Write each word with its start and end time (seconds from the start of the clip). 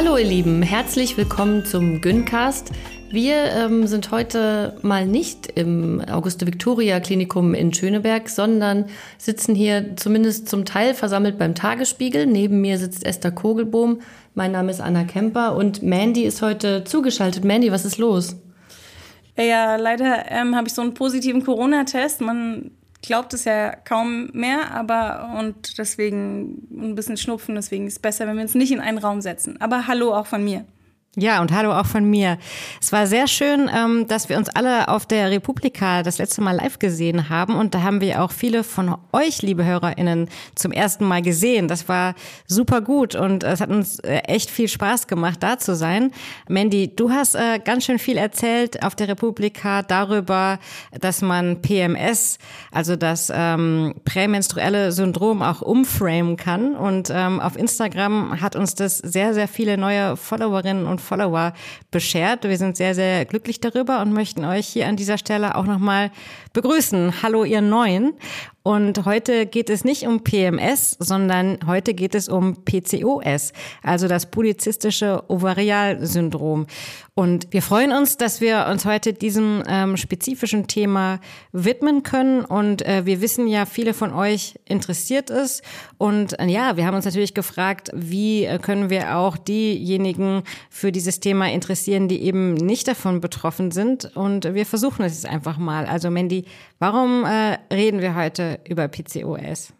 Hallo 0.00 0.16
ihr 0.16 0.26
Lieben, 0.26 0.62
herzlich 0.62 1.16
willkommen 1.16 1.64
zum 1.64 2.00
Gyncast. 2.00 2.70
Wir 3.10 3.34
ähm, 3.46 3.88
sind 3.88 4.12
heute 4.12 4.78
mal 4.82 5.04
nicht 5.04 5.48
im 5.56 6.00
Auguste 6.08 6.46
Victoria 6.46 7.00
Klinikum 7.00 7.52
in 7.52 7.74
Schöneberg, 7.74 8.28
sondern 8.28 8.84
sitzen 9.18 9.56
hier 9.56 9.96
zumindest 9.96 10.48
zum 10.48 10.64
Teil 10.64 10.94
versammelt 10.94 11.36
beim 11.36 11.56
Tagesspiegel. 11.56 12.26
Neben 12.26 12.60
mir 12.60 12.78
sitzt 12.78 13.04
Esther 13.04 13.32
Kogelbohm, 13.32 14.00
mein 14.36 14.52
Name 14.52 14.70
ist 14.70 14.80
Anna 14.80 15.02
Kemper 15.02 15.56
und 15.56 15.82
Mandy 15.82 16.22
ist 16.22 16.42
heute 16.42 16.84
zugeschaltet. 16.84 17.44
Mandy, 17.44 17.72
was 17.72 17.84
ist 17.84 17.98
los? 17.98 18.36
Ja, 19.36 19.74
leider 19.74 20.30
ähm, 20.30 20.54
habe 20.54 20.68
ich 20.68 20.74
so 20.74 20.82
einen 20.82 20.94
positiven 20.94 21.44
Corona-Test. 21.44 22.20
Man 22.20 22.70
glaubt 23.02 23.34
es 23.34 23.44
ja 23.44 23.74
kaum 23.74 24.30
mehr, 24.32 24.72
aber 24.72 25.34
und 25.38 25.78
deswegen 25.78 26.66
ein 26.70 26.94
bisschen 26.94 27.16
Schnupfen, 27.16 27.54
deswegen 27.54 27.86
ist 27.86 27.94
es 27.94 27.98
besser, 27.98 28.26
wenn 28.26 28.36
wir 28.36 28.42
uns 28.42 28.54
nicht 28.54 28.72
in 28.72 28.80
einen 28.80 28.98
Raum 28.98 29.20
setzen. 29.20 29.60
Aber 29.60 29.86
hallo 29.86 30.14
auch 30.14 30.26
von 30.26 30.44
mir. 30.44 30.64
Ja, 31.20 31.40
und 31.40 31.50
hallo 31.50 31.72
auch 31.72 31.86
von 31.86 32.08
mir. 32.08 32.38
Es 32.80 32.92
war 32.92 33.08
sehr 33.08 33.26
schön, 33.26 33.68
ähm, 33.76 34.06
dass 34.06 34.28
wir 34.28 34.38
uns 34.38 34.48
alle 34.50 34.86
auf 34.86 35.04
der 35.04 35.32
Republika 35.32 36.04
das 36.04 36.18
letzte 36.18 36.42
Mal 36.42 36.52
live 36.54 36.78
gesehen 36.78 37.28
haben. 37.28 37.56
Und 37.56 37.74
da 37.74 37.82
haben 37.82 38.00
wir 38.00 38.22
auch 38.22 38.30
viele 38.30 38.62
von 38.62 38.96
euch, 39.10 39.42
liebe 39.42 39.64
HörerInnen, 39.64 40.28
zum 40.54 40.70
ersten 40.70 41.04
Mal 41.04 41.20
gesehen. 41.20 41.66
Das 41.66 41.88
war 41.88 42.14
super 42.46 42.82
gut 42.82 43.16
und 43.16 43.42
es 43.42 43.60
hat 43.60 43.68
uns 43.68 43.98
äh, 43.98 44.18
echt 44.28 44.48
viel 44.48 44.68
Spaß 44.68 45.08
gemacht, 45.08 45.42
da 45.42 45.58
zu 45.58 45.74
sein. 45.74 46.12
Mandy, 46.48 46.94
du 46.94 47.10
hast 47.10 47.34
äh, 47.34 47.58
ganz 47.64 47.86
schön 47.86 47.98
viel 47.98 48.16
erzählt 48.16 48.84
auf 48.84 48.94
der 48.94 49.08
Republika 49.08 49.82
darüber, 49.82 50.60
dass 51.00 51.20
man 51.20 51.62
PMS, 51.62 52.38
also 52.70 52.94
das 52.94 53.32
ähm, 53.34 53.96
prämenstruelle 54.04 54.92
Syndrom, 54.92 55.42
auch 55.42 55.62
umframen 55.62 56.36
kann. 56.36 56.76
Und 56.76 57.10
ähm, 57.12 57.40
auf 57.40 57.56
Instagram 57.56 58.40
hat 58.40 58.54
uns 58.54 58.76
das 58.76 58.98
sehr, 58.98 59.34
sehr 59.34 59.48
viele 59.48 59.76
neue 59.76 60.16
Followerinnen 60.16 60.86
und 60.86 61.07
Follower 61.08 61.54
beschert. 61.90 62.44
Wir 62.44 62.58
sind 62.58 62.76
sehr, 62.76 62.94
sehr 62.94 63.24
glücklich 63.24 63.60
darüber 63.60 64.02
und 64.02 64.12
möchten 64.12 64.44
euch 64.44 64.66
hier 64.66 64.86
an 64.86 64.96
dieser 64.96 65.16
Stelle 65.16 65.56
auch 65.56 65.64
nochmal 65.64 66.10
begrüßen. 66.52 67.22
Hallo, 67.22 67.44
ihr 67.44 67.62
Neuen. 67.62 68.12
Und 68.62 69.06
heute 69.06 69.46
geht 69.46 69.70
es 69.70 69.82
nicht 69.82 70.06
um 70.06 70.22
PMS, 70.22 70.96
sondern 70.98 71.58
heute 71.66 71.94
geht 71.94 72.14
es 72.14 72.28
um 72.28 72.64
PCOS, 72.64 73.54
also 73.82 74.08
das 74.08 74.30
polizistische 74.30 75.22
Ovarialsyndrom. 75.28 76.66
Und 77.18 77.48
wir 77.52 77.62
freuen 77.62 77.90
uns, 77.90 78.16
dass 78.16 78.40
wir 78.40 78.68
uns 78.70 78.84
heute 78.84 79.12
diesem 79.12 79.64
ähm, 79.66 79.96
spezifischen 79.96 80.68
Thema 80.68 81.18
widmen 81.50 82.04
können. 82.04 82.44
Und 82.44 82.86
äh, 82.86 83.06
wir 83.06 83.20
wissen 83.20 83.48
ja, 83.48 83.66
viele 83.66 83.92
von 83.92 84.12
euch 84.12 84.54
interessiert 84.66 85.28
es. 85.28 85.62
Und 85.96 86.38
äh, 86.38 86.46
ja, 86.46 86.76
wir 86.76 86.86
haben 86.86 86.94
uns 86.94 87.06
natürlich 87.06 87.34
gefragt, 87.34 87.90
wie 87.92 88.44
äh, 88.44 88.60
können 88.60 88.88
wir 88.88 89.16
auch 89.16 89.36
diejenigen 89.36 90.44
für 90.70 90.92
dieses 90.92 91.18
Thema 91.18 91.50
interessieren, 91.50 92.06
die 92.06 92.22
eben 92.22 92.54
nicht 92.54 92.86
davon 92.86 93.20
betroffen 93.20 93.72
sind. 93.72 94.14
Und 94.14 94.54
wir 94.54 94.64
versuchen 94.64 95.04
es 95.04 95.20
jetzt 95.20 95.28
einfach 95.28 95.58
mal. 95.58 95.86
Also 95.86 96.10
Mandy, 96.10 96.44
warum 96.78 97.24
äh, 97.24 97.58
reden 97.74 98.00
wir 98.00 98.14
heute 98.14 98.60
über 98.68 98.86
PCOS? 98.86 99.72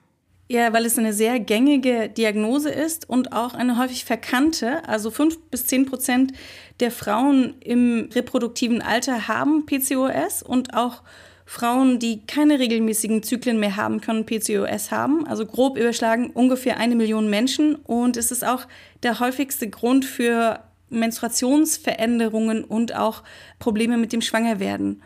Ja, 0.50 0.72
weil 0.72 0.86
es 0.86 0.96
eine 0.96 1.12
sehr 1.12 1.40
gängige 1.40 2.08
Diagnose 2.08 2.70
ist 2.70 3.06
und 3.08 3.32
auch 3.34 3.52
eine 3.52 3.78
häufig 3.78 4.06
verkannte. 4.06 4.82
Also 4.88 5.10
fünf 5.10 5.38
bis 5.50 5.66
zehn 5.66 5.84
Prozent 5.84 6.32
der 6.80 6.90
Frauen 6.90 7.54
im 7.60 8.08
reproduktiven 8.14 8.82
Alter 8.82 9.28
haben 9.28 9.66
PCOS 9.66 10.42
und 10.42 10.74
auch 10.74 11.02
Frauen, 11.44 11.98
die 11.98 12.26
keine 12.26 12.58
regelmäßigen 12.58 13.22
Zyklen 13.22 13.58
mehr 13.58 13.76
haben, 13.76 14.02
können 14.02 14.26
PCOS 14.26 14.90
haben. 14.90 15.26
Also 15.26 15.46
grob 15.46 15.78
überschlagen 15.78 16.30
ungefähr 16.30 16.76
eine 16.76 16.94
Million 16.94 17.30
Menschen. 17.30 17.74
Und 17.74 18.18
es 18.18 18.30
ist 18.30 18.46
auch 18.46 18.66
der 19.02 19.18
häufigste 19.18 19.70
Grund 19.70 20.04
für 20.04 20.60
Menstruationsveränderungen 20.90 22.64
und 22.64 22.94
auch 22.94 23.22
Probleme 23.58 23.96
mit 23.96 24.12
dem 24.12 24.20
Schwangerwerden. 24.20 25.02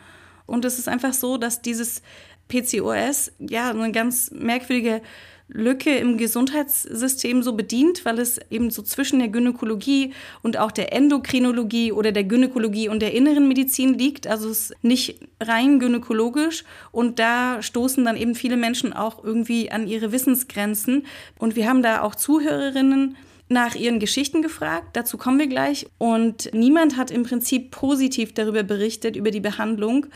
Und 0.47 0.65
es 0.65 0.81
ist 0.81 0.89
einfach 0.89 1.13
so, 1.13 1.37
dass 1.37 1.63
dieses 1.63 2.03
PCOS 2.49 3.33
ja 3.39 3.71
eine 3.71 3.93
ganz 3.93 4.31
merkwürdige 4.33 5.01
Lücke 5.53 5.95
im 5.97 6.17
Gesundheitssystem 6.17 7.43
so 7.43 7.53
bedient, 7.53 8.05
weil 8.05 8.19
es 8.19 8.41
eben 8.51 8.71
so 8.71 8.83
zwischen 8.83 9.19
der 9.19 9.29
Gynäkologie 9.29 10.13
und 10.43 10.57
auch 10.57 10.73
der 10.73 10.93
Endokrinologie 10.93 11.93
oder 11.93 12.13
der 12.13 12.25
Gynäkologie 12.25 12.89
und 12.89 13.01
der 13.01 13.13
inneren 13.13 13.49
Medizin 13.49 13.99
liegt. 13.99 14.27
Also 14.27 14.49
es 14.49 14.71
ist 14.71 14.85
nicht 14.85 15.21
rein 15.41 15.79
gynäkologisch 15.79 16.65
und 16.91 17.19
da 17.19 17.63
stoßen 17.63 18.05
dann 18.05 18.17
eben 18.17 18.35
viele 18.35 18.57
Menschen 18.57 18.93
auch 18.93 19.23
irgendwie 19.23 19.71
an 19.71 19.87
ihre 19.87 20.13
Wissensgrenzen. 20.13 21.07
Und 21.39 21.57
wir 21.57 21.69
haben 21.69 21.83
da 21.83 22.03
auch 22.03 22.15
Zuhörerinnen, 22.15 23.17
nach 23.53 23.75
ihren 23.75 23.99
Geschichten 23.99 24.43
gefragt, 24.43 24.97
dazu 24.97 25.19
kommen 25.19 25.39
wir 25.39 25.47
gleich. 25.47 25.87
Und 25.99 26.51
niemand 26.53 26.97
hat 26.97 27.11
im 27.11 27.23
Prinzip 27.23 27.71
positiv 27.71 28.33
darüber 28.33 28.63
berichtet, 28.63 29.15
über 29.15 29.31
die 29.31 29.41
Behandlung. 29.41 30.07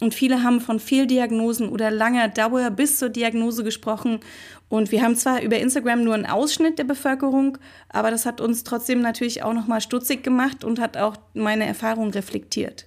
Und 0.00 0.14
viele 0.14 0.42
haben 0.42 0.60
von 0.60 0.78
Fehldiagnosen 0.78 1.68
oder 1.70 1.90
langer 1.90 2.28
Dauer 2.28 2.70
bis 2.70 2.98
zur 2.98 3.08
Diagnose 3.08 3.64
gesprochen. 3.64 4.20
Und 4.68 4.92
wir 4.92 5.02
haben 5.02 5.16
zwar 5.16 5.42
über 5.42 5.58
Instagram 5.58 6.04
nur 6.04 6.14
einen 6.14 6.26
Ausschnitt 6.26 6.78
der 6.78 6.84
Bevölkerung, 6.84 7.56
aber 7.88 8.10
das 8.10 8.26
hat 8.26 8.40
uns 8.40 8.62
trotzdem 8.62 9.00
natürlich 9.00 9.42
auch 9.42 9.54
nochmal 9.54 9.80
stutzig 9.80 10.22
gemacht 10.22 10.64
und 10.64 10.80
hat 10.80 10.96
auch 10.96 11.16
meine 11.32 11.66
Erfahrung 11.66 12.10
reflektiert. 12.10 12.86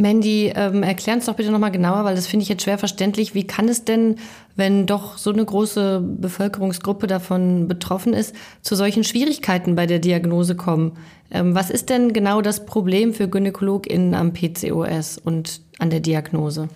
Mandy, 0.00 0.50
ähm, 0.56 0.82
erklär 0.82 1.16
uns 1.16 1.26
doch 1.26 1.34
bitte 1.34 1.50
nochmal 1.50 1.70
genauer, 1.70 2.04
weil 2.04 2.16
das 2.16 2.26
finde 2.26 2.42
ich 2.42 2.48
jetzt 2.48 2.62
schwer 2.62 2.78
verständlich. 2.78 3.34
Wie 3.34 3.46
kann 3.46 3.68
es 3.68 3.84
denn, 3.84 4.16
wenn 4.56 4.86
doch 4.86 5.18
so 5.18 5.30
eine 5.30 5.44
große 5.44 6.00
Bevölkerungsgruppe 6.00 7.06
davon 7.06 7.68
betroffen 7.68 8.14
ist, 8.14 8.34
zu 8.62 8.76
solchen 8.76 9.04
Schwierigkeiten 9.04 9.74
bei 9.74 9.84
der 9.84 9.98
Diagnose 9.98 10.56
kommen? 10.56 10.92
Ähm, 11.30 11.54
was 11.54 11.68
ist 11.68 11.90
denn 11.90 12.14
genau 12.14 12.40
das 12.40 12.64
Problem 12.64 13.12
für 13.12 13.28
GynäkologInnen 13.28 14.14
am 14.14 14.32
PCOS 14.32 15.18
und 15.18 15.60
an 15.78 15.90
der 15.90 16.00
Diagnose? 16.00 16.68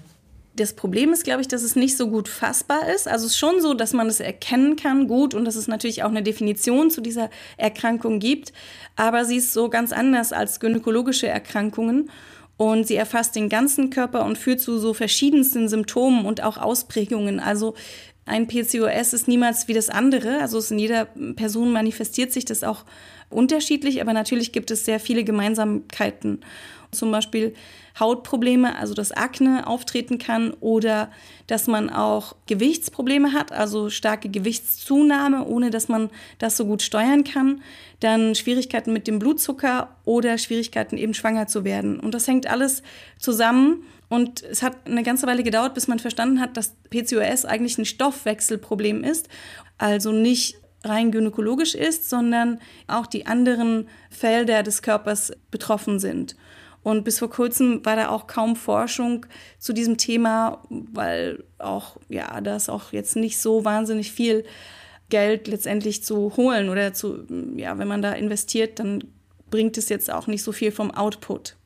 Das 0.56 0.74
Problem 0.74 1.12
ist, 1.12 1.24
glaube 1.24 1.40
ich, 1.40 1.48
dass 1.48 1.62
es 1.62 1.74
nicht 1.74 1.96
so 1.96 2.08
gut 2.08 2.28
fassbar 2.28 2.88
ist. 2.94 3.08
Also 3.08 3.24
es 3.26 3.32
ist 3.32 3.38
schon 3.38 3.60
so, 3.60 3.74
dass 3.74 3.92
man 3.92 4.06
es 4.06 4.20
erkennen 4.20 4.76
kann, 4.76 5.08
gut, 5.08 5.34
und 5.34 5.46
dass 5.46 5.56
es 5.56 5.66
natürlich 5.66 6.04
auch 6.04 6.10
eine 6.10 6.22
Definition 6.22 6.90
zu 6.90 7.00
dieser 7.00 7.30
Erkrankung 7.56 8.20
gibt. 8.20 8.52
Aber 8.94 9.24
sie 9.24 9.38
ist 9.38 9.52
so 9.52 9.68
ganz 9.70 9.92
anders 9.92 10.32
als 10.32 10.60
gynäkologische 10.60 11.26
Erkrankungen. 11.26 12.10
Und 12.56 12.86
sie 12.86 12.96
erfasst 12.96 13.34
den 13.34 13.48
ganzen 13.48 13.90
Körper 13.90 14.24
und 14.24 14.38
führt 14.38 14.60
zu 14.60 14.78
so 14.78 14.94
verschiedensten 14.94 15.68
Symptomen 15.68 16.24
und 16.24 16.42
auch 16.42 16.56
Ausprägungen. 16.56 17.40
Also 17.40 17.74
ein 18.26 18.46
PCOS 18.46 19.12
ist 19.12 19.28
niemals 19.28 19.68
wie 19.68 19.74
das 19.74 19.90
andere. 19.90 20.40
Also 20.40 20.60
in 20.72 20.78
jeder 20.78 21.06
Person 21.36 21.72
manifestiert 21.72 22.32
sich 22.32 22.44
das 22.44 22.64
auch 22.64 22.84
unterschiedlich, 23.28 24.00
aber 24.00 24.12
natürlich 24.12 24.52
gibt 24.52 24.70
es 24.70 24.84
sehr 24.84 25.00
viele 25.00 25.24
Gemeinsamkeiten. 25.24 26.40
Zum 26.92 27.10
Beispiel 27.10 27.54
Hautprobleme, 27.98 28.76
also 28.76 28.92
dass 28.94 29.12
Akne 29.12 29.66
auftreten 29.66 30.18
kann 30.18 30.52
oder 30.60 31.10
dass 31.46 31.66
man 31.66 31.90
auch 31.90 32.34
Gewichtsprobleme 32.46 33.32
hat, 33.32 33.52
also 33.52 33.88
starke 33.88 34.28
Gewichtszunahme, 34.28 35.46
ohne 35.46 35.70
dass 35.70 35.88
man 35.88 36.10
das 36.38 36.56
so 36.56 36.66
gut 36.66 36.82
steuern 36.82 37.22
kann. 37.22 37.62
Dann 38.00 38.34
Schwierigkeiten 38.34 38.92
mit 38.92 39.06
dem 39.06 39.18
Blutzucker 39.18 39.96
oder 40.04 40.38
Schwierigkeiten 40.38 40.96
eben 40.96 41.14
schwanger 41.14 41.46
zu 41.46 41.64
werden. 41.64 42.00
Und 42.00 42.14
das 42.14 42.26
hängt 42.26 42.48
alles 42.48 42.82
zusammen. 43.18 43.84
Und 44.08 44.42
es 44.42 44.62
hat 44.62 44.76
eine 44.86 45.02
ganze 45.02 45.26
Weile 45.26 45.42
gedauert, 45.42 45.74
bis 45.74 45.88
man 45.88 45.98
verstanden 45.98 46.40
hat, 46.40 46.56
dass 46.56 46.74
PCOS 46.90 47.44
eigentlich 47.44 47.78
ein 47.78 47.84
Stoffwechselproblem 47.84 49.04
ist. 49.04 49.28
Also 49.78 50.12
nicht 50.12 50.56
rein 50.84 51.10
gynäkologisch 51.10 51.74
ist, 51.74 52.10
sondern 52.10 52.60
auch 52.86 53.06
die 53.06 53.26
anderen 53.26 53.88
Felder 54.10 54.62
des 54.62 54.82
Körpers 54.82 55.32
betroffen 55.50 55.98
sind. 55.98 56.36
Und 56.84 57.02
bis 57.02 57.18
vor 57.18 57.30
kurzem 57.30 57.84
war 57.84 57.96
da 57.96 58.10
auch 58.10 58.28
kaum 58.28 58.54
Forschung 58.54 59.26
zu 59.58 59.72
diesem 59.72 59.96
Thema, 59.96 60.62
weil 60.68 61.42
auch, 61.58 61.96
ja, 62.08 62.40
da 62.40 62.54
ist 62.54 62.68
auch 62.68 62.92
jetzt 62.92 63.16
nicht 63.16 63.38
so 63.38 63.64
wahnsinnig 63.64 64.12
viel 64.12 64.44
Geld 65.08 65.48
letztendlich 65.48 66.04
zu 66.04 66.36
holen 66.36 66.68
oder 66.68 66.92
zu, 66.92 67.24
ja, 67.56 67.76
wenn 67.78 67.88
man 67.88 68.02
da 68.02 68.12
investiert, 68.12 68.78
dann 68.78 69.02
bringt 69.50 69.78
es 69.78 69.88
jetzt 69.88 70.12
auch 70.12 70.26
nicht 70.26 70.42
so 70.42 70.52
viel 70.52 70.70
vom 70.70 70.90
Output. 70.90 71.56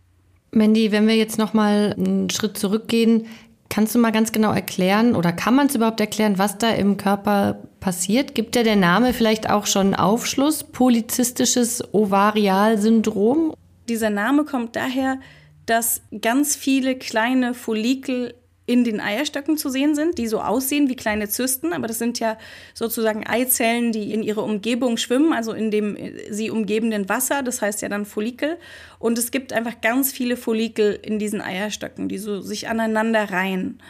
Mandy, 0.53 0.93
wenn 0.93 1.06
wir 1.06 1.17
jetzt 1.17 1.37
noch 1.37 1.53
mal 1.53 1.94
einen 1.99 2.31
Schritt 2.31 2.56
zurückgehen, 2.56 3.26
Kannst 3.71 3.94
du 3.94 3.99
mal 3.99 4.12
ganz 4.12 4.32
genau 4.32 4.53
erklären 4.53 5.14
oder 5.14 5.31
kann 5.31 5.55
man 5.55 5.67
es 5.67 5.75
überhaupt 5.75 6.00
erklären, 6.00 6.38
was 6.38 6.56
da 6.56 6.71
im 6.71 6.97
Körper 6.97 7.59
passiert? 7.81 8.35
Gibt 8.35 8.56
ja 8.56 8.62
der 8.62 8.76
Name 8.76 9.12
vielleicht 9.12 9.50
auch 9.50 9.67
schon 9.67 9.94
Aufschluss? 9.94 10.64
Polyzystisches 10.64 11.93
Ovarialsyndrom? 11.93 13.53
Dieser 13.88 14.11
Name 14.11 14.44
kommt 14.44 14.76
daher, 14.76 15.19
dass 15.67 16.02
ganz 16.20 16.56
viele 16.56 16.96
kleine 16.96 17.55
Follikel 17.55 18.35
in 18.69 18.85
den 18.85 19.00
Eierstöcken 19.00 19.56
zu 19.56 19.70
sehen 19.70 19.94
sind, 19.94 20.19
die 20.19 20.26
so 20.26 20.43
aussehen 20.43 20.90
wie 20.90 20.96
kleine 20.96 21.31
Zysten, 21.31 21.73
aber 21.73 21.87
das 21.87 21.99
sind 21.99 22.20
ja 22.20 22.37
sozusagen 22.75 23.26
Eizellen, 23.26 23.93
die 23.93 24.12
in 24.12 24.23
ihrer 24.23 24.44
Umgebung 24.44 24.99
schwimmen, 24.99 25.32
also 25.32 25.52
in 25.52 25.70
dem 25.70 25.96
äh, 25.96 26.31
sie 26.31 26.50
umgebenden 26.50 27.08
Wasser, 27.08 27.43
das 27.43 27.62
heißt 27.62 27.81
ja 27.81 27.88
dann 27.88 28.05
Follikel. 28.05 28.58
Und 28.99 29.17
es 29.17 29.31
gibt 29.31 29.55
einfach 29.55 29.81
ganz 29.81 30.12
viele 30.12 30.37
Follikel 30.37 30.99
in 31.02 31.19
diesen 31.19 31.40
Eierstöcken, 31.40 32.11
die 32.11 32.19
so 32.19 32.43
sich 32.43 32.69
aneinander 32.69 33.31
reihen. 33.31 33.81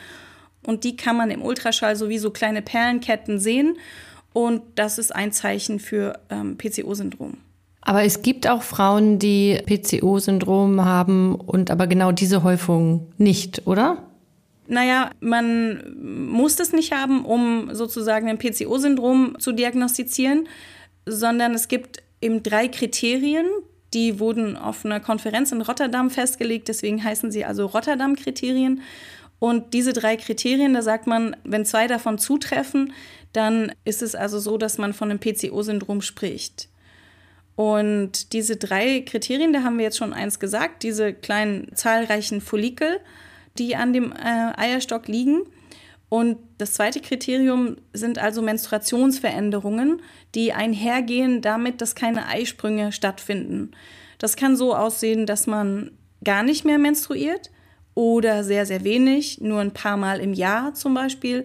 Und 0.64 0.84
die 0.84 0.96
kann 0.96 1.16
man 1.16 1.32
im 1.32 1.42
Ultraschall 1.42 1.96
so 1.96 2.08
wie 2.08 2.18
so 2.18 2.30
kleine 2.30 2.62
Perlenketten 2.62 3.40
sehen. 3.40 3.78
Und 4.32 4.62
das 4.76 4.98
ist 4.98 5.12
ein 5.12 5.32
Zeichen 5.32 5.80
für 5.80 6.20
ähm, 6.30 6.56
PCO-Syndrom. 6.56 7.38
Aber 7.88 8.04
es 8.04 8.20
gibt 8.20 8.46
auch 8.46 8.62
Frauen, 8.62 9.18
die 9.18 9.62
PCO-Syndrom 9.64 10.84
haben 10.84 11.34
und 11.34 11.70
aber 11.70 11.86
genau 11.86 12.12
diese 12.12 12.42
Häufung 12.42 13.10
nicht, 13.16 13.66
oder? 13.66 14.06
Naja, 14.66 15.12
man 15.20 15.96
muss 16.30 16.56
das 16.56 16.74
nicht 16.74 16.92
haben, 16.92 17.24
um 17.24 17.70
sozusagen 17.72 18.28
ein 18.28 18.36
PCO-Syndrom 18.36 19.36
zu 19.38 19.52
diagnostizieren, 19.52 20.48
sondern 21.06 21.54
es 21.54 21.68
gibt 21.68 22.02
eben 22.20 22.42
drei 22.42 22.68
Kriterien, 22.68 23.46
die 23.94 24.20
wurden 24.20 24.58
auf 24.58 24.84
einer 24.84 25.00
Konferenz 25.00 25.50
in 25.52 25.62
Rotterdam 25.62 26.10
festgelegt, 26.10 26.68
deswegen 26.68 27.02
heißen 27.02 27.30
sie 27.30 27.46
also 27.46 27.64
Rotterdam-Kriterien. 27.64 28.82
Und 29.38 29.72
diese 29.72 29.94
drei 29.94 30.18
Kriterien, 30.18 30.74
da 30.74 30.82
sagt 30.82 31.06
man, 31.06 31.36
wenn 31.44 31.64
zwei 31.64 31.86
davon 31.86 32.18
zutreffen, 32.18 32.92
dann 33.32 33.72
ist 33.86 34.02
es 34.02 34.14
also 34.14 34.38
so, 34.38 34.58
dass 34.58 34.76
man 34.76 34.92
von 34.92 35.10
einem 35.10 35.20
PCO-Syndrom 35.20 36.02
spricht. 36.02 36.68
Und 37.58 38.34
diese 38.34 38.54
drei 38.54 39.00
Kriterien, 39.00 39.52
da 39.52 39.64
haben 39.64 39.78
wir 39.78 39.84
jetzt 39.84 39.98
schon 39.98 40.12
eins 40.12 40.38
gesagt, 40.38 40.84
diese 40.84 41.12
kleinen 41.12 41.74
zahlreichen 41.74 42.40
Follikel, 42.40 43.00
die 43.58 43.74
an 43.74 43.92
dem 43.92 44.12
äh, 44.12 44.52
Eierstock 44.56 45.08
liegen. 45.08 45.40
Und 46.08 46.38
das 46.58 46.74
zweite 46.74 47.00
Kriterium 47.00 47.74
sind 47.92 48.18
also 48.20 48.42
Menstruationsveränderungen, 48.42 50.00
die 50.36 50.52
einhergehen 50.52 51.42
damit, 51.42 51.80
dass 51.80 51.96
keine 51.96 52.28
Eisprünge 52.28 52.92
stattfinden. 52.92 53.72
Das 54.18 54.36
kann 54.36 54.56
so 54.56 54.76
aussehen, 54.76 55.26
dass 55.26 55.48
man 55.48 55.90
gar 56.22 56.44
nicht 56.44 56.64
mehr 56.64 56.78
menstruiert 56.78 57.50
oder 57.96 58.44
sehr, 58.44 58.66
sehr 58.66 58.84
wenig, 58.84 59.40
nur 59.40 59.58
ein 59.58 59.74
paar 59.74 59.96
Mal 59.96 60.20
im 60.20 60.32
Jahr 60.32 60.74
zum 60.74 60.94
Beispiel. 60.94 61.44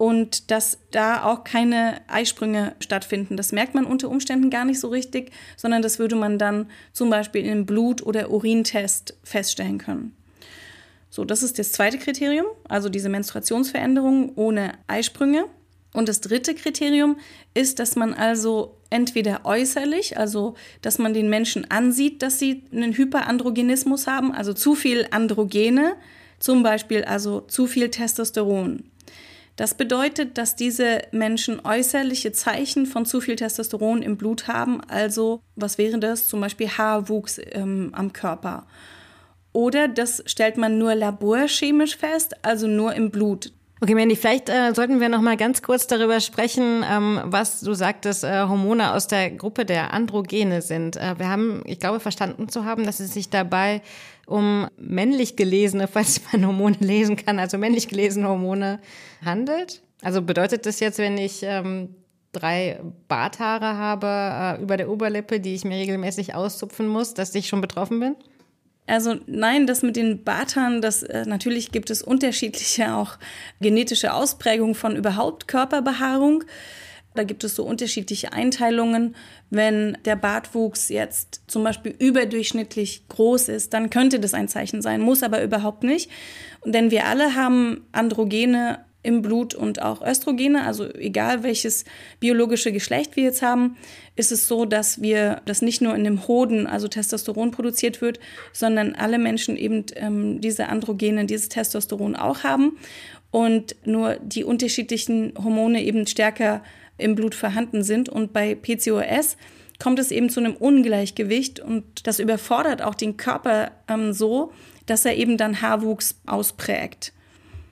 Und 0.00 0.50
dass 0.50 0.78
da 0.92 1.24
auch 1.24 1.44
keine 1.44 2.00
Eisprünge 2.08 2.74
stattfinden. 2.80 3.36
Das 3.36 3.52
merkt 3.52 3.74
man 3.74 3.84
unter 3.84 4.08
Umständen 4.08 4.48
gar 4.48 4.64
nicht 4.64 4.80
so 4.80 4.88
richtig, 4.88 5.30
sondern 5.58 5.82
das 5.82 5.98
würde 5.98 6.16
man 6.16 6.38
dann 6.38 6.70
zum 6.94 7.10
Beispiel 7.10 7.44
in 7.44 7.50
einem 7.50 7.66
Blut- 7.66 8.02
oder 8.06 8.30
Urintest 8.30 9.18
feststellen 9.22 9.76
können. 9.76 10.16
So, 11.10 11.26
das 11.26 11.42
ist 11.42 11.58
das 11.58 11.72
zweite 11.72 11.98
Kriterium, 11.98 12.46
also 12.66 12.88
diese 12.88 13.10
Menstruationsveränderung 13.10 14.32
ohne 14.36 14.72
Eisprünge. 14.86 15.44
Und 15.92 16.08
das 16.08 16.22
dritte 16.22 16.54
Kriterium 16.54 17.18
ist, 17.52 17.78
dass 17.78 17.94
man 17.94 18.14
also 18.14 18.78
entweder 18.88 19.44
äußerlich, 19.44 20.16
also 20.16 20.54
dass 20.80 20.96
man 20.96 21.12
den 21.12 21.28
Menschen 21.28 21.70
ansieht, 21.70 22.22
dass 22.22 22.38
sie 22.38 22.62
einen 22.72 22.94
Hyperandrogenismus 22.94 24.06
haben, 24.06 24.32
also 24.32 24.54
zu 24.54 24.74
viel 24.74 25.06
Androgene, 25.10 25.96
zum 26.38 26.62
Beispiel 26.62 27.04
also 27.04 27.42
zu 27.42 27.66
viel 27.66 27.90
Testosteron. 27.90 28.84
Das 29.56 29.74
bedeutet, 29.74 30.38
dass 30.38 30.56
diese 30.56 31.02
Menschen 31.12 31.60
äußerliche 31.64 32.32
Zeichen 32.32 32.86
von 32.86 33.04
zu 33.04 33.20
viel 33.20 33.36
Testosteron 33.36 34.02
im 34.02 34.16
Blut 34.16 34.48
haben, 34.48 34.80
also 34.88 35.42
was 35.54 35.76
wäre 35.76 35.98
das? 35.98 36.28
Zum 36.28 36.40
Beispiel 36.40 36.68
Haarwuchs 36.68 37.40
ähm, 37.52 37.90
am 37.92 38.12
Körper 38.12 38.66
oder 39.52 39.88
das 39.88 40.22
stellt 40.26 40.56
man 40.56 40.78
nur 40.78 40.94
laborchemisch 40.94 41.96
fest, 41.96 42.34
also 42.42 42.66
nur 42.66 42.94
im 42.94 43.10
Blut. 43.10 43.52
Okay, 43.82 43.94
Mandy, 43.94 44.14
vielleicht 44.14 44.50
äh, 44.50 44.74
sollten 44.74 45.00
wir 45.00 45.08
noch 45.08 45.22
mal 45.22 45.38
ganz 45.38 45.62
kurz 45.62 45.86
darüber 45.86 46.20
sprechen, 46.20 46.84
ähm, 46.86 47.18
was 47.24 47.60
du 47.60 47.72
sagtest, 47.72 48.24
äh, 48.24 48.42
Hormone 48.42 48.92
aus 48.92 49.06
der 49.06 49.30
Gruppe 49.30 49.64
der 49.64 49.94
Androgene 49.94 50.60
sind. 50.60 50.96
Äh, 50.96 51.18
wir 51.18 51.30
haben, 51.30 51.62
ich 51.64 51.80
glaube, 51.80 51.98
verstanden 51.98 52.50
zu 52.50 52.66
haben, 52.66 52.84
dass 52.84 53.00
es 53.00 53.14
sich 53.14 53.30
dabei 53.30 53.80
um 54.26 54.68
männlich 54.76 55.36
gelesene, 55.36 55.88
falls 55.92 56.20
man 56.30 56.46
Hormone 56.46 56.76
lesen 56.80 57.16
kann, 57.16 57.38
also 57.38 57.56
männlich 57.56 57.88
gelesene 57.88 58.28
Hormone 58.28 58.80
handelt. 59.24 59.80
Also 60.02 60.20
bedeutet 60.20 60.66
das 60.66 60.78
jetzt, 60.80 60.98
wenn 60.98 61.16
ich 61.16 61.42
ähm, 61.42 61.94
drei 62.32 62.80
Barthaare 63.08 63.78
habe 63.78 64.58
äh, 64.58 64.62
über 64.62 64.76
der 64.76 64.90
Oberlippe, 64.90 65.40
die 65.40 65.54
ich 65.54 65.64
mir 65.64 65.78
regelmäßig 65.78 66.34
auszupfen 66.34 66.86
muss, 66.86 67.14
dass 67.14 67.34
ich 67.34 67.48
schon 67.48 67.62
betroffen 67.62 67.98
bin? 67.98 68.16
Also 68.90 69.16
nein, 69.26 69.66
das 69.66 69.82
mit 69.82 69.94
den 69.94 70.24
Bartern, 70.24 70.82
das 70.82 71.04
äh, 71.04 71.24
natürlich 71.24 71.70
gibt 71.70 71.90
es 71.90 72.02
unterschiedliche 72.02 72.94
auch 72.94 73.18
genetische 73.60 74.12
Ausprägungen 74.12 74.74
von 74.74 74.96
überhaupt 74.96 75.46
Körperbehaarung. 75.46 76.44
Da 77.14 77.24
gibt 77.24 77.42
es 77.44 77.56
so 77.56 77.64
unterschiedliche 77.64 78.32
Einteilungen. 78.32 79.14
Wenn 79.48 79.96
der 80.04 80.16
Bartwuchs 80.16 80.88
jetzt 80.88 81.42
zum 81.46 81.64
Beispiel 81.64 81.94
überdurchschnittlich 81.98 83.06
groß 83.08 83.48
ist, 83.48 83.74
dann 83.74 83.90
könnte 83.90 84.20
das 84.20 84.34
ein 84.34 84.48
Zeichen 84.48 84.82
sein, 84.82 85.00
muss 85.00 85.22
aber 85.22 85.42
überhaupt 85.42 85.84
nicht. 85.84 86.10
Denn 86.64 86.90
wir 86.90 87.06
alle 87.06 87.34
haben 87.34 87.86
Androgene 87.92 88.84
im 89.02 89.22
Blut 89.22 89.54
und 89.54 89.80
auch 89.80 90.02
Östrogene, 90.02 90.64
also 90.64 90.92
egal 90.94 91.42
welches 91.42 91.84
biologische 92.18 92.70
Geschlecht 92.70 93.16
wir 93.16 93.24
jetzt 93.24 93.42
haben, 93.42 93.76
ist 94.14 94.30
es 94.30 94.46
so, 94.46 94.66
dass 94.66 95.00
wir, 95.00 95.40
dass 95.46 95.62
nicht 95.62 95.80
nur 95.80 95.94
in 95.94 96.04
dem 96.04 96.28
Hoden, 96.28 96.66
also 96.66 96.86
Testosteron 96.88 97.50
produziert 97.50 98.02
wird, 98.02 98.20
sondern 98.52 98.94
alle 98.94 99.18
Menschen 99.18 99.56
eben 99.56 99.86
ähm, 99.96 100.40
diese 100.40 100.68
Androgene, 100.68 101.24
dieses 101.24 101.48
Testosteron 101.48 102.14
auch 102.14 102.44
haben 102.44 102.76
und 103.30 103.76
nur 103.84 104.16
die 104.16 104.44
unterschiedlichen 104.44 105.32
Hormone 105.42 105.82
eben 105.82 106.06
stärker 106.06 106.62
im 106.98 107.14
Blut 107.14 107.34
vorhanden 107.34 107.82
sind. 107.82 108.08
Und 108.08 108.32
bei 108.32 108.54
PCOS 108.54 109.36
kommt 109.78 109.98
es 109.98 110.10
eben 110.10 110.28
zu 110.28 110.40
einem 110.40 110.54
Ungleichgewicht 110.54 111.60
und 111.60 112.06
das 112.06 112.18
überfordert 112.18 112.82
auch 112.82 112.94
den 112.94 113.16
Körper 113.16 113.70
ähm, 113.88 114.12
so, 114.12 114.52
dass 114.86 115.04
er 115.04 115.16
eben 115.16 115.36
dann 115.36 115.62
Haarwuchs 115.62 116.20
ausprägt. 116.26 117.12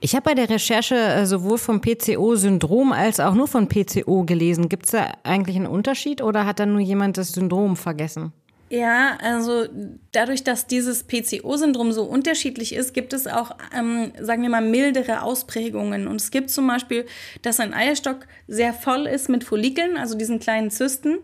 Ich 0.01 0.15
habe 0.15 0.23
bei 0.23 0.33
der 0.33 0.49
Recherche 0.49 0.95
äh, 0.95 1.25
sowohl 1.25 1.57
vom 1.57 1.81
PCO-Syndrom 1.81 2.93
als 2.93 3.19
auch 3.19 3.33
nur 3.33 3.47
von 3.47 3.67
PCO 3.67 4.23
gelesen. 4.23 4.69
Gibt 4.69 4.85
es 4.85 4.91
da 4.91 5.13
eigentlich 5.23 5.57
einen 5.57 5.67
Unterschied 5.67 6.21
oder 6.21 6.45
hat 6.45 6.59
dann 6.59 6.71
nur 6.71 6.81
jemand 6.81 7.17
das 7.17 7.33
Syndrom 7.33 7.75
vergessen? 7.75 8.31
Ja, 8.69 9.17
also 9.21 9.65
dadurch, 10.11 10.43
dass 10.43 10.67
dieses 10.67 11.03
PCO-Syndrom 11.03 11.91
so 11.91 12.03
unterschiedlich 12.03 12.73
ist, 12.75 12.93
gibt 12.93 13.13
es 13.13 13.25
auch, 13.25 13.51
ähm, 13.75 14.13
sagen 14.21 14.43
wir 14.43 14.49
mal, 14.49 14.61
mildere 14.61 15.23
Ausprägungen. 15.23 16.07
Und 16.07 16.21
es 16.21 16.29
gibt 16.29 16.51
zum 16.51 16.67
Beispiel, 16.67 17.05
dass 17.41 17.59
ein 17.59 17.73
Eierstock 17.73 18.27
sehr 18.47 18.73
voll 18.73 19.07
ist 19.07 19.27
mit 19.27 19.43
Follikeln, 19.43 19.97
also 19.97 20.15
diesen 20.15 20.39
kleinen 20.39 20.69
Zysten, 20.69 21.17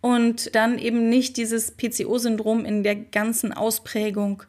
und 0.00 0.54
dann 0.54 0.78
eben 0.78 1.08
nicht 1.08 1.36
dieses 1.36 1.70
PCO-Syndrom 1.70 2.64
in 2.64 2.82
der 2.82 2.96
ganzen 2.96 3.52
Ausprägung 3.52 4.42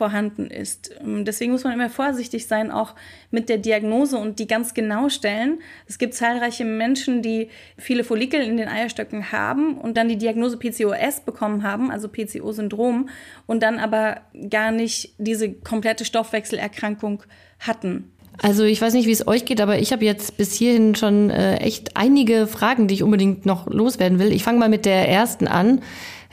vorhanden 0.00 0.46
ist. 0.46 0.92
Ähm, 1.02 1.26
deswegen 1.26 1.52
muss 1.52 1.64
man 1.64 1.74
immer 1.74 1.90
vorsichtig 1.90 2.46
sein, 2.46 2.70
auch 2.70 2.94
mit 3.30 3.50
der 3.50 3.58
Diagnose 3.58 4.16
und 4.16 4.38
die 4.38 4.46
ganz 4.46 4.72
genau 4.72 5.10
stellen. 5.10 5.58
Es 5.86 5.98
gibt 5.98 6.14
zahlreiche 6.14 6.64
Menschen, 6.64 7.20
die 7.20 7.50
viele 7.76 8.02
Follikel 8.02 8.40
in 8.40 8.56
den 8.56 8.66
Eierstöcken 8.66 9.30
haben 9.30 9.76
und 9.76 9.98
dann 9.98 10.08
die 10.08 10.16
Diagnose 10.16 10.56
PCOS 10.56 11.20
bekommen 11.26 11.64
haben, 11.64 11.90
also 11.90 12.08
PCO-Syndrom, 12.08 13.10
und 13.46 13.62
dann 13.62 13.78
aber 13.78 14.22
gar 14.48 14.70
nicht 14.72 15.12
diese 15.18 15.52
komplette 15.52 16.06
Stoffwechselerkrankung 16.06 17.22
hatten. 17.58 18.10
Also 18.42 18.64
ich 18.64 18.80
weiß 18.80 18.94
nicht, 18.94 19.06
wie 19.06 19.12
es 19.12 19.28
euch 19.28 19.44
geht, 19.44 19.60
aber 19.60 19.80
ich 19.80 19.92
habe 19.92 20.06
jetzt 20.06 20.38
bis 20.38 20.54
hierhin 20.54 20.94
schon 20.94 21.28
äh, 21.28 21.56
echt 21.56 21.98
einige 21.98 22.46
Fragen, 22.46 22.88
die 22.88 22.94
ich 22.94 23.02
unbedingt 23.02 23.44
noch 23.44 23.66
loswerden 23.66 24.18
will. 24.18 24.32
Ich 24.32 24.44
fange 24.44 24.58
mal 24.58 24.70
mit 24.70 24.86
der 24.86 25.10
ersten 25.10 25.46
an. 25.46 25.82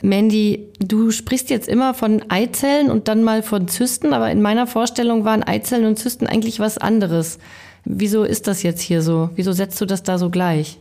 Mandy, 0.01 0.69
du 0.79 1.11
sprichst 1.11 1.49
jetzt 1.49 1.67
immer 1.67 1.93
von 1.93 2.23
Eizellen 2.29 2.91
und 2.91 3.07
dann 3.07 3.23
mal 3.23 3.41
von 3.41 3.67
Zysten, 3.67 4.13
aber 4.13 4.29
in 4.31 4.41
meiner 4.41 4.67
Vorstellung 4.67 5.25
waren 5.25 5.43
Eizellen 5.43 5.85
und 5.85 5.97
Zysten 5.97 6.27
eigentlich 6.27 6.59
was 6.59 6.77
anderes. 6.77 7.39
Wieso 7.83 8.23
ist 8.23 8.47
das 8.47 8.63
jetzt 8.63 8.81
hier 8.81 9.01
so? 9.01 9.29
Wieso 9.35 9.53
setzt 9.53 9.79
du 9.81 9.85
das 9.85 10.03
da 10.03 10.17
so 10.17 10.29
gleich? 10.29 10.79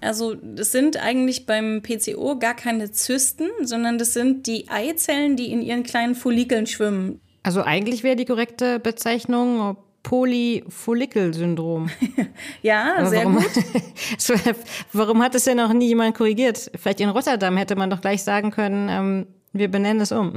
Also 0.00 0.34
das 0.34 0.70
sind 0.70 0.96
eigentlich 1.02 1.46
beim 1.46 1.82
PCO 1.82 2.38
gar 2.38 2.54
keine 2.54 2.92
Zysten, 2.92 3.46
sondern 3.62 3.98
das 3.98 4.12
sind 4.12 4.46
die 4.46 4.68
Eizellen, 4.68 5.36
die 5.36 5.50
in 5.50 5.62
ihren 5.62 5.82
kleinen 5.82 6.14
Follikeln 6.14 6.66
schwimmen. 6.66 7.20
Also 7.42 7.62
eigentlich 7.62 8.02
wäre 8.02 8.16
die 8.16 8.26
korrekte 8.26 8.78
Bezeichnung 8.78 9.76
Polyfollikel-Syndrom. 10.02 11.90
ja, 12.62 13.04
sehr 13.06 13.24
warum, 13.24 13.36
gut. 13.36 13.50
warum 14.92 15.22
hat 15.22 15.34
es 15.34 15.44
denn 15.44 15.56
noch 15.56 15.72
nie 15.72 15.88
jemand 15.88 16.16
korrigiert? 16.16 16.70
Vielleicht 16.76 17.00
in 17.00 17.08
Rotterdam 17.10 17.56
hätte 17.56 17.76
man 17.76 17.90
doch 17.90 18.00
gleich 18.00 18.22
sagen 18.22 18.50
können, 18.50 18.88
ähm, 18.88 19.26
wir 19.52 19.68
benennen 19.68 20.00
es 20.00 20.12
um. 20.12 20.34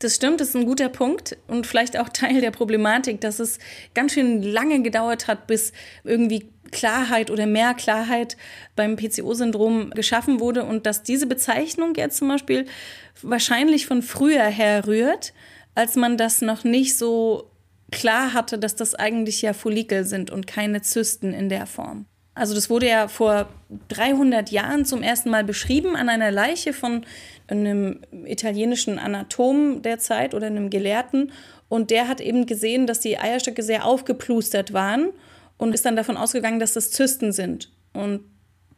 Das 0.00 0.16
stimmt, 0.16 0.40
das 0.40 0.48
ist 0.48 0.56
ein 0.56 0.66
guter 0.66 0.88
Punkt 0.88 1.36
und 1.46 1.66
vielleicht 1.66 1.98
auch 1.98 2.08
Teil 2.08 2.40
der 2.40 2.50
Problematik, 2.50 3.20
dass 3.20 3.38
es 3.38 3.58
ganz 3.94 4.12
schön 4.12 4.42
lange 4.42 4.82
gedauert 4.82 5.28
hat, 5.28 5.46
bis 5.46 5.72
irgendwie 6.02 6.50
Klarheit 6.72 7.30
oder 7.30 7.46
mehr 7.46 7.74
Klarheit 7.74 8.36
beim 8.74 8.96
PCO-Syndrom 8.96 9.90
geschaffen 9.90 10.40
wurde 10.40 10.64
und 10.64 10.86
dass 10.86 11.04
diese 11.04 11.26
Bezeichnung 11.26 11.94
jetzt 11.94 12.16
zum 12.16 12.28
Beispiel 12.28 12.66
wahrscheinlich 13.22 13.86
von 13.86 14.02
früher 14.02 14.44
her 14.44 14.86
rührt, 14.86 15.32
als 15.74 15.94
man 15.94 16.16
das 16.16 16.42
noch 16.42 16.64
nicht 16.64 16.98
so 16.98 17.50
klar 17.90 18.32
hatte, 18.32 18.58
dass 18.58 18.76
das 18.76 18.94
eigentlich 18.94 19.42
ja 19.42 19.52
Follikel 19.52 20.04
sind 20.04 20.30
und 20.30 20.46
keine 20.46 20.82
Zysten 20.82 21.32
in 21.32 21.48
der 21.48 21.66
Form. 21.66 22.06
Also 22.34 22.54
das 22.54 22.68
wurde 22.68 22.88
ja 22.88 23.06
vor 23.06 23.48
300 23.88 24.50
Jahren 24.50 24.84
zum 24.84 25.02
ersten 25.02 25.30
Mal 25.30 25.44
beschrieben 25.44 25.94
an 25.94 26.08
einer 26.08 26.32
Leiche 26.32 26.72
von 26.72 27.04
einem 27.46 28.00
italienischen 28.24 28.98
Anatomen 28.98 29.82
der 29.82 29.98
Zeit 30.00 30.34
oder 30.34 30.48
einem 30.48 30.68
Gelehrten. 30.68 31.32
Und 31.68 31.90
der 31.90 32.08
hat 32.08 32.20
eben 32.20 32.46
gesehen, 32.46 32.86
dass 32.86 33.00
die 33.00 33.18
Eierstöcke 33.18 33.62
sehr 33.62 33.84
aufgeplustert 33.84 34.72
waren 34.72 35.10
und 35.58 35.74
ist 35.74 35.84
dann 35.84 35.96
davon 35.96 36.16
ausgegangen, 36.16 36.58
dass 36.58 36.72
das 36.72 36.90
Zysten 36.90 37.30
sind. 37.30 37.70
Und 37.92 38.20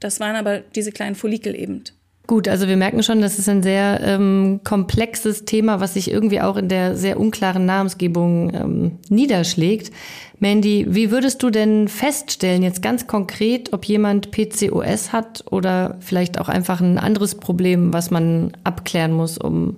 das 0.00 0.20
waren 0.20 0.36
aber 0.36 0.60
diese 0.60 0.92
kleinen 0.92 1.14
Follikel 1.14 1.54
eben. 1.54 1.84
Gut, 2.26 2.48
also 2.48 2.66
wir 2.66 2.76
merken 2.76 3.04
schon, 3.04 3.20
das 3.20 3.38
ist 3.38 3.48
ein 3.48 3.62
sehr 3.62 4.00
ähm, 4.02 4.60
komplexes 4.64 5.44
Thema, 5.44 5.78
was 5.78 5.94
sich 5.94 6.10
irgendwie 6.10 6.40
auch 6.40 6.56
in 6.56 6.68
der 6.68 6.96
sehr 6.96 7.20
unklaren 7.20 7.66
Namensgebung 7.66 8.52
ähm, 8.52 8.98
niederschlägt. 9.08 9.92
Mandy, 10.40 10.86
wie 10.88 11.12
würdest 11.12 11.42
du 11.44 11.50
denn 11.50 11.86
feststellen, 11.86 12.64
jetzt 12.64 12.82
ganz 12.82 13.06
konkret, 13.06 13.72
ob 13.72 13.84
jemand 13.84 14.32
PCOS 14.32 15.12
hat 15.12 15.44
oder 15.50 15.98
vielleicht 16.00 16.40
auch 16.40 16.48
einfach 16.48 16.80
ein 16.80 16.98
anderes 16.98 17.36
Problem, 17.36 17.92
was 17.92 18.10
man 18.10 18.52
abklären 18.64 19.12
muss, 19.12 19.38
um 19.38 19.76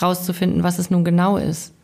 rauszufinden, 0.00 0.62
was 0.62 0.78
es 0.78 0.90
nun 0.90 1.04
genau 1.04 1.36
ist? 1.36 1.74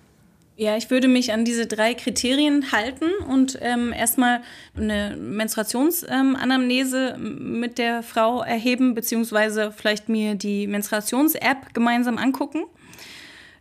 Ja, 0.59 0.75
ich 0.79 0.91
würde 0.91 1.07
mich 1.07 1.35
an 1.35 1.45
diese 1.45 1.67
drei 1.67 1.93
Kriterien 1.93 2.73
halten 2.73 3.11
und 3.29 3.59
ähm, 3.61 3.93
erstmal 3.93 4.41
eine 4.75 5.15
Menstruationsanamnese 5.15 7.15
ähm, 7.17 7.61
mit 7.61 7.77
der 7.77 8.03
Frau 8.03 8.43
erheben, 8.43 8.95
beziehungsweise 8.95 9.71
vielleicht 9.71 10.09
mir 10.09 10.35
die 10.35 10.67
Menstruations-App 10.67 11.75
gemeinsam 11.75 12.17
angucken. 12.17 12.65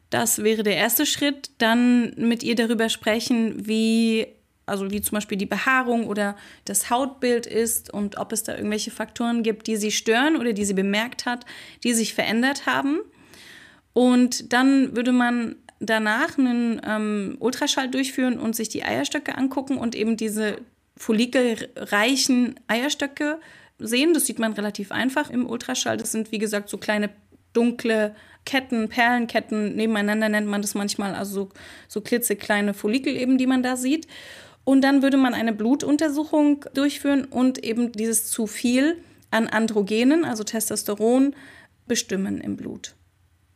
Das 0.09 0.41
wäre 0.41 0.63
der 0.63 0.77
erste 0.77 1.05
Schritt. 1.05 1.51
Dann 1.57 2.13
mit 2.15 2.43
ihr 2.43 2.55
darüber 2.55 2.87
sprechen, 2.87 3.67
wie, 3.67 4.27
also 4.65 4.89
wie 4.89 5.01
zum 5.01 5.17
Beispiel 5.17 5.37
die 5.37 5.45
Behaarung 5.45 6.07
oder 6.07 6.37
das 6.63 6.89
Hautbild 6.89 7.45
ist 7.45 7.93
und 7.93 8.17
ob 8.17 8.31
es 8.31 8.43
da 8.43 8.55
irgendwelche 8.55 8.91
Faktoren 8.91 9.43
gibt, 9.43 9.67
die 9.67 9.75
sie 9.75 9.91
stören 9.91 10.37
oder 10.37 10.53
die 10.53 10.63
sie 10.63 10.73
bemerkt 10.73 11.25
hat, 11.25 11.45
die 11.83 11.93
sich 11.93 12.13
verändert 12.13 12.65
haben. 12.65 12.99
Und 13.91 14.53
dann 14.53 14.95
würde 14.95 15.11
man 15.11 15.57
danach 15.79 16.37
einen 16.37 16.81
ähm, 16.85 17.37
Ultraschall 17.39 17.89
durchführen 17.89 18.39
und 18.39 18.55
sich 18.55 18.69
die 18.69 18.83
Eierstöcke 18.83 19.37
angucken 19.37 19.77
und 19.77 19.95
eben 19.95 20.17
diese 20.17 20.57
follikelreichen 20.97 22.59
Eierstöcke 22.67 23.39
sehen. 23.79 24.13
Das 24.13 24.25
sieht 24.25 24.39
man 24.39 24.53
relativ 24.53 24.91
einfach 24.91 25.29
im 25.29 25.49
Ultraschall. 25.49 25.97
Das 25.97 26.11
sind, 26.11 26.31
wie 26.31 26.37
gesagt, 26.37 26.69
so 26.69 26.77
kleine 26.77 27.09
dunkle 27.53 28.15
Ketten, 28.45 28.89
Perlenketten 28.89 29.75
nebeneinander 29.75 30.29
nennt 30.29 30.47
man 30.47 30.61
das 30.61 30.75
manchmal, 30.75 31.15
also 31.15 31.33
so, 31.33 31.49
so 31.87 32.01
klitzekleine 32.01 32.73
Follikel 32.73 33.15
eben, 33.15 33.37
die 33.37 33.47
man 33.47 33.63
da 33.63 33.75
sieht. 33.75 34.07
Und 34.63 34.81
dann 34.81 35.01
würde 35.01 35.17
man 35.17 35.33
eine 35.33 35.53
Blutuntersuchung 35.53 36.65
durchführen 36.73 37.25
und 37.25 37.63
eben 37.63 37.91
dieses 37.91 38.27
zu 38.27 38.47
viel 38.47 38.97
an 39.31 39.47
Androgenen, 39.47 40.25
also 40.25 40.43
Testosteron, 40.43 41.35
bestimmen 41.87 42.39
im 42.39 42.55
Blut. 42.55 42.95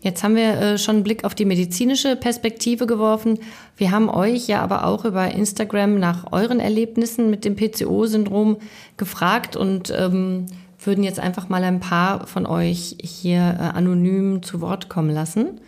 Jetzt 0.01 0.23
haben 0.23 0.37
wir 0.37 0.53
äh, 0.53 0.77
schon 0.77 0.97
einen 0.97 1.03
Blick 1.03 1.25
auf 1.25 1.35
die 1.35 1.43
medizinische 1.43 2.15
Perspektive 2.15 2.87
geworfen. 2.87 3.39
Wir 3.75 3.91
haben 3.91 4.09
euch 4.09 4.47
ja 4.47 4.61
aber 4.61 4.85
auch 4.85 5.03
über 5.03 5.29
Instagram 5.29 5.99
nach 5.99 6.31
euren 6.31 6.61
Erlebnissen 6.61 7.29
mit 7.29 7.43
dem 7.43 7.57
PCO-Syndrom 7.57 8.57
gefragt 8.95 9.57
und 9.57 9.93
ähm, 9.93 10.45
würden 10.81 11.03
jetzt 11.03 11.19
einfach 11.19 11.49
mal 11.49 11.65
ein 11.65 11.81
paar 11.81 12.27
von 12.27 12.45
euch 12.45 12.95
hier 13.01 13.57
äh, 13.59 13.77
anonym 13.77 14.41
zu 14.41 14.61
Wort 14.61 14.87
kommen 14.87 15.09
lassen. 15.09 15.59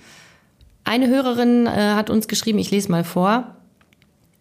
Eine 0.85 1.09
Hörerin 1.09 1.67
äh, 1.67 1.69
hat 1.69 2.09
uns 2.09 2.29
geschrieben, 2.29 2.57
ich 2.57 2.71
lese 2.71 2.89
mal 2.89 3.03
vor. 3.03 3.57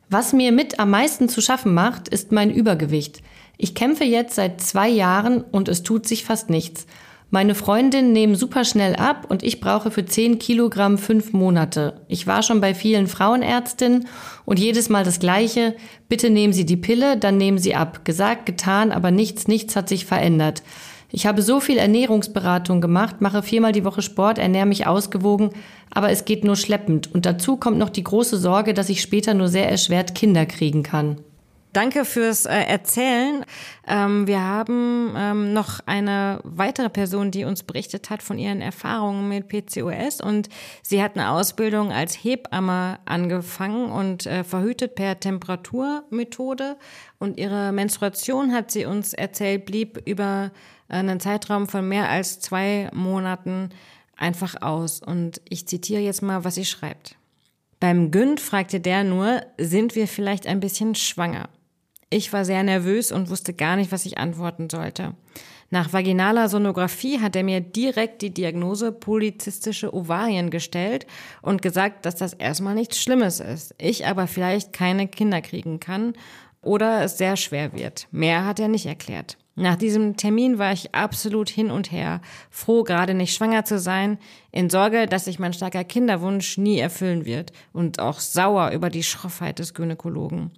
Was 0.08 0.32
mir 0.32 0.52
mit 0.52 0.78
am 0.78 0.90
meisten 0.90 1.28
zu 1.28 1.40
schaffen 1.40 1.74
macht, 1.74 2.06
ist 2.06 2.30
mein 2.30 2.50
Übergewicht. 2.50 3.22
Ich 3.58 3.74
kämpfe 3.74 4.04
jetzt 4.04 4.36
seit 4.36 4.60
zwei 4.60 4.88
Jahren 4.88 5.42
und 5.42 5.68
es 5.68 5.82
tut 5.82 6.06
sich 6.06 6.24
fast 6.24 6.48
nichts. 6.48 6.86
Meine 7.32 7.54
Freundinnen 7.54 8.12
nehmen 8.12 8.34
super 8.34 8.64
schnell 8.64 8.96
ab 8.96 9.26
und 9.28 9.44
ich 9.44 9.60
brauche 9.60 9.92
für 9.92 10.04
10 10.04 10.40
Kilogramm 10.40 10.98
fünf 10.98 11.32
Monate. 11.32 12.00
Ich 12.08 12.26
war 12.26 12.42
schon 12.42 12.60
bei 12.60 12.74
vielen 12.74 13.06
Frauenärztinnen 13.06 14.08
und 14.44 14.58
jedes 14.58 14.88
Mal 14.88 15.04
das 15.04 15.20
Gleiche. 15.20 15.76
Bitte 16.08 16.28
nehmen 16.28 16.52
Sie 16.52 16.66
die 16.66 16.76
Pille, 16.76 17.16
dann 17.16 17.36
nehmen 17.36 17.58
Sie 17.58 17.76
ab. 17.76 18.04
Gesagt, 18.04 18.46
getan, 18.46 18.90
aber 18.90 19.12
nichts, 19.12 19.46
nichts 19.46 19.76
hat 19.76 19.88
sich 19.88 20.06
verändert. 20.06 20.64
Ich 21.12 21.24
habe 21.24 21.42
so 21.42 21.60
viel 21.60 21.78
Ernährungsberatung 21.78 22.80
gemacht, 22.80 23.20
mache 23.20 23.44
viermal 23.44 23.72
die 23.72 23.84
Woche 23.84 24.02
Sport, 24.02 24.38
ernähre 24.38 24.66
mich 24.66 24.88
ausgewogen, 24.88 25.50
aber 25.88 26.10
es 26.10 26.24
geht 26.24 26.42
nur 26.44 26.56
schleppend. 26.56 27.14
Und 27.14 27.26
dazu 27.26 27.56
kommt 27.56 27.78
noch 27.78 27.90
die 27.90 28.04
große 28.04 28.38
Sorge, 28.38 28.74
dass 28.74 28.88
ich 28.88 29.00
später 29.00 29.34
nur 29.34 29.48
sehr 29.48 29.70
erschwert 29.70 30.16
Kinder 30.16 30.46
kriegen 30.46 30.82
kann. 30.82 31.18
Danke 31.72 32.04
fürs 32.04 32.46
äh, 32.46 32.62
Erzählen. 32.62 33.44
Ähm, 33.86 34.26
wir 34.26 34.40
haben 34.40 35.14
ähm, 35.16 35.52
noch 35.52 35.78
eine 35.86 36.40
weitere 36.42 36.88
Person, 36.88 37.30
die 37.30 37.44
uns 37.44 37.62
berichtet 37.62 38.10
hat 38.10 38.24
von 38.24 38.38
ihren 38.38 38.60
Erfahrungen 38.60 39.28
mit 39.28 39.48
PCOS 39.48 40.20
und 40.20 40.48
sie 40.82 41.00
hat 41.00 41.14
eine 41.14 41.30
Ausbildung 41.30 41.92
als 41.92 42.14
Hebamme 42.14 42.98
angefangen 43.04 43.92
und 43.92 44.26
äh, 44.26 44.42
verhütet 44.42 44.96
per 44.96 45.20
Temperaturmethode 45.20 46.76
und 47.20 47.38
ihre 47.38 47.70
Menstruation, 47.70 48.52
hat 48.52 48.72
sie 48.72 48.84
uns 48.84 49.12
erzählt, 49.12 49.66
blieb 49.66 50.02
über 50.06 50.50
einen 50.88 51.20
Zeitraum 51.20 51.68
von 51.68 51.88
mehr 51.88 52.08
als 52.08 52.40
zwei 52.40 52.90
Monaten 52.92 53.70
einfach 54.16 54.60
aus. 54.60 55.00
Und 55.00 55.40
ich 55.48 55.68
zitiere 55.68 56.02
jetzt 56.02 56.22
mal, 56.22 56.44
was 56.44 56.56
sie 56.56 56.64
schreibt. 56.64 57.16
Beim 57.78 58.10
Günd 58.10 58.40
fragte 58.40 58.80
der 58.80 59.04
nur, 59.04 59.42
sind 59.56 59.94
wir 59.94 60.08
vielleicht 60.08 60.46
ein 60.46 60.58
bisschen 60.58 60.96
schwanger? 60.96 61.48
Ich 62.10 62.32
war 62.32 62.44
sehr 62.44 62.64
nervös 62.64 63.12
und 63.12 63.30
wusste 63.30 63.54
gar 63.54 63.76
nicht, 63.76 63.92
was 63.92 64.04
ich 64.04 64.18
antworten 64.18 64.68
sollte. 64.68 65.14
Nach 65.70 65.92
vaginaler 65.92 66.48
Sonographie 66.48 67.20
hat 67.20 67.36
er 67.36 67.44
mir 67.44 67.60
direkt 67.60 68.22
die 68.22 68.34
Diagnose 68.34 68.90
polizistische 68.90 69.94
Ovarien 69.94 70.50
gestellt 70.50 71.06
und 71.42 71.62
gesagt, 71.62 72.04
dass 72.04 72.16
das 72.16 72.32
erstmal 72.32 72.74
nichts 72.74 73.00
Schlimmes 73.00 73.38
ist. 73.38 73.76
Ich 73.78 74.06
aber 74.06 74.26
vielleicht 74.26 74.72
keine 74.72 75.06
Kinder 75.06 75.40
kriegen 75.40 75.78
kann 75.78 76.14
oder 76.60 77.04
es 77.04 77.18
sehr 77.18 77.36
schwer 77.36 77.72
wird. 77.72 78.08
Mehr 78.10 78.44
hat 78.44 78.58
er 78.58 78.66
nicht 78.66 78.86
erklärt. 78.86 79.38
Nach 79.56 79.76
diesem 79.76 80.16
Termin 80.16 80.58
war 80.58 80.72
ich 80.72 80.94
absolut 80.94 81.50
hin 81.50 81.70
und 81.70 81.90
her, 81.90 82.20
froh 82.50 82.82
gerade 82.82 83.14
nicht 83.14 83.34
schwanger 83.34 83.64
zu 83.64 83.78
sein, 83.78 84.18
in 84.52 84.70
Sorge, 84.70 85.06
dass 85.06 85.24
sich 85.24 85.38
mein 85.38 85.52
starker 85.52 85.84
Kinderwunsch 85.84 86.56
nie 86.56 86.78
erfüllen 86.78 87.24
wird 87.24 87.52
und 87.72 87.98
auch 87.98 88.20
sauer 88.20 88.70
über 88.70 88.90
die 88.90 89.02
Schroffheit 89.02 89.58
des 89.58 89.74
Gynäkologen. 89.74 90.52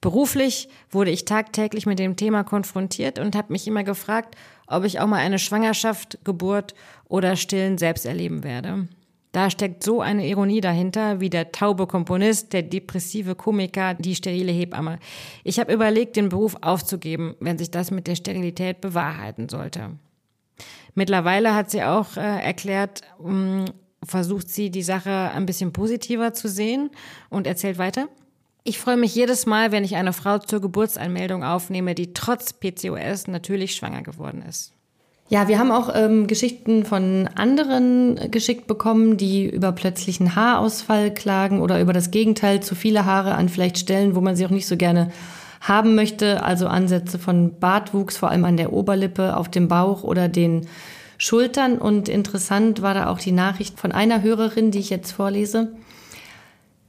Beruflich 0.00 0.68
wurde 0.90 1.10
ich 1.10 1.24
tagtäglich 1.24 1.86
mit 1.86 1.98
dem 1.98 2.16
Thema 2.16 2.44
konfrontiert 2.44 3.18
und 3.18 3.34
habe 3.34 3.52
mich 3.52 3.66
immer 3.66 3.84
gefragt, 3.84 4.36
ob 4.66 4.84
ich 4.84 5.00
auch 5.00 5.06
mal 5.06 5.18
eine 5.18 5.38
Schwangerschaft, 5.38 6.18
Geburt 6.24 6.74
oder 7.08 7.36
Stillen 7.36 7.78
selbst 7.78 8.06
erleben 8.06 8.44
werde. 8.44 8.88
Da 9.32 9.50
steckt 9.50 9.84
so 9.84 10.00
eine 10.00 10.26
Ironie 10.26 10.60
dahinter, 10.60 11.20
wie 11.20 11.28
der 11.28 11.52
taube 11.52 11.86
Komponist, 11.86 12.52
der 12.52 12.62
depressive 12.62 13.34
Komiker, 13.34 13.94
die 13.94 14.14
sterile 14.14 14.52
Hebamme. 14.52 14.98
Ich 15.44 15.60
habe 15.60 15.72
überlegt, 15.72 16.16
den 16.16 16.30
Beruf 16.30 16.56
aufzugeben, 16.62 17.34
wenn 17.40 17.58
sich 17.58 17.70
das 17.70 17.90
mit 17.90 18.06
der 18.06 18.16
Sterilität 18.16 18.80
bewahrheiten 18.80 19.48
sollte. 19.48 19.90
Mittlerweile 20.94 21.54
hat 21.54 21.70
sie 21.70 21.82
auch 21.82 22.16
äh, 22.16 22.20
erklärt, 22.20 23.02
mh, 23.22 23.32
mm, 23.32 23.64
versucht 24.02 24.48
sie 24.48 24.70
die 24.70 24.82
Sache 24.82 25.10
ein 25.10 25.46
bisschen 25.46 25.72
positiver 25.72 26.32
zu 26.32 26.48
sehen 26.48 26.90
und 27.28 27.46
erzählt 27.46 27.78
weiter. 27.78 28.08
Ich 28.64 28.78
freue 28.78 28.96
mich 28.96 29.14
jedes 29.14 29.46
Mal, 29.46 29.70
wenn 29.70 29.84
ich 29.84 29.96
eine 29.96 30.12
Frau 30.12 30.38
zur 30.38 30.60
Geburtsanmeldung 30.60 31.44
aufnehme, 31.44 31.94
die 31.94 32.14
trotz 32.14 32.52
PCOS 32.52 33.28
natürlich 33.28 33.74
schwanger 33.74 34.02
geworden 34.02 34.42
ist. 34.42 34.75
Ja, 35.28 35.48
wir 35.48 35.58
haben 35.58 35.72
auch 35.72 35.90
ähm, 35.92 36.28
Geschichten 36.28 36.84
von 36.84 37.28
anderen 37.34 38.30
geschickt 38.30 38.68
bekommen, 38.68 39.16
die 39.16 39.48
über 39.48 39.72
plötzlichen 39.72 40.36
Haarausfall 40.36 41.12
klagen 41.12 41.60
oder 41.60 41.80
über 41.80 41.92
das 41.92 42.12
Gegenteil, 42.12 42.62
zu 42.62 42.76
viele 42.76 43.06
Haare 43.06 43.34
an 43.34 43.48
vielleicht 43.48 43.76
Stellen, 43.78 44.14
wo 44.14 44.20
man 44.20 44.36
sie 44.36 44.46
auch 44.46 44.50
nicht 44.50 44.68
so 44.68 44.76
gerne 44.76 45.10
haben 45.60 45.96
möchte. 45.96 46.44
Also 46.44 46.68
Ansätze 46.68 47.18
von 47.18 47.58
Bartwuchs, 47.58 48.16
vor 48.16 48.30
allem 48.30 48.44
an 48.44 48.56
der 48.56 48.72
Oberlippe, 48.72 49.36
auf 49.36 49.50
dem 49.50 49.66
Bauch 49.66 50.04
oder 50.04 50.28
den 50.28 50.68
Schultern. 51.18 51.78
Und 51.78 52.08
interessant 52.08 52.80
war 52.80 52.94
da 52.94 53.08
auch 53.08 53.18
die 53.18 53.32
Nachricht 53.32 53.80
von 53.80 53.90
einer 53.90 54.22
Hörerin, 54.22 54.70
die 54.70 54.78
ich 54.78 54.90
jetzt 54.90 55.10
vorlese. 55.10 55.72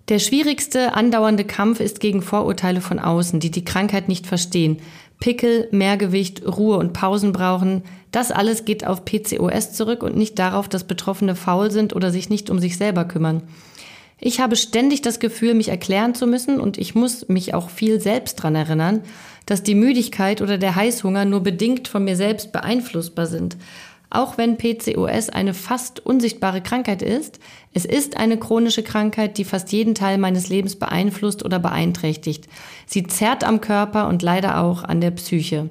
Der 0.10 0.20
schwierigste 0.20 0.94
andauernde 0.94 1.44
Kampf 1.44 1.79
ist 1.79 2.00
gegen 2.00 2.22
Vorurteile 2.22 2.82
von 2.82 3.00
außen, 3.00 3.39
die 3.39 3.51
die 3.51 3.65
Krankheit 3.65 4.08
nicht 4.08 4.25
verstehen. 4.25 4.77
Pickel, 5.19 5.67
Mehrgewicht, 5.71 6.45
Ruhe 6.45 6.77
und 6.77 6.93
Pausen 6.93 7.31
brauchen, 7.31 7.83
das 8.12 8.31
alles 8.31 8.65
geht 8.65 8.86
auf 8.86 9.03
PCOS 9.03 9.74
zurück 9.74 10.03
und 10.03 10.15
nicht 10.15 10.38
darauf, 10.39 10.69
dass 10.69 10.83
Betroffene 10.83 11.36
faul 11.36 11.71
sind 11.71 11.95
oder 11.95 12.12
sich 12.12 12.29
nicht 12.29 12.50
um 12.50 12.59
sich 12.59 12.77
selber 12.77 13.05
kümmern. 13.05 13.43
Ich 14.19 14.39
habe 14.39 14.55
ständig 14.55 15.01
das 15.01 15.19
Gefühl, 15.19 15.53
mich 15.53 15.69
erklären 15.69 16.15
zu 16.15 16.25
müssen 16.25 16.59
und 16.59 16.77
ich 16.77 16.95
muss 16.95 17.27
mich 17.29 17.53
auch 17.53 17.69
viel 17.69 18.00
selbst 18.00 18.36
dran 18.36 18.55
erinnern, 18.55 19.01
dass 19.45 19.63
die 19.63 19.75
Müdigkeit 19.75 20.41
oder 20.41 20.57
der 20.57 20.75
Heißhunger 20.75 21.25
nur 21.25 21.41
bedingt 21.41 21.88
von 21.88 22.03
mir 22.03 22.15
selbst 22.15 22.51
beeinflussbar 22.51 23.27
sind. 23.27 23.57
Auch 24.10 24.38
wenn 24.38 24.58
PCOS 24.58 25.30
eine 25.30 25.54
fast 25.54 26.06
unsichtbare 26.06 26.62
Krankheit 26.62 27.02
ist, 27.02 27.40
es 27.74 27.84
ist 27.84 28.16
eine 28.16 28.38
chronische 28.38 28.84
Krankheit, 28.84 29.38
die 29.38 29.44
fast 29.44 29.72
jeden 29.72 29.96
Teil 29.96 30.18
meines 30.18 30.48
Lebens 30.48 30.78
beeinflusst 30.78 31.44
oder 31.44 31.60
beeinträchtigt. 31.60 32.48
Sie 32.86 33.04
zerrt 33.04 33.44
am 33.44 33.60
Körper 33.60 34.08
und 34.08 34.22
leider 34.22 34.62
auch 34.62 34.84
an 34.84 35.02
der 35.02 35.12
Psyche. 35.12 35.70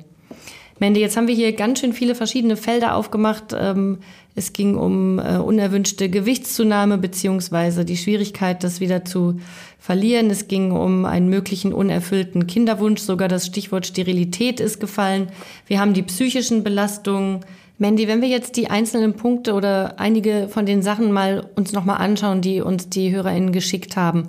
Mandy, 0.78 1.00
jetzt 1.00 1.16
haben 1.16 1.26
wir 1.26 1.34
hier 1.34 1.52
ganz 1.54 1.80
schön 1.80 1.94
viele 1.94 2.14
verschiedene 2.14 2.56
Felder 2.56 2.96
aufgemacht. 2.96 3.56
Ähm, 3.58 3.98
es 4.34 4.52
ging 4.52 4.76
um 4.76 5.18
äh, 5.18 5.38
unerwünschte 5.38 6.10
Gewichtszunahme 6.10 6.98
beziehungsweise 6.98 7.86
die 7.86 7.96
Schwierigkeit, 7.96 8.62
das 8.62 8.80
wieder 8.80 9.06
zu 9.06 9.40
verlieren. 9.78 10.28
Es 10.28 10.48
ging 10.48 10.72
um 10.72 11.06
einen 11.06 11.30
möglichen 11.30 11.72
unerfüllten 11.72 12.46
Kinderwunsch. 12.46 13.00
Sogar 13.00 13.28
das 13.28 13.46
Stichwort 13.46 13.86
Sterilität 13.86 14.60
ist 14.60 14.78
gefallen. 14.78 15.28
Wir 15.66 15.80
haben 15.80 15.94
die 15.94 16.02
psychischen 16.02 16.62
Belastungen. 16.62 17.40
Mandy, 17.78 18.08
wenn 18.08 18.22
wir 18.22 18.28
jetzt 18.28 18.56
die 18.56 18.70
einzelnen 18.70 19.14
Punkte 19.14 19.52
oder 19.52 20.00
einige 20.00 20.48
von 20.48 20.64
den 20.64 20.82
Sachen 20.82 21.12
mal 21.12 21.50
uns 21.56 21.72
nochmal 21.72 21.98
anschauen, 21.98 22.40
die 22.40 22.60
uns 22.60 22.88
die 22.88 23.14
HörerInnen 23.14 23.52
geschickt 23.52 23.96
haben. 23.96 24.28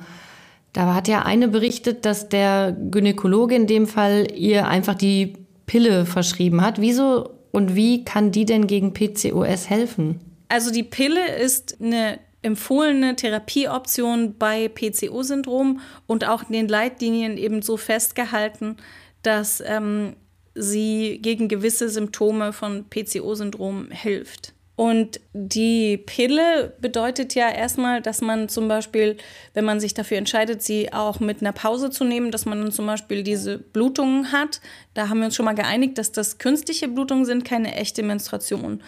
Da 0.74 0.94
hat 0.94 1.08
ja 1.08 1.24
eine 1.24 1.48
berichtet, 1.48 2.06
dass 2.06 2.30
der 2.30 2.76
Gynäkologe 2.92 3.56
in 3.56 3.68
dem 3.68 3.88
Fall 3.88 4.28
ihr 4.36 4.68
einfach 4.68 4.96
die 4.96 5.34
Pille 5.66 6.06
verschrieben 6.06 6.62
hat. 6.62 6.82
Wieso 6.82 7.32
und 7.52 7.76
wie 7.76 8.04
kann 8.04 8.32
die 8.32 8.46
denn 8.46 8.68
gegen 8.68 8.94
PCOS 8.94 9.70
helfen? 9.70 10.20
Also 10.50 10.72
die 10.72 10.84
Pille 10.84 11.36
ist 11.36 11.78
eine 11.82 12.20
empfohlene 12.42 13.16
Therapieoption 13.16 14.36
bei 14.38 14.70
PCO-Syndrom 14.70 15.80
und 16.06 16.28
auch 16.28 16.44
in 16.44 16.54
den 16.54 16.68
Leitlinien 16.68 17.38
eben 17.38 17.62
so 17.62 17.78
festgehalten, 17.78 18.78
dass 19.24 19.62
ähm, 19.66 20.14
sie 20.58 21.20
gegen 21.22 21.48
gewisse 21.48 21.90
Symptome 21.90 22.54
von 22.54 22.86
PCO-Syndrom 22.90 23.90
hilft. 23.92 24.54
Und 24.78 25.20
die 25.34 25.98
Pille 25.98 26.76
bedeutet 26.80 27.34
ja 27.34 27.50
erstmal, 27.50 28.00
dass 28.00 28.22
man 28.22 28.48
zum 28.48 28.68
Beispiel, 28.68 29.18
wenn 29.56 29.66
man 29.66 29.80
sich 29.80 29.96
dafür 29.96 30.18
entscheidet, 30.18 30.62
sie 30.62 30.94
auch 30.94 31.20
mit 31.20 31.42
einer 31.42 31.52
Pause 31.52 31.90
zu 31.90 32.04
nehmen, 32.04 32.30
dass 32.30 32.46
man 32.46 32.62
dann 32.62 32.72
zum 32.72 32.86
Beispiel 32.86 33.24
diese 33.24 33.58
Blutungen 33.58 34.32
hat. 34.32 34.62
Da 34.94 35.10
haben 35.10 35.18
wir 35.18 35.26
uns 35.26 35.36
schon 35.36 35.46
mal 35.46 35.56
geeinigt, 35.56 35.98
dass 35.98 36.12
das 36.12 36.38
künstliche 36.38 36.88
Blutungen 36.88 37.26
sind, 37.26 37.44
keine 37.44 37.74
echte 37.74 38.04
Menstruation. 38.04 38.84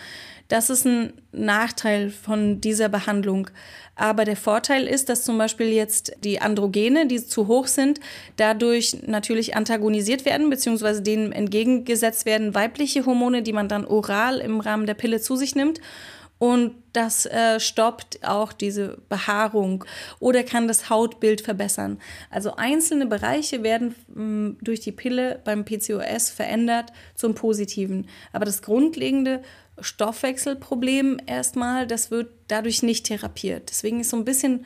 Das 0.49 0.71
ist 0.71 0.85
ein 0.85 1.13
Nachteil 1.31 2.09
von 2.09 2.59
dieser 2.59 2.89
Behandlung. 2.89 3.49
Aber 3.95 4.25
der 4.25 4.35
Vorteil 4.35 4.87
ist, 4.87 5.07
dass 5.07 5.23
zum 5.23 5.37
Beispiel 5.37 5.67
jetzt 5.67 6.13
die 6.23 6.41
Androgene, 6.41 7.05
die 7.05 7.23
zu 7.23 7.47
hoch 7.47 7.67
sind, 7.67 7.99
dadurch 8.35 8.97
natürlich 9.05 9.55
antagonisiert 9.55 10.25
werden, 10.25 10.49
beziehungsweise 10.49 11.03
denen 11.03 11.31
entgegengesetzt 11.31 12.25
werden 12.25 12.55
weibliche 12.55 13.05
Hormone, 13.05 13.43
die 13.43 13.53
man 13.53 13.67
dann 13.67 13.85
oral 13.85 14.39
im 14.39 14.59
Rahmen 14.59 14.87
der 14.87 14.95
Pille 14.95 15.21
zu 15.21 15.35
sich 15.35 15.55
nimmt. 15.55 15.81
Und 16.39 16.71
das 16.93 17.25
äh, 17.25 17.59
stoppt 17.59 18.25
auch 18.25 18.53
diese 18.53 18.97
Behaarung 19.09 19.83
oder 20.19 20.43
kann 20.43 20.69
das 20.69 20.89
Hautbild 20.89 21.41
verbessern. 21.41 21.99
Also 22.29 22.55
einzelne 22.55 23.05
Bereiche 23.05 23.61
werden 23.61 23.93
mh, 24.07 24.23
mm, 24.23 24.57
durch 24.61 24.79
die 24.79 24.93
Pille 24.93 25.41
beim 25.43 25.65
PCOS 25.65 26.29
verändert 26.29 26.93
zum 27.13 27.35
Positiven. 27.35 28.07
Aber 28.31 28.45
das 28.45 28.61
grundlegende 28.61 29.41
Stoffwechselproblem 29.81 31.19
erstmal, 31.25 31.87
das 31.87 32.11
wird 32.11 32.31
dadurch 32.47 32.83
nicht 32.83 33.05
therapiert. 33.05 33.69
Deswegen 33.69 33.99
ist 33.99 34.09
so 34.09 34.17
ein 34.17 34.25
bisschen 34.25 34.65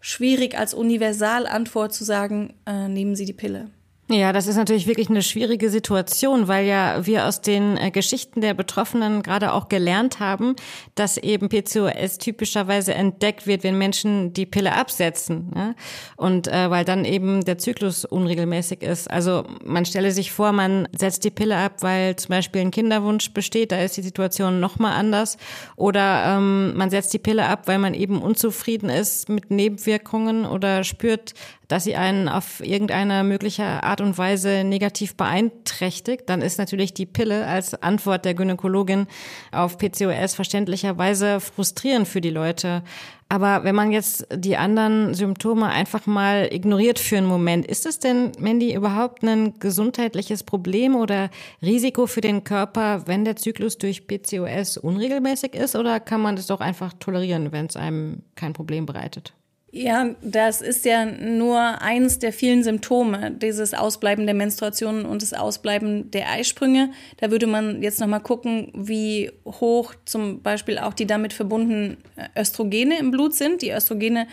schwierig 0.00 0.56
als 0.58 0.74
Universalantwort 0.74 1.92
zu 1.92 2.04
sagen, 2.04 2.54
äh, 2.66 2.88
nehmen 2.88 3.16
Sie 3.16 3.24
die 3.24 3.32
Pille. 3.32 3.70
Ja, 4.08 4.32
das 4.32 4.46
ist 4.46 4.54
natürlich 4.54 4.86
wirklich 4.86 5.10
eine 5.10 5.22
schwierige 5.22 5.68
Situation, 5.68 6.46
weil 6.46 6.64
ja 6.64 7.04
wir 7.06 7.26
aus 7.26 7.40
den 7.40 7.76
äh, 7.76 7.90
Geschichten 7.90 8.40
der 8.40 8.54
Betroffenen 8.54 9.24
gerade 9.24 9.52
auch 9.52 9.68
gelernt 9.68 10.20
haben, 10.20 10.54
dass 10.94 11.16
eben 11.16 11.48
PCOS 11.48 12.18
typischerweise 12.18 12.94
entdeckt 12.94 13.48
wird, 13.48 13.64
wenn 13.64 13.76
Menschen 13.76 14.32
die 14.32 14.46
Pille 14.46 14.74
absetzen. 14.74 15.50
Ja? 15.56 15.74
Und 16.16 16.46
äh, 16.46 16.70
weil 16.70 16.84
dann 16.84 17.04
eben 17.04 17.44
der 17.44 17.58
Zyklus 17.58 18.04
unregelmäßig 18.04 18.82
ist. 18.82 19.10
Also 19.10 19.44
man 19.64 19.84
stelle 19.84 20.12
sich 20.12 20.30
vor, 20.30 20.52
man 20.52 20.86
setzt 20.96 21.24
die 21.24 21.32
Pille 21.32 21.56
ab, 21.56 21.82
weil 21.82 22.14
zum 22.14 22.28
Beispiel 22.28 22.60
ein 22.60 22.70
Kinderwunsch 22.70 23.32
besteht, 23.32 23.72
da 23.72 23.80
ist 23.80 23.96
die 23.96 24.02
Situation 24.02 24.60
nochmal 24.60 24.92
anders. 24.92 25.36
Oder 25.74 26.36
ähm, 26.36 26.76
man 26.76 26.90
setzt 26.90 27.12
die 27.12 27.18
Pille 27.18 27.44
ab, 27.46 27.66
weil 27.66 27.80
man 27.80 27.92
eben 27.92 28.22
unzufrieden 28.22 28.88
ist 28.88 29.28
mit 29.28 29.50
Nebenwirkungen 29.50 30.46
oder 30.46 30.84
spürt, 30.84 31.34
dass 31.68 31.84
sie 31.84 31.96
einen 31.96 32.28
auf 32.28 32.60
irgendeine 32.60 33.24
mögliche 33.24 33.64
Art 33.64 34.00
und 34.00 34.16
Weise 34.18 34.64
negativ 34.64 35.16
beeinträchtigt, 35.16 36.24
dann 36.26 36.42
ist 36.42 36.58
natürlich 36.58 36.94
die 36.94 37.06
Pille 37.06 37.46
als 37.46 37.80
Antwort 37.82 38.24
der 38.24 38.34
Gynäkologin 38.34 39.06
auf 39.52 39.78
PCOS 39.78 40.34
verständlicherweise 40.34 41.40
frustrierend 41.40 42.06
für 42.06 42.20
die 42.20 42.30
Leute. 42.30 42.82
Aber 43.28 43.64
wenn 43.64 43.74
man 43.74 43.90
jetzt 43.90 44.28
die 44.32 44.56
anderen 44.56 45.12
Symptome 45.12 45.66
einfach 45.66 46.06
mal 46.06 46.48
ignoriert 46.52 47.00
für 47.00 47.16
einen 47.16 47.26
Moment, 47.26 47.66
ist 47.66 47.84
es 47.84 47.98
denn, 47.98 48.30
Mandy, 48.38 48.72
überhaupt 48.72 49.24
ein 49.24 49.58
gesundheitliches 49.58 50.44
Problem 50.44 50.94
oder 50.94 51.30
Risiko 51.60 52.06
für 52.06 52.20
den 52.20 52.44
Körper, 52.44 53.08
wenn 53.08 53.24
der 53.24 53.34
Zyklus 53.34 53.78
durch 53.78 54.06
PCOS 54.06 54.76
unregelmäßig 54.76 55.54
ist? 55.54 55.74
Oder 55.74 55.98
kann 55.98 56.20
man 56.20 56.36
das 56.36 56.46
doch 56.46 56.60
einfach 56.60 56.92
tolerieren, 57.00 57.50
wenn 57.50 57.66
es 57.66 57.74
einem 57.74 58.22
kein 58.36 58.52
Problem 58.52 58.86
bereitet? 58.86 59.34
Ja, 59.78 60.14
das 60.22 60.62
ist 60.62 60.86
ja 60.86 61.04
nur 61.04 61.60
eins 61.82 62.18
der 62.18 62.32
vielen 62.32 62.64
Symptome, 62.64 63.32
dieses 63.32 63.74
Ausbleiben 63.74 64.24
der 64.24 64.34
Menstruation 64.34 65.04
und 65.04 65.20
das 65.20 65.34
Ausbleiben 65.34 66.10
der 66.12 66.30
Eisprünge. 66.30 66.92
Da 67.18 67.30
würde 67.30 67.46
man 67.46 67.82
jetzt 67.82 68.00
nochmal 68.00 68.22
gucken, 68.22 68.72
wie 68.74 69.30
hoch 69.44 69.94
zum 70.06 70.40
Beispiel 70.40 70.78
auch 70.78 70.94
die 70.94 71.06
damit 71.06 71.34
verbundenen 71.34 71.98
Östrogene 72.34 72.98
im 72.98 73.10
Blut 73.10 73.34
sind. 73.34 73.60
Die 73.60 73.70
Östrogene, 73.70 74.26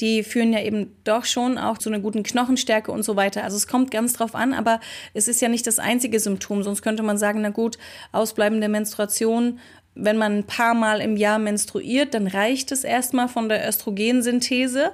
die 0.00 0.24
führen 0.24 0.52
ja 0.52 0.62
eben 0.62 0.96
doch 1.04 1.24
schon 1.24 1.58
auch 1.58 1.78
zu 1.78 1.90
einer 1.90 2.00
guten 2.00 2.24
Knochenstärke 2.24 2.90
und 2.90 3.04
so 3.04 3.14
weiter. 3.14 3.44
Also 3.44 3.56
es 3.56 3.68
kommt 3.68 3.92
ganz 3.92 4.14
drauf 4.14 4.34
an, 4.34 4.52
aber 4.52 4.80
es 5.14 5.28
ist 5.28 5.40
ja 5.40 5.48
nicht 5.48 5.68
das 5.68 5.78
einzige 5.78 6.18
Symptom. 6.18 6.64
Sonst 6.64 6.82
könnte 6.82 7.04
man 7.04 7.18
sagen, 7.18 7.40
na 7.40 7.50
gut, 7.50 7.78
Ausbleiben 8.10 8.58
der 8.58 8.68
Menstruation 8.68 9.60
wenn 9.98 10.16
man 10.16 10.38
ein 10.38 10.44
paar 10.44 10.74
Mal 10.74 11.00
im 11.00 11.16
Jahr 11.16 11.38
menstruiert, 11.38 12.14
dann 12.14 12.26
reicht 12.26 12.72
es 12.72 12.84
erstmal 12.84 13.28
von 13.28 13.48
der 13.48 13.68
Östrogensynthese. 13.68 14.92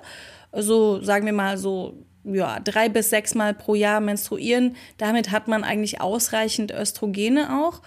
So 0.52 1.02
sagen 1.02 1.26
wir 1.26 1.32
mal 1.32 1.58
so 1.58 1.94
ja, 2.24 2.58
drei 2.60 2.88
bis 2.88 3.10
sechs 3.10 3.34
Mal 3.34 3.54
pro 3.54 3.74
Jahr 3.74 4.00
menstruieren. 4.00 4.76
Damit 4.96 5.30
hat 5.30 5.46
man 5.46 5.62
eigentlich 5.62 6.00
ausreichend 6.00 6.72
Östrogene 6.72 7.60
auch. 7.62 7.82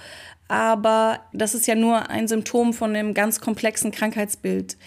Aber 0.47 1.19
das 1.33 1.55
ist 1.55 1.67
ja 1.67 1.75
nur 1.75 2.09
ein 2.09 2.27
Symptom 2.27 2.73
von 2.73 2.95
einem 2.95 3.13
ganz 3.13 3.41
komplexen 3.41 3.91
Krankheitsbild. 3.91 4.77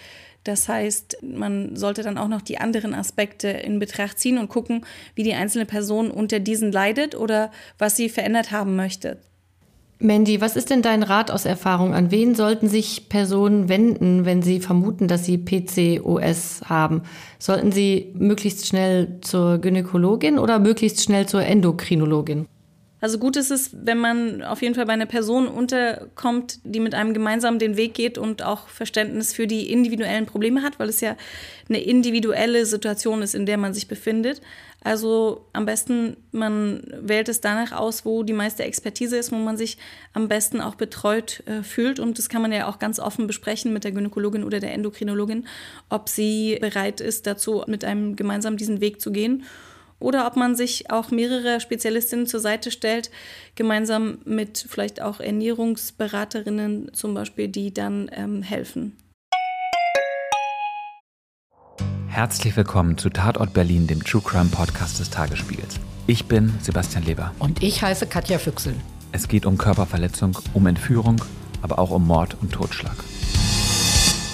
Das 0.43 0.67
heißt, 0.67 1.17
man 1.21 1.75
sollte 1.75 2.01
dann 2.01 2.17
auch 2.17 2.29
noch 2.29 2.41
die 2.41 2.57
anderen 2.57 2.95
Aspekte 2.95 3.49
in 3.49 3.77
Betracht 3.77 4.17
ziehen 4.17 4.39
und 4.39 4.47
gucken, 4.47 4.85
wie 5.13 5.23
die 5.23 5.35
einzelne 5.35 5.65
Person 5.65 6.09
unter 6.09 6.39
diesen 6.39 6.71
leidet 6.71 7.13
oder 7.13 7.51
was 7.77 7.95
sie 7.95 8.09
verändert 8.09 8.51
haben 8.51 8.75
möchte. 8.75 9.19
Mandy, 10.03 10.41
was 10.41 10.55
ist 10.55 10.71
denn 10.71 10.81
dein 10.81 11.03
Rat 11.03 11.29
aus 11.29 11.45
Erfahrung? 11.45 11.93
An 11.93 12.09
wen 12.09 12.33
sollten 12.33 12.67
sich 12.67 13.07
Personen 13.07 13.69
wenden, 13.69 14.25
wenn 14.25 14.41
sie 14.41 14.59
vermuten, 14.59 15.07
dass 15.07 15.25
sie 15.25 15.37
PCOS 15.37 16.61
haben? 16.65 17.03
Sollten 17.37 17.71
sie 17.71 18.11
möglichst 18.17 18.65
schnell 18.65 19.19
zur 19.21 19.59
Gynäkologin 19.59 20.39
oder 20.39 20.57
möglichst 20.57 21.03
schnell 21.03 21.27
zur 21.27 21.43
Endokrinologin? 21.43 22.47
Also 23.01 23.17
gut 23.17 23.35
ist 23.35 23.49
es, 23.49 23.71
wenn 23.73 23.97
man 23.97 24.43
auf 24.43 24.61
jeden 24.61 24.75
Fall 24.75 24.85
bei 24.85 24.93
einer 24.93 25.07
Person 25.07 25.47
unterkommt, 25.47 26.59
die 26.63 26.79
mit 26.79 26.93
einem 26.93 27.15
gemeinsam 27.15 27.57
den 27.57 27.75
Weg 27.75 27.95
geht 27.95 28.19
und 28.19 28.43
auch 28.43 28.67
Verständnis 28.67 29.33
für 29.33 29.47
die 29.47 29.71
individuellen 29.71 30.27
Probleme 30.27 30.61
hat, 30.61 30.77
weil 30.77 30.87
es 30.87 31.01
ja 31.01 31.17
eine 31.67 31.81
individuelle 31.81 32.67
Situation 32.67 33.23
ist, 33.23 33.33
in 33.33 33.47
der 33.47 33.57
man 33.57 33.73
sich 33.73 33.87
befindet. 33.87 34.39
Also 34.83 35.47
am 35.51 35.65
besten, 35.65 36.15
man 36.31 36.83
wählt 37.01 37.27
es 37.27 37.41
danach 37.41 37.71
aus, 37.71 38.05
wo 38.05 38.21
die 38.21 38.33
meiste 38.33 38.63
Expertise 38.63 39.17
ist, 39.17 39.31
wo 39.31 39.35
man 39.35 39.57
sich 39.57 39.79
am 40.13 40.27
besten 40.27 40.61
auch 40.61 40.75
betreut 40.75 41.41
äh, 41.47 41.63
fühlt. 41.63 41.99
Und 41.99 42.19
das 42.19 42.29
kann 42.29 42.43
man 42.43 42.51
ja 42.51 42.67
auch 42.67 42.77
ganz 42.77 42.99
offen 42.99 43.25
besprechen 43.25 43.73
mit 43.73 43.83
der 43.83 43.93
Gynäkologin 43.93 44.43
oder 44.43 44.59
der 44.59 44.73
Endokrinologin, 44.73 45.47
ob 45.89 46.07
sie 46.07 46.59
bereit 46.61 47.01
ist, 47.01 47.25
dazu 47.25 47.63
mit 47.65 47.83
einem 47.83 48.15
gemeinsam 48.15 48.57
diesen 48.57 48.79
Weg 48.79 49.01
zu 49.01 49.11
gehen 49.11 49.43
oder 50.01 50.27
ob 50.27 50.35
man 50.35 50.55
sich 50.55 50.91
auch 50.91 51.11
mehrere 51.11 51.61
Spezialistinnen 51.61 52.27
zur 52.27 52.39
Seite 52.39 52.71
stellt, 52.71 53.11
gemeinsam 53.55 54.19
mit 54.25 54.65
vielleicht 54.67 55.01
auch 55.01 55.19
Ernährungsberaterinnen 55.19 56.93
zum 56.93 57.13
Beispiel, 57.13 57.47
die 57.47 57.73
dann 57.73 58.09
ähm, 58.13 58.41
helfen. 58.41 58.97
Herzlich 62.07 62.57
willkommen 62.57 62.97
zu 62.97 63.09
Tatort 63.09 63.53
Berlin, 63.53 63.87
dem 63.87 64.03
True 64.03 64.21
Crime 64.21 64.49
Podcast 64.49 64.99
des 64.99 65.09
Tagesspiegels. 65.09 65.79
Ich 66.07 66.25
bin 66.25 66.53
Sebastian 66.61 67.05
Leber. 67.05 67.33
Und 67.39 67.63
ich 67.63 67.81
heiße 67.81 68.05
Katja 68.05 68.37
Füchsel. 68.37 68.75
Es 69.13 69.27
geht 69.27 69.45
um 69.45 69.57
Körperverletzung, 69.57 70.37
um 70.53 70.67
Entführung, 70.67 71.23
aber 71.61 71.79
auch 71.79 71.91
um 71.91 72.05
Mord 72.05 72.35
und 72.41 72.51
Totschlag. 72.51 72.95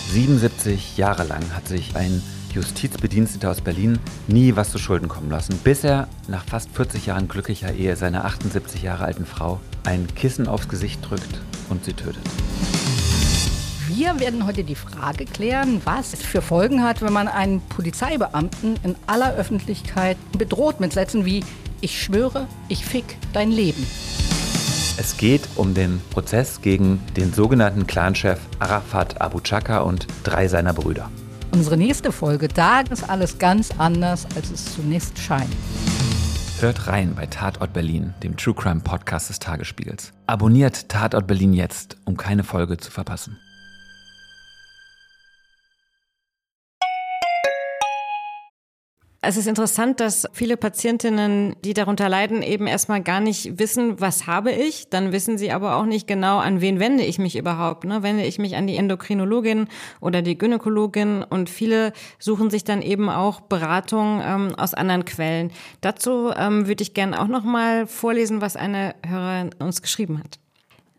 77 0.10 0.98
Jahre 0.98 1.24
lang 1.24 1.56
hat 1.56 1.68
sich 1.68 1.96
ein 1.96 2.24
Justizbediensteter 2.58 3.52
aus 3.52 3.62
Berlin, 3.62 4.00
nie 4.28 4.56
was 4.56 4.72
zu 4.72 4.80
Schulden 4.80 5.08
kommen 5.08 5.30
lassen, 5.30 5.58
bis 5.64 5.84
er 5.84 6.08
nach 6.28 6.44
fast 6.44 6.70
40 6.72 7.06
Jahren 7.06 7.28
glücklicher 7.28 7.72
Ehe 7.72 7.96
seiner 7.96 8.26
78 8.26 8.82
Jahre 8.82 9.06
alten 9.06 9.28
Frau 9.28 9.60
ein 9.86 10.08
Kissen 10.16 10.48
aufs 10.48 10.68
Gesicht 10.68 11.08
drückt 11.08 11.40
und 11.70 11.86
sie 11.86 11.94
tötet. 11.94 12.24
Wir 13.90 14.20
werden 14.20 14.48
heute 14.48 14.64
die 14.64 14.76
Frage 14.76 15.26
klären, 15.26 15.82
was 15.86 16.14
es 16.14 16.24
für 16.24 16.42
Folgen 16.42 16.84
hat, 16.84 17.04
wenn 17.04 17.14
man 17.14 17.28
einen 17.28 17.62
Polizeibeamten 17.62 18.76
in 18.84 18.96
aller 19.06 19.36
Öffentlichkeit 19.36 20.18
bedroht 20.36 20.80
mit 20.80 20.94
Sätzen 20.94 21.26
wie 21.26 21.44
Ich 21.82 22.02
schwöre, 22.02 22.48
ich 22.70 22.86
fick 22.86 23.18
dein 23.34 23.52
Leben. 23.52 23.86
Es 25.00 25.16
geht 25.18 25.48
um 25.56 25.76
den 25.76 26.02
Prozess 26.10 26.62
gegen 26.62 27.00
den 27.16 27.34
sogenannten 27.34 27.86
Clanchef 27.86 28.40
Arafat 28.58 29.22
Abu 29.22 29.42
Chaka 29.42 29.82
und 29.82 30.08
drei 30.24 30.48
seiner 30.48 30.74
Brüder. 30.74 31.12
Unsere 31.58 31.76
nächste 31.76 32.12
Folge, 32.12 32.50
da 32.50 32.82
ist 32.82 33.10
alles 33.10 33.40
ganz 33.40 33.72
anders, 33.80 34.28
als 34.36 34.52
es 34.52 34.76
zunächst 34.76 35.18
scheint. 35.18 35.50
Hört 36.60 36.86
rein 36.86 37.16
bei 37.16 37.26
Tatort 37.26 37.74
Berlin, 37.74 38.14
dem 38.22 38.38
True 38.38 38.54
Crime 38.54 38.82
Podcast 38.82 39.30
des 39.30 39.40
Tagesspiegels. 39.40 40.14
Abonniert 40.28 40.88
Tatort 40.88 41.26
Berlin 41.26 41.54
jetzt, 41.54 41.98
um 42.06 42.16
keine 42.16 42.44
Folge 42.44 42.78
zu 42.78 42.92
verpassen. 42.92 43.40
Es 49.28 49.36
ist 49.36 49.48
interessant, 49.48 50.00
dass 50.00 50.26
viele 50.32 50.56
Patientinnen, 50.56 51.58
die 51.66 51.74
darunter 51.74 52.08
leiden, 52.08 52.42
eben 52.42 52.66
erstmal 52.66 53.04
gar 53.04 53.20
nicht 53.20 53.60
wissen, 53.60 54.00
was 54.00 54.26
habe 54.26 54.54
ich. 54.54 54.88
Dann 54.90 55.12
wissen 55.12 55.38
sie 55.38 55.52
aber 55.52 55.76
auch 55.76 55.86
nicht 55.86 56.08
genau, 56.08 56.38
an 56.38 56.62
wen 56.62 56.80
wende 56.80 57.04
ich 57.04 57.20
mich 57.20 57.36
überhaupt. 57.36 57.84
Ne? 57.84 58.04
Wende 58.04 58.24
ich 58.24 58.40
mich 58.40 58.56
an 58.56 58.68
die 58.68 58.78
Endokrinologin 58.78 59.68
oder 60.00 60.22
die 60.22 60.38
Gynäkologin? 60.38 61.24
Und 61.24 61.50
viele 61.50 61.92
suchen 62.20 62.50
sich 62.50 62.64
dann 62.64 62.82
eben 62.82 63.10
auch 63.10 63.42
Beratung 63.42 64.22
ähm, 64.24 64.56
aus 64.56 64.74
anderen 64.74 65.04
Quellen. 65.04 65.52
Dazu 65.82 66.32
ähm, 66.34 66.70
würde 66.70 66.82
ich 66.82 66.94
gerne 66.94 67.22
auch 67.22 67.28
noch 67.28 67.44
mal 67.44 67.86
vorlesen, 67.86 68.40
was 68.40 68.56
eine 68.56 68.96
Hörerin 69.06 69.50
uns 69.60 69.82
geschrieben 69.82 70.20
hat. 70.20 70.40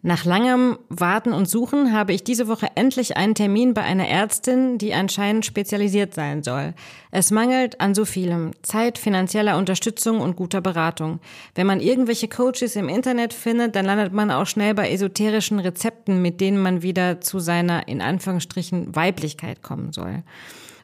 Nach 0.00 0.24
langem 0.24 0.78
Warten 0.88 1.32
und 1.32 1.48
Suchen 1.48 1.92
habe 1.92 2.12
ich 2.12 2.22
diese 2.22 2.46
Woche 2.46 2.68
endlich 2.76 3.16
einen 3.16 3.34
Termin 3.34 3.74
bei 3.74 3.82
einer 3.82 4.06
Ärztin, 4.06 4.78
die 4.78 4.94
anscheinend 4.94 5.44
spezialisiert 5.44 6.14
sein 6.14 6.44
soll. 6.44 6.74
Es 7.10 7.32
mangelt 7.32 7.80
an 7.80 7.96
so 7.96 8.04
vielem. 8.04 8.52
Zeit, 8.62 8.96
finanzieller 8.96 9.56
Unterstützung 9.56 10.20
und 10.20 10.36
guter 10.36 10.60
Beratung. 10.60 11.18
Wenn 11.56 11.66
man 11.66 11.80
irgendwelche 11.80 12.28
Coaches 12.28 12.76
im 12.76 12.88
Internet 12.88 13.34
findet, 13.34 13.74
dann 13.74 13.86
landet 13.86 14.12
man 14.12 14.30
auch 14.30 14.46
schnell 14.46 14.72
bei 14.72 14.88
esoterischen 14.88 15.58
Rezepten, 15.58 16.22
mit 16.22 16.40
denen 16.40 16.62
man 16.62 16.82
wieder 16.82 17.20
zu 17.20 17.40
seiner, 17.40 17.88
in 17.88 18.00
Anführungsstrichen, 18.00 18.94
Weiblichkeit 18.94 19.62
kommen 19.62 19.92
soll. 19.92 20.22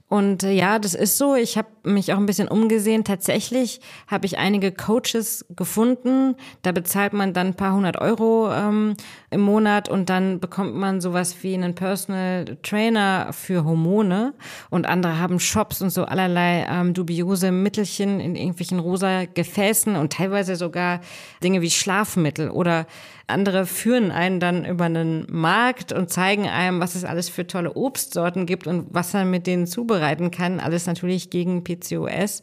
Und 0.09 0.43
äh, 0.43 0.53
ja, 0.53 0.81
das 0.81 0.95
ist 0.95 1.19
so. 1.19 1.37
Ich 1.37 1.57
habe 1.57 1.69
mich 1.85 2.13
auch 2.13 2.19
ein 2.19 2.27
bisschen 2.27 2.49
umgesehen. 2.49 3.05
Tatsächlich 3.05 3.81
habe 4.07 4.27
ich 4.27 4.39
einige 4.39 4.73
Coaches 4.73 5.45
gefunden. 5.55 6.37
Da 6.63 6.73
bezahlt 6.73 7.13
man 7.13 7.33
dann 7.33 7.49
ein 7.49 7.55
paar 7.55 7.75
hundert 7.75 8.01
Euro 8.01 8.53
ähm, 8.53 8.95
im 9.31 9.41
Monat 9.41 9.89
und 9.89 10.11
dann 10.11 10.41
bekommt 10.41 10.75
man 10.75 11.01
sowas 11.01 11.37
wie 11.43 11.55
einen 11.55 11.75
Personal 11.75 12.57
Trainer 12.63 13.29
für 13.33 13.65
Hormone. 13.65 14.35
Und 14.71 14.87
andere 14.87 15.19
haben 15.19 15.41
Shops 15.41 15.83
und 15.83 15.91
so 15.91 16.05
allerlei 16.05 16.67
ähm, 16.69 16.95
dubiose 16.95 17.53
Mittelchen 17.53 18.21
in 18.21 18.37
irgendwelchen 18.37 18.79
rosa 18.79 19.25
Gefäßen 19.27 19.97
und 19.97 20.13
teilweise 20.13 20.57
sogar 20.57 21.01
Dinge 21.43 21.61
wie 21.63 21.71
Schlafmittel 21.71 22.51
oder 22.51 22.87
andere 23.27 23.65
führen 23.65 24.11
einen 24.11 24.39
dann 24.39 24.65
über 24.67 24.85
einen 24.85 25.27
Markt 25.31 25.93
und 25.93 26.11
zeigen 26.11 26.47
einem, 26.47 26.81
was 26.81 26.95
es 26.95 27.05
alles 27.05 27.29
für 27.29 27.47
tolle 27.47 27.75
Obstsorten 27.75 28.45
gibt 28.45 28.67
und 28.67 28.87
was 28.91 29.13
man 29.15 29.31
mit 29.31 29.47
denen 29.47 29.67
zubereiten 29.67 30.31
kann. 30.31 30.61
Alles 30.61 30.87
natürlich 30.87 31.31
gegen 31.31 31.65
PCOS. 31.77 32.41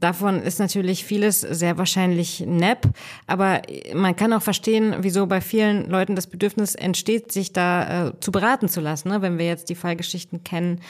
Davon 0.00 0.42
ist 0.42 0.58
natürlich 0.58 1.04
vieles 1.04 1.40
sehr 1.40 1.76
wahrscheinlich 1.76 2.40
nepp, 2.46 2.88
aber 3.26 3.62
man 3.94 4.16
kann 4.16 4.32
auch 4.32 4.42
verstehen, 4.42 4.96
wieso 5.00 5.26
bei 5.26 5.40
vielen 5.40 5.90
Leuten 5.90 6.16
das 6.16 6.26
Bedürfnis 6.26 6.74
entsteht, 6.74 7.32
sich 7.32 7.52
da 7.52 8.08
äh, 8.08 8.12
zu 8.20 8.32
beraten 8.32 8.68
zu 8.68 8.80
lassen, 8.80 9.10
ne? 9.10 9.20
wenn 9.20 9.38
wir 9.38 9.46
jetzt 9.46 9.68
die 9.68 9.74
Fallgeschichten 9.74 10.42
kennen. 10.42 10.80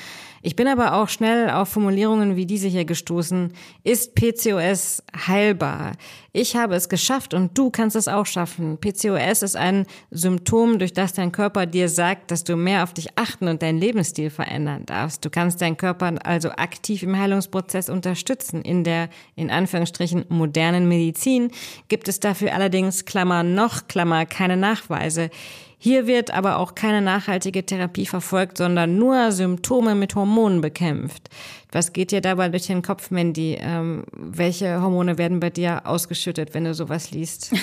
Ich 0.42 0.56
bin 0.56 0.68
aber 0.68 0.94
auch 0.94 1.10
schnell 1.10 1.50
auf 1.50 1.68
Formulierungen 1.68 2.34
wie 2.34 2.46
diese 2.46 2.66
hier 2.66 2.86
gestoßen. 2.86 3.52
Ist 3.84 4.14
PCOS 4.14 5.02
heilbar? 5.26 5.92
Ich 6.32 6.56
habe 6.56 6.76
es 6.76 6.88
geschafft 6.88 7.34
und 7.34 7.58
du 7.58 7.70
kannst 7.70 7.94
es 7.94 8.08
auch 8.08 8.24
schaffen. 8.24 8.78
PCOS 8.78 9.42
ist 9.42 9.56
ein 9.56 9.84
Symptom, 10.10 10.78
durch 10.78 10.94
das 10.94 11.12
dein 11.12 11.32
Körper 11.32 11.66
dir 11.66 11.90
sagt, 11.90 12.30
dass 12.30 12.44
du 12.44 12.56
mehr 12.56 12.84
auf 12.84 12.94
dich 12.94 13.18
achten 13.18 13.48
und 13.48 13.60
deinen 13.60 13.78
Lebensstil 13.78 14.30
verändern 14.30 14.86
darfst. 14.86 15.24
Du 15.24 15.28
kannst 15.28 15.60
deinen 15.60 15.76
Körper 15.76 16.14
also 16.24 16.50
aktiv 16.52 17.02
im 17.02 17.18
Heilungsprozess 17.18 17.90
unterstützen. 17.90 18.62
In 18.62 18.82
der, 18.82 18.99
in 19.36 19.50
Anführungsstrichen, 19.50 20.26
modernen 20.28 20.88
Medizin 20.88 21.50
gibt 21.88 22.08
es 22.08 22.20
dafür 22.20 22.54
allerdings, 22.54 23.04
Klammer 23.04 23.42
noch, 23.42 23.88
Klammer, 23.88 24.26
keine 24.26 24.56
Nachweise. 24.56 25.30
Hier 25.82 26.06
wird 26.06 26.30
aber 26.30 26.58
auch 26.58 26.74
keine 26.74 27.00
nachhaltige 27.00 27.64
Therapie 27.64 28.04
verfolgt, 28.04 28.58
sondern 28.58 28.98
nur 28.98 29.32
Symptome 29.32 29.94
mit 29.94 30.14
Hormonen 30.14 30.60
bekämpft. 30.60 31.30
Was 31.72 31.94
geht 31.94 32.10
dir 32.10 32.20
dabei 32.20 32.50
durch 32.50 32.66
den 32.66 32.82
Kopf, 32.82 33.10
Mandy? 33.10 33.56
Ähm, 33.58 34.04
welche 34.12 34.82
Hormone 34.82 35.16
werden 35.16 35.40
bei 35.40 35.48
dir 35.48 35.86
ausgeschüttet, 35.86 36.52
wenn 36.52 36.64
du 36.64 36.74
sowas 36.74 37.12
liest? 37.12 37.52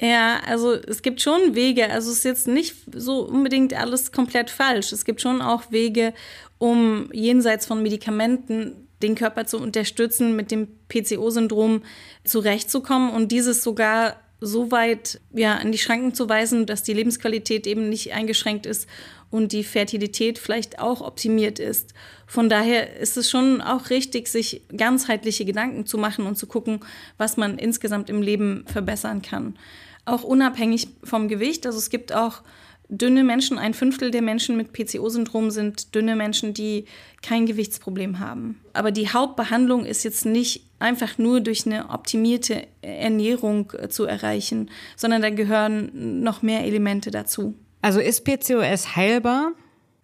Ja, 0.00 0.40
also 0.46 0.74
es 0.74 1.00
gibt 1.00 1.22
schon 1.22 1.54
Wege. 1.54 1.90
Also 1.90 2.10
es 2.10 2.18
ist 2.18 2.24
jetzt 2.24 2.48
nicht 2.48 2.74
so 2.94 3.20
unbedingt 3.20 3.72
alles 3.72 4.12
komplett 4.12 4.50
falsch. 4.50 4.92
Es 4.92 5.06
gibt 5.06 5.22
schon 5.22 5.40
auch 5.40 5.70
Wege, 5.70 6.12
um 6.58 7.08
jenseits 7.12 7.64
von 7.64 7.82
Medikamenten 7.82 8.85
den 9.06 9.14
Körper 9.14 9.46
zu 9.46 9.58
unterstützen, 9.58 10.36
mit 10.36 10.50
dem 10.50 10.68
PCO-Syndrom 10.88 11.82
zurechtzukommen 12.24 13.10
und 13.10 13.32
dieses 13.32 13.62
sogar 13.62 14.16
so 14.40 14.70
weit 14.70 15.20
ja, 15.32 15.56
an 15.56 15.72
die 15.72 15.78
Schranken 15.78 16.14
zu 16.14 16.28
weisen, 16.28 16.66
dass 16.66 16.82
die 16.82 16.92
Lebensqualität 16.92 17.66
eben 17.66 17.88
nicht 17.88 18.12
eingeschränkt 18.12 18.66
ist 18.66 18.86
und 19.30 19.52
die 19.52 19.64
Fertilität 19.64 20.38
vielleicht 20.38 20.78
auch 20.78 21.00
optimiert 21.00 21.58
ist. 21.58 21.94
Von 22.26 22.48
daher 22.48 22.96
ist 22.96 23.16
es 23.16 23.30
schon 23.30 23.60
auch 23.60 23.90
richtig, 23.90 24.28
sich 24.28 24.62
ganzheitliche 24.76 25.44
Gedanken 25.44 25.86
zu 25.86 25.96
machen 25.96 26.26
und 26.26 26.36
zu 26.36 26.46
gucken, 26.46 26.80
was 27.16 27.36
man 27.36 27.58
insgesamt 27.58 28.10
im 28.10 28.20
Leben 28.20 28.64
verbessern 28.66 29.22
kann. 29.22 29.56
Auch 30.04 30.22
unabhängig 30.22 30.88
vom 31.02 31.28
Gewicht. 31.28 31.66
Also 31.66 31.78
es 31.78 31.90
gibt 31.90 32.12
auch 32.12 32.42
dünne 32.88 33.24
Menschen, 33.24 33.58
ein 33.58 33.74
Fünftel 33.74 34.10
der 34.10 34.22
Menschen 34.22 34.56
mit 34.56 34.72
PCO-Syndrom 34.72 35.50
sind 35.50 35.94
dünne 35.94 36.16
Menschen, 36.16 36.54
die 36.54 36.84
kein 37.22 37.46
Gewichtsproblem 37.46 38.18
haben. 38.18 38.60
Aber 38.72 38.92
die 38.92 39.08
Hauptbehandlung 39.08 39.84
ist 39.84 40.04
jetzt 40.04 40.26
nicht 40.26 40.64
einfach 40.78 41.18
nur 41.18 41.40
durch 41.40 41.66
eine 41.66 41.90
optimierte 41.90 42.66
Ernährung 42.82 43.72
äh, 43.78 43.88
zu 43.88 44.04
erreichen, 44.04 44.70
sondern 44.96 45.22
da 45.22 45.30
gehören 45.30 46.22
noch 46.22 46.42
mehr 46.42 46.64
Elemente 46.64 47.10
dazu. 47.10 47.54
Also 47.82 48.00
ist 48.00 48.24
PCOS 48.24 48.96
heilbar? 48.96 49.52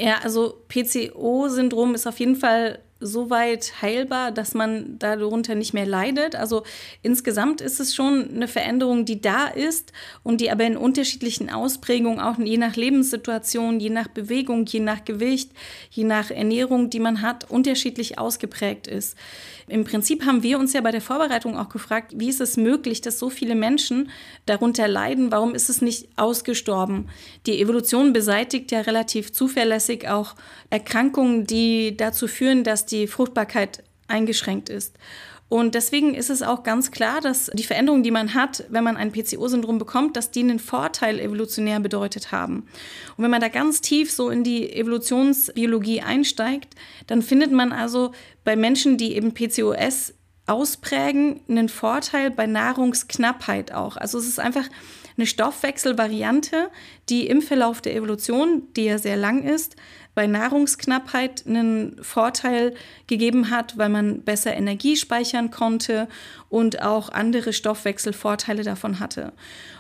Ja, 0.01 0.19
also 0.23 0.63
PCO-Syndrom 0.69 1.95
ist 1.95 2.07
auf 2.07 2.19
jeden 2.19 2.37
Fall 2.37 2.79
so 3.03 3.31
weit 3.31 3.83
heilbar, 3.83 4.31
dass 4.33 4.55
man 4.55 4.99
darunter 4.99 5.55
nicht 5.55 5.75
mehr 5.75 5.87
leidet. 5.87 6.37
Also 6.37 6.63
insgesamt 7.03 7.61
ist 7.61 7.81
es 7.81 7.95
schon 7.95 8.31
eine 8.35 8.49
Veränderung, 8.49 9.05
die 9.05 9.21
da 9.21 9.49
ist 9.49 9.93
und 10.23 10.41
die 10.41 10.51
aber 10.51 10.65
in 10.65 10.77
unterschiedlichen 10.77 11.51
Ausprägungen, 11.51 12.21
auch 12.21 12.39
je 12.39 12.57
nach 12.57 12.77
Lebenssituation, 12.77 13.81
je 13.81 13.91
nach 13.91 14.09
Bewegung, 14.09 14.65
je 14.67 14.81
nach 14.81 15.05
Gewicht, 15.05 15.51
je 15.91 16.05
nach 16.05 16.31
Ernährung, 16.31 16.91
die 16.91 17.01
man 17.01 17.23
hat, 17.23 17.51
unterschiedlich 17.51 18.19
ausgeprägt 18.19 18.87
ist. 18.87 19.17
Im 19.69 19.85
Prinzip 19.85 20.27
haben 20.27 20.43
wir 20.43 20.59
uns 20.59 20.73
ja 20.73 20.81
bei 20.81 20.91
der 20.91 21.01
Vorbereitung 21.01 21.57
auch 21.57 21.69
gefragt, 21.69 22.13
wie 22.17 22.29
ist 22.29 22.41
es 22.41 22.57
möglich, 22.57 23.01
dass 23.01 23.19
so 23.19 23.31
viele 23.31 23.55
Menschen 23.55 24.11
darunter 24.47 24.87
leiden? 24.87 25.33
Warum 25.33 25.55
ist 25.55 25.71
es 25.71 25.81
nicht 25.81 26.09
ausgestorben? 26.17 27.09
Die 27.47 27.61
Evolution 27.61 28.13
beseitigt 28.13 28.71
ja 28.71 28.81
relativ 28.81 29.33
zuverlässig 29.33 30.09
auch 30.09 30.35
Erkrankungen, 30.71 31.47
die 31.47 31.97
dazu 31.97 32.29
führen, 32.29 32.65
dass 32.65 32.87
die 32.87 32.92
Fruchtbarkeit 33.07 33.83
eingeschränkt 34.09 34.69
ist. 34.69 34.97
Und 35.53 35.75
deswegen 35.75 36.15
ist 36.15 36.31
es 36.31 36.41
auch 36.41 36.63
ganz 36.63 36.91
klar, 36.91 37.21
dass 37.21 37.51
die 37.53 37.63
Veränderungen, 37.63 38.03
die 38.03 38.11
man 38.11 38.33
hat, 38.33 38.65
wenn 38.71 38.85
man 38.85 38.97
ein 38.97 39.13
PCO-Syndrom 39.13 39.77
bekommt, 39.77 40.17
dass 40.17 40.31
die 40.31 40.41
einen 40.41 40.59
Vorteil 40.59 41.21
evolutionär 41.21 41.79
bedeutet 41.79 42.33
haben. 42.33 42.67
Und 43.19 43.25
wenn 43.25 43.31
man 43.31 43.43
da 43.43 43.49
ganz 43.49 43.83
tief 43.83 44.11
so 44.11 44.31
in 44.31 44.45
die 44.45 44.73
Evolutionsbiologie 44.73 46.01
einsteigt, 46.01 46.75
dann 47.07 47.21
findet 47.21 47.53
man 47.53 47.73
also 47.73 48.13
bei 48.45 48.57
Menschen, 48.57 48.97
die 48.97 49.15
eben 49.15 49.35
PCOS 49.35 50.15
ausprägen, 50.47 51.41
einen 51.49 51.69
Vorteil 51.69 52.31
bei 52.31 52.47
Nahrungsknappheit 52.47 53.73
auch. 53.73 53.99
Also 53.99 54.17
es 54.17 54.27
ist 54.27 54.41
einfach 54.41 54.65
eine 55.19 55.27
Stoffwechselvariante, 55.27 56.71
die 57.11 57.27
im 57.27 57.43
Verlauf 57.43 57.83
der 57.83 57.95
Evolution, 57.95 58.63
die 58.75 58.85
ja 58.85 58.97
sehr 58.97 59.19
lang 59.19 59.43
ist, 59.43 59.77
bei 60.15 60.27
Nahrungsknappheit 60.27 61.45
einen 61.47 61.97
Vorteil 62.03 62.75
gegeben 63.07 63.51
hat, 63.51 63.79
weil 63.79 63.89
man 63.89 64.23
besser 64.23 64.55
Energie 64.55 64.97
speichern 64.97 65.51
konnte 65.51 66.09
und 66.49 66.83
auch 66.83 67.09
andere 67.11 67.53
Stoffwechselvorteile 67.53 68.63
davon 68.63 69.01
hatte. 69.01 69.33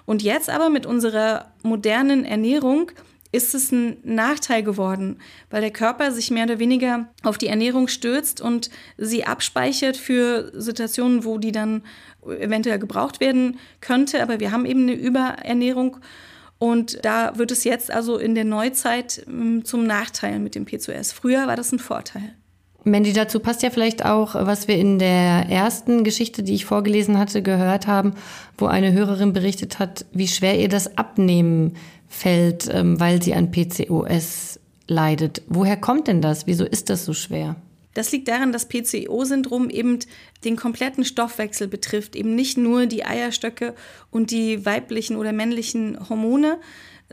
Und 0.06 0.22
jetzt 0.22 0.48
aber 0.48 0.70
mit 0.70 0.86
unserer 0.86 1.52
modernen 1.62 2.24
Ernährung 2.24 2.90
ist 3.32 3.54
es 3.54 3.72
ein 3.72 3.96
Nachteil 4.02 4.62
geworden, 4.62 5.18
weil 5.48 5.62
der 5.62 5.70
Körper 5.70 6.12
sich 6.12 6.30
mehr 6.30 6.44
oder 6.44 6.58
weniger 6.58 7.08
auf 7.22 7.38
die 7.38 7.46
Ernährung 7.46 7.88
stürzt 7.88 8.42
und 8.42 8.68
sie 8.98 9.24
abspeichert 9.24 9.96
für 9.96 10.52
Situationen, 10.54 11.24
wo 11.24 11.38
die 11.38 11.52
dann 11.52 11.82
eventuell 12.26 12.78
gebraucht 12.78 13.20
werden 13.20 13.58
könnte. 13.80 14.22
Aber 14.22 14.38
wir 14.38 14.52
haben 14.52 14.66
eben 14.66 14.82
eine 14.82 14.92
Überernährung 14.92 15.96
und 16.62 17.04
da 17.04 17.36
wird 17.38 17.50
es 17.50 17.64
jetzt 17.64 17.90
also 17.90 18.18
in 18.18 18.36
der 18.36 18.44
Neuzeit 18.44 19.26
ähm, 19.26 19.64
zum 19.64 19.84
Nachteil 19.84 20.38
mit 20.38 20.54
dem 20.54 20.64
P2S. 20.64 21.12
Früher 21.12 21.48
war 21.48 21.56
das 21.56 21.72
ein 21.72 21.80
Vorteil. 21.80 22.22
Mandy, 22.84 23.12
dazu 23.12 23.40
passt 23.40 23.64
ja 23.64 23.70
vielleicht 23.70 24.04
auch, 24.04 24.36
was 24.36 24.68
wir 24.68 24.76
in 24.76 25.00
der 25.00 25.48
ersten 25.48 26.04
Geschichte, 26.04 26.44
die 26.44 26.54
ich 26.54 26.64
vorgelesen 26.64 27.18
hatte, 27.18 27.42
gehört 27.42 27.88
haben, 27.88 28.14
wo 28.56 28.66
eine 28.66 28.92
Hörerin 28.92 29.32
berichtet 29.32 29.80
hat, 29.80 30.06
wie 30.12 30.28
schwer 30.28 30.56
ihr 30.56 30.68
das 30.68 30.96
Abnehmen 30.96 31.74
fällt, 32.06 32.72
ähm, 32.72 33.00
weil 33.00 33.20
sie 33.20 33.34
an 33.34 33.50
PCOS 33.50 34.60
leidet. 34.86 35.42
Woher 35.48 35.76
kommt 35.76 36.06
denn 36.06 36.22
das? 36.22 36.46
Wieso 36.46 36.64
ist 36.64 36.90
das 36.90 37.04
so 37.04 37.12
schwer? 37.12 37.56
Das 37.94 38.12
liegt 38.12 38.28
daran, 38.28 38.52
dass 38.52 38.68
PCO-Syndrom 38.68 39.70
eben 39.70 39.98
den 40.44 40.56
kompletten 40.56 41.04
Stoffwechsel 41.04 41.68
betrifft, 41.68 42.16
eben 42.16 42.34
nicht 42.34 42.56
nur 42.56 42.86
die 42.86 43.04
Eierstöcke 43.04 43.74
und 44.10 44.30
die 44.30 44.64
weiblichen 44.64 45.16
oder 45.16 45.32
männlichen 45.32 46.08
Hormone, 46.08 46.58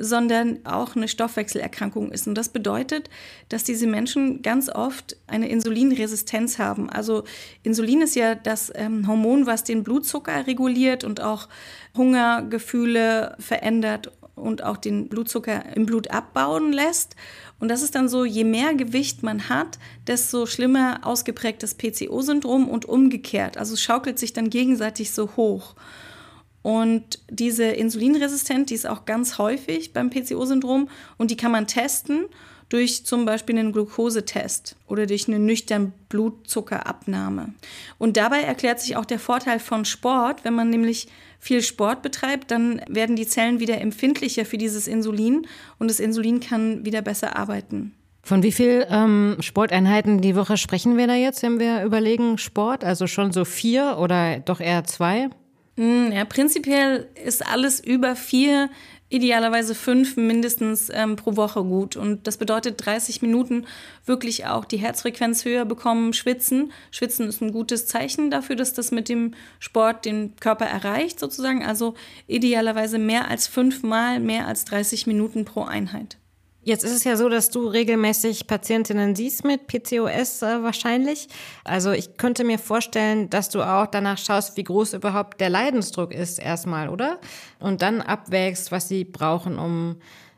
sondern 0.02 0.66
auch 0.66 0.96
eine 0.96 1.08
Stoffwechselerkrankung 1.08 2.12
ist. 2.12 2.28
Und 2.28 2.36
das 2.36 2.50
bedeutet, 2.50 3.10
dass 3.50 3.64
diese 3.64 3.86
Menschen 3.86 4.42
ganz 4.42 4.70
oft 4.70 5.18
eine 5.28 5.50
Insulinresistenz 5.50 6.58
haben. 6.58 6.90
Also 6.90 7.26
Insulin 7.64 8.02
ist 8.02 8.16
ja 8.16 8.36
das 8.36 8.72
ähm, 8.76 9.08
Hormon, 9.08 9.46
was 9.46 9.64
den 9.64 9.84
Blutzucker 9.84 10.48
reguliert 10.48 11.04
und 11.04 11.22
auch 11.22 11.50
Hungergefühle 11.98 13.36
verändert 13.40 14.12
und 14.36 14.64
auch 14.64 14.78
den 14.78 15.10
Blutzucker 15.10 15.76
im 15.76 15.86
Blut 15.86 16.10
abbauen 16.12 16.72
lässt. 16.72 17.16
Und 17.60 17.68
das 17.70 17.82
ist 17.82 17.96
dann 17.96 18.08
so, 18.08 18.26
je 18.26 18.44
mehr 18.44 18.74
Gewicht 18.74 19.22
man 19.22 19.50
hat, 19.50 19.80
desto 20.08 20.46
schlimmer 20.46 21.02
ausgeprägtes 21.04 21.76
PCO-Syndrom 21.76 22.70
und 22.70 22.86
umgekehrt. 22.86 23.58
Also 23.58 23.76
schaukelt 23.76 24.18
sich 24.18 24.34
dann 24.34 24.50
gegenseitig 24.50 25.12
so 25.12 25.36
hoch. 25.36 25.76
Und 26.62 27.20
diese 27.30 27.66
Insulinresistenz, 27.66 28.68
die 28.70 28.76
ist 28.76 28.88
auch 28.88 29.06
ganz 29.06 29.38
häufig 29.38 29.94
beim 29.94 30.10
PCO-Syndrom 30.10 30.90
und 31.18 31.32
die 31.32 31.38
kann 31.38 31.52
man 31.52 31.68
testen 31.68 32.26
durch 32.70 33.06
zum 33.06 33.26
Beispiel 33.26 33.58
einen 33.58 33.72
Glukosetest 33.72 34.76
oder 34.88 35.08
durch 35.08 35.28
eine 35.28 35.40
nüchterne 35.40 35.92
Blutzuckerabnahme. 36.10 37.54
Und 37.98 38.16
dabei 38.16 38.42
erklärt 38.42 38.80
sich 38.80 38.96
auch 38.96 39.06
der 39.06 39.20
Vorteil 39.20 39.60
von 39.60 39.86
Sport. 39.86 40.44
Wenn 40.44 40.54
man 40.54 40.70
nämlich 40.70 41.08
viel 41.40 41.62
Sport 41.62 42.02
betreibt, 42.02 42.52
dann 42.52 42.82
werden 42.88 43.16
die 43.16 43.26
Zellen 43.26 43.60
wieder 43.60 43.80
empfindlicher 43.80 44.46
für 44.46 44.58
dieses 44.58 44.88
Insulin 44.88 45.48
und 45.80 45.90
das 45.90 46.00
Insulin 46.00 46.40
kann 46.40 46.86
wieder 46.86 47.02
besser 47.02 47.38
arbeiten. 47.38 47.94
Von 48.22 48.44
wie 48.44 48.52
viel 48.52 48.86
ähm, 48.90 49.38
Sporteinheiten 49.40 50.22
die 50.22 50.36
Woche 50.36 50.58
sprechen 50.58 50.98
wir 50.98 51.08
da 51.08 51.16
jetzt, 51.16 51.42
wenn 51.42 51.60
wir 51.60 51.84
überlegen 51.84 52.38
Sport? 52.38 52.84
Also 52.84 53.08
schon 53.08 53.32
so 53.32 53.46
vier 53.46 53.98
oder 54.00 54.40
doch 54.40 54.60
eher 54.60 54.84
zwei? 54.84 55.30
Hm, 55.78 56.12
ja, 56.12 56.26
prinzipiell 56.26 57.08
ist 57.26 57.48
alles 57.48 57.80
über 57.80 58.18
vier, 58.18 58.70
idealerweise 59.10 59.74
fünf 59.74 60.16
mindestens 60.18 60.90
ähm, 60.94 61.16
pro 61.16 61.36
Woche 61.36 61.64
gut. 61.64 61.96
Und 61.96 62.28
das 62.28 62.38
bedeutet 62.38 62.86
30 62.86 63.22
Minuten 63.22 63.66
wirklich 64.06 64.46
auch 64.46 64.66
die 64.66 64.78
Herzfrequenz 64.78 65.46
höher 65.46 65.66
bekommen, 65.66 66.14
schwitzen. 66.14 66.72
Schwitzen 66.92 67.28
ist 67.28 67.42
ein 67.42 67.52
gutes 67.52 67.88
Zeichen 67.88 68.30
dafür, 68.30 68.56
dass 68.56 68.74
das 68.74 68.92
mit 68.92 69.10
dem 69.10 69.34
Sport 69.60 70.06
den 70.06 70.36
Körper 70.40 70.66
erreicht, 70.66 71.20
sozusagen. 71.20 71.66
Also 71.66 71.96
idealerweise 72.28 73.00
mehr 73.00 73.28
als 73.28 73.48
fünfmal 73.48 74.20
mehr 74.20 74.48
als 74.48 74.66
30 74.66 75.08
Minuten 75.08 75.44
pro 75.44 75.64
Einheit. 75.64 76.18
Jetzt 76.62 76.84
ist 76.84 76.92
es 76.92 77.04
ja 77.06 77.16
so, 77.16 77.30
dass 77.30 77.50
du 77.50 77.68
regelmäßig 77.68 78.46
Patientinnen 78.46 79.16
siehst 79.16 79.46
mit 79.46 79.68
PCOS 79.68 80.42
äh, 80.42 80.62
wahrscheinlich. 80.62 81.28
Also 81.64 81.92
ich 81.92 82.18
könnte 82.18 82.44
mir 82.44 82.60
vorstellen, 82.60 83.30
dass 83.30 83.50
du 83.50 83.64
auch 83.64 83.88
danach 83.88 84.18
schaust, 84.18 84.58
wie 84.58 84.66
groß 84.66 84.94
überhaupt 84.94 85.40
der 85.40 85.50
Leidensdruck 85.50 86.14
ist 86.14 86.38
erstmal, 86.38 86.90
oder? 86.90 87.20
Und 87.60 87.82
dann 87.82 88.02
abwägst, 88.02 88.74
was 88.74 88.90
sie 88.90 89.06
brauchen, 89.06 89.58
um 89.58 89.96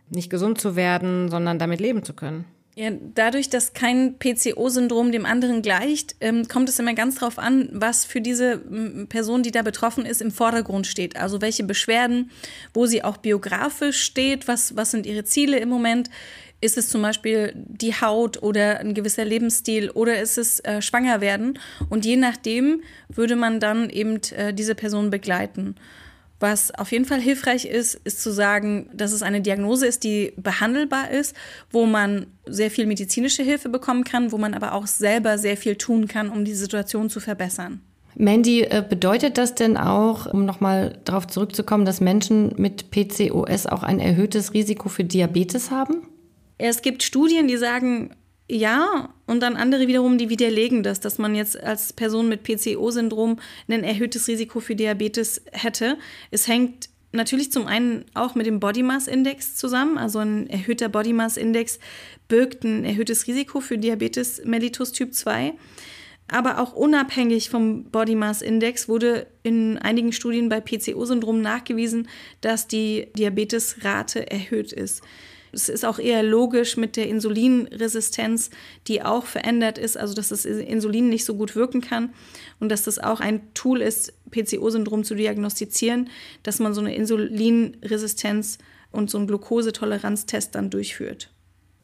nicht 0.10 0.30
gesund 0.30 0.62
zu 0.62 0.76
werden, 0.76 1.30
sondern 1.30 1.58
damit 1.58 1.80
leben 1.80 2.04
zu 2.04 2.14
können. 2.14 2.46
Ja, 2.74 2.90
dadurch, 3.14 3.50
dass 3.50 3.74
kein 3.74 4.18
PCO-Syndrom 4.18 5.12
dem 5.12 5.26
anderen 5.26 5.62
gleicht, 5.62 6.16
ähm, 6.22 6.48
kommt 6.48 6.70
es 6.70 6.80
immer 6.80 6.94
ganz 6.94 7.16
darauf 7.16 7.38
an, 7.38 7.68
was 7.74 8.06
für 8.06 8.22
diese 8.22 8.60
Person, 9.10 9.44
die 9.44 9.52
da 9.52 9.62
betroffen 9.62 10.06
ist, 10.06 10.22
im 10.22 10.32
Vordergrund 10.32 10.88
steht. 10.88 11.18
Also 11.18 11.42
welche 11.42 11.66
Beschwerden, 11.66 12.32
wo 12.74 12.86
sie 12.86 13.04
auch 13.04 13.18
biografisch 13.18 14.02
steht, 14.02 14.48
was, 14.48 14.78
was 14.78 14.92
sind 14.92 15.06
ihre 15.06 15.26
Ziele 15.26 15.60
im 15.60 15.68
Moment. 15.68 16.10
Ist 16.62 16.78
es 16.78 16.88
zum 16.88 17.02
Beispiel 17.02 17.52
die 17.56 17.94
Haut 17.94 18.42
oder 18.42 18.80
ein 18.80 18.94
gewisser 18.94 19.26
Lebensstil 19.26 19.90
oder 19.90 20.22
ist 20.22 20.38
es 20.38 20.62
äh, 20.62 20.82
schwanger 20.82 21.20
werden? 21.20 21.60
Und 21.90 22.06
je 22.06 22.16
nachdem 22.16 22.84
würde 23.10 23.36
man 23.36 23.60
dann 23.60 23.90
eben 23.90 24.22
äh, 24.38 24.54
diese 24.54 24.76
Person 24.76 25.10
begleiten. 25.10 25.76
Was 26.42 26.74
auf 26.74 26.92
jeden 26.92 27.06
Fall 27.06 27.22
hilfreich 27.22 27.66
ist, 27.66 27.94
ist 28.04 28.22
zu 28.22 28.32
sagen, 28.32 28.90
dass 28.94 29.12
es 29.12 29.22
eine 29.22 29.42
Diagnose 29.42 29.86
ist, 29.86 30.04
die 30.04 30.34
behandelbar 30.38 31.12
ist, 31.12 31.36
wo 31.70 31.86
man 31.86 32.26
sehr 32.48 32.72
viel 32.72 32.88
medizinische 32.88 33.44
Hilfe 33.44 33.70
bekommen 33.70 34.04
kann, 34.04 34.32
wo 34.32 34.40
man 34.40 34.56
aber 34.56 34.74
auch 34.74 34.88
selber 34.88 35.38
sehr 35.38 35.56
viel 35.56 35.76
tun 35.76 36.08
kann, 36.08 36.30
um 36.30 36.44
die 36.44 36.56
Situation 36.56 37.12
zu 37.12 37.20
verbessern. 37.20 37.82
Mandy, 38.16 38.64
äh, 38.64 38.84
bedeutet 38.88 39.38
das 39.38 39.54
denn 39.54 39.78
auch, 39.78 40.26
um 40.26 40.44
nochmal 40.44 40.98
darauf 41.06 41.28
zurückzukommen, 41.28 41.86
dass 41.86 42.02
Menschen 42.02 42.56
mit 42.58 42.90
PCOS 42.90 43.68
auch 43.68 43.84
ein 43.84 44.00
erhöhtes 44.00 44.56
Risiko 44.56 44.90
für 44.90 45.04
Diabetes 45.04 45.70
haben? 45.70 46.08
Es 46.58 46.82
gibt 46.82 47.04
Studien, 47.04 47.48
die 47.48 47.58
sagen, 47.58 48.16
ja, 48.54 49.14
und 49.28 49.40
dann 49.40 49.56
andere 49.56 49.88
wiederum, 49.88 50.18
die 50.18 50.28
widerlegen 50.28 50.84
das, 50.84 51.00
dass 51.00 51.18
man 51.18 51.36
jetzt 51.36 51.58
als 51.58 51.94
Person 51.94 52.28
mit 52.28 52.44
PCO-Syndrom 52.44 53.40
ein 53.70 53.84
erhöhtes 53.86 54.28
Risiko 54.28 54.60
für 54.60 54.76
Diabetes 54.76 55.42
hätte. 55.54 55.98
Es 56.32 56.50
hängt 56.50 56.90
natürlich 57.14 57.50
zum 57.54 57.66
einen 57.66 58.04
auch 58.14 58.36
mit 58.36 58.46
dem 58.46 58.60
Body 58.60 58.84
Mass 58.84 59.08
Index 59.08 59.56
zusammen. 59.56 59.98
Also 59.98 60.20
ein 60.20 60.50
erhöhter 60.50 60.90
Body 60.90 61.14
Mass 61.14 61.38
Index 61.38 61.80
birgt 62.28 62.66
ein 62.66 62.84
erhöhtes 62.84 63.26
Risiko 63.26 63.62
für 63.62 63.78
Diabetes 63.78 64.42
mellitus 64.44 64.92
Typ 64.92 65.14
2. 65.14 65.54
Aber 66.28 66.60
auch 66.60 66.74
unabhängig 66.74 67.50
vom 67.50 67.86
Body 67.86 68.16
Mass 68.16 68.42
Index 68.42 68.90
wurde 68.90 69.28
in 69.44 69.78
einigen 69.78 70.12
Studien 70.12 70.50
bei 70.50 70.60
PCO-Syndrom 70.60 71.40
nachgewiesen, 71.40 72.10
dass 72.42 72.68
die 72.68 73.08
Diabetesrate 73.16 74.30
erhöht 74.30 74.74
ist. 74.74 75.04
Es 75.52 75.70
ist 75.70 75.86
auch 75.86 76.00
eher 76.00 76.24
logisch 76.24 76.78
mit 76.78 76.96
der 76.96 77.08
Insulinresistenz, 77.08 78.50
die 78.88 79.02
auch 79.04 79.26
verändert 79.26 79.78
ist, 79.78 79.98
also 79.98 80.14
dass 80.14 80.30
das 80.30 80.46
Insulin 80.46 81.10
nicht 81.10 81.26
so 81.26 81.36
gut 81.36 81.56
wirken 81.56 81.82
kann 81.82 82.14
und 82.60 82.70
dass 82.70 82.84
das 82.84 83.00
auch 83.00 83.20
ein 83.20 83.42
Tool 83.54 83.82
ist, 83.82 84.14
PCO-Syndrom 84.32 85.04
zu 85.04 85.16
diagnostizieren, 85.16 86.10
dass 86.44 86.60
man 86.60 86.74
so 86.74 86.82
eine 86.82 86.96
Insulinresistenz 86.96 88.58
und 88.92 89.10
so 89.10 89.18
einen 89.18 89.28
Glukosetoleranztest 89.28 90.56
dann 90.56 90.70
durchführt. 90.70 91.30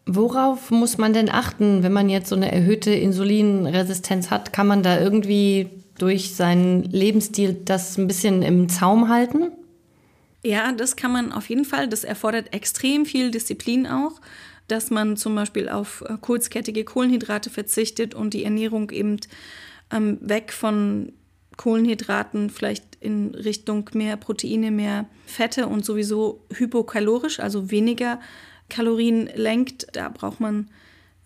Worauf 0.05 0.71
muss 0.71 0.97
man 0.97 1.11
denn 1.11 1.29
achten, 1.29 1.83
wenn 1.83 1.91
man 1.91 2.09
jetzt 2.09 2.29
so 2.29 2.35
eine 2.35 2.51
erhöhte 2.51 2.91
Insulinresistenz 2.91 4.29
hat? 4.29 4.53
Kann 4.53 4.67
man 4.67 4.81
da 4.81 4.99
irgendwie 4.99 5.69
durch 5.97 6.33
seinen 6.33 6.83
Lebensstil 6.83 7.57
das 7.65 7.97
ein 7.97 8.07
bisschen 8.07 8.41
im 8.41 8.69
Zaum 8.69 9.09
halten? 9.09 9.51
Ja, 10.43 10.71
das 10.71 10.95
kann 10.95 11.11
man 11.11 11.31
auf 11.31 11.49
jeden 11.49 11.65
Fall. 11.65 11.87
Das 11.87 12.03
erfordert 12.03 12.53
extrem 12.53 13.05
viel 13.05 13.31
Disziplin 13.31 13.87
auch, 13.87 14.21
dass 14.67 14.89
man 14.91 15.17
zum 15.17 15.35
Beispiel 15.35 15.69
auf 15.69 16.03
äh, 16.07 16.17
kurzkettige 16.19 16.83
Kohlenhydrate 16.83 17.49
verzichtet 17.49 18.13
und 18.13 18.33
die 18.33 18.43
Ernährung 18.43 18.91
eben 18.91 19.17
ähm, 19.91 20.17
weg 20.21 20.51
von 20.51 21.13
Kohlenhydraten 21.57 22.49
vielleicht 22.49 22.97
in 22.99 23.33
Richtung 23.33 23.89
mehr 23.93 24.15
Proteine, 24.15 24.69
mehr 24.71 25.07
Fette 25.25 25.67
und 25.67 25.83
sowieso 25.83 26.45
hypokalorisch, 26.53 27.39
also 27.39 27.71
weniger 27.71 28.19
Kalorien 28.69 29.29
lenkt. 29.33 29.87
Da 29.93 30.09
braucht 30.09 30.39
man 30.39 30.69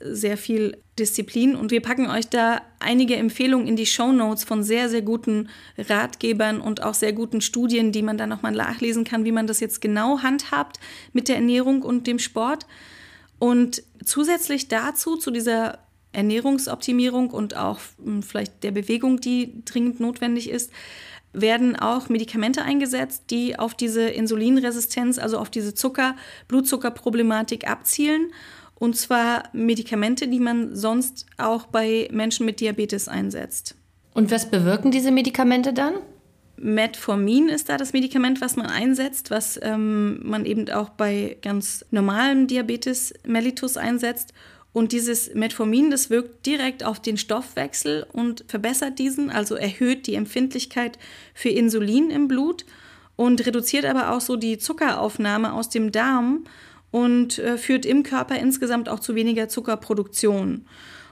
sehr 0.04 0.38
viel 0.38 0.78
Disziplin 1.00 1.56
und 1.56 1.72
wir 1.72 1.82
packen 1.82 2.10
euch 2.10 2.28
da 2.28 2.62
einige 2.80 3.16
Empfehlungen 3.16 3.68
in 3.68 3.76
die 3.76 3.86
Show 3.86 4.12
Notes 4.12 4.44
von 4.44 4.64
sehr, 4.64 4.90
sehr 4.90 5.02
guten 5.02 5.50
Ratgebern 5.78 6.62
und 6.62 6.84
auch 6.84 6.94
sehr 6.94 7.14
guten 7.14 7.42
Studien, 7.42 7.92
die 7.92 8.02
man 8.02 8.18
dann 8.18 8.30
nochmal 8.30 8.52
nachlesen 8.52 9.04
kann, 9.04 9.26
wie 9.26 9.32
man 9.32 9.48
das 9.48 9.60
jetzt 9.60 9.82
genau 9.82 10.20
handhabt 10.22 10.80
mit 11.14 11.28
der 11.28 11.36
Ernährung 11.36 11.82
und 11.82 12.08
dem 12.08 12.20
Sport. 12.20 12.68
Und 13.40 13.84
zusätzlich 14.04 14.68
dazu, 14.68 15.16
zu 15.16 15.32
dieser 15.32 15.80
Ernährungsoptimierung 16.14 17.32
und 17.32 17.56
auch 17.56 17.80
hm, 18.04 18.22
vielleicht 18.22 18.64
der 18.64 18.72
Bewegung, 18.72 19.20
die 19.20 19.64
dringend 19.66 20.00
notwendig 20.00 20.50
ist, 20.50 20.72
werden 21.34 21.78
auch 21.78 22.10
Medikamente 22.10 22.62
eingesetzt, 22.62 23.24
die 23.30 23.58
auf 23.58 23.74
diese 23.74 24.02
Insulinresistenz, 24.02 25.18
also 25.18 25.38
auf 25.38 25.50
diese 25.50 25.74
Zucker, 25.74 26.16
Blutzuckerproblematik 26.48 27.70
abzielen 27.70 28.32
und 28.82 28.98
zwar 28.98 29.44
Medikamente, 29.54 30.28
die 30.28 30.40
man 30.40 30.76
sonst 30.76 31.28
auch 31.38 31.68
bei 31.68 32.10
Menschen 32.12 32.48
mit 32.48 32.60
Diabetes 32.60 33.08
einsetzt. 33.08 33.76
Und 34.16 34.32
was 34.32 34.50
bewirken 34.50 34.90
diese 34.90 35.12
Medikamente 35.12 35.72
dann? 35.72 35.94
Metformin 36.58 37.48
ist 37.48 37.70
da 37.70 37.78
das 37.78 37.94
Medikament, 37.94 38.42
was 38.42 38.56
man 38.56 38.66
einsetzt, 38.66 39.30
was 39.30 39.60
ähm, 39.62 40.28
man 40.28 40.48
eben 40.48 40.68
auch 40.72 40.90
bei 40.90 41.38
ganz 41.44 41.86
normalem 41.92 42.48
Diabetes 42.48 43.14
mellitus 43.24 43.78
einsetzt. 43.78 44.34
Und 44.74 44.94
dieses 44.94 45.32
Metformin, 45.36 45.92
das 45.92 46.10
wirkt 46.10 46.48
direkt 46.48 46.84
auf 46.84 47.00
den 47.00 47.18
Stoffwechsel 47.18 48.08
und 48.12 48.46
verbessert 48.48 48.98
diesen, 48.98 49.30
also 49.30 49.54
erhöht 49.54 50.08
die 50.08 50.16
Empfindlichkeit 50.16 50.98
für 51.36 51.50
Insulin 51.50 52.10
im 52.10 52.28
Blut 52.28 52.66
und 53.16 53.46
reduziert 53.46 53.86
aber 53.86 54.10
auch 54.10 54.22
so 54.22 54.38
die 54.38 54.58
Zuckeraufnahme 54.58 55.54
aus 55.54 55.70
dem 55.70 55.92
Darm 55.92 56.46
und 56.92 57.40
äh, 57.40 57.58
führt 57.58 57.86
im 57.86 58.04
Körper 58.04 58.38
insgesamt 58.38 58.90
auch 58.90 59.00
zu 59.00 59.16
weniger 59.16 59.50
Zuckerproduktion. 59.50 60.66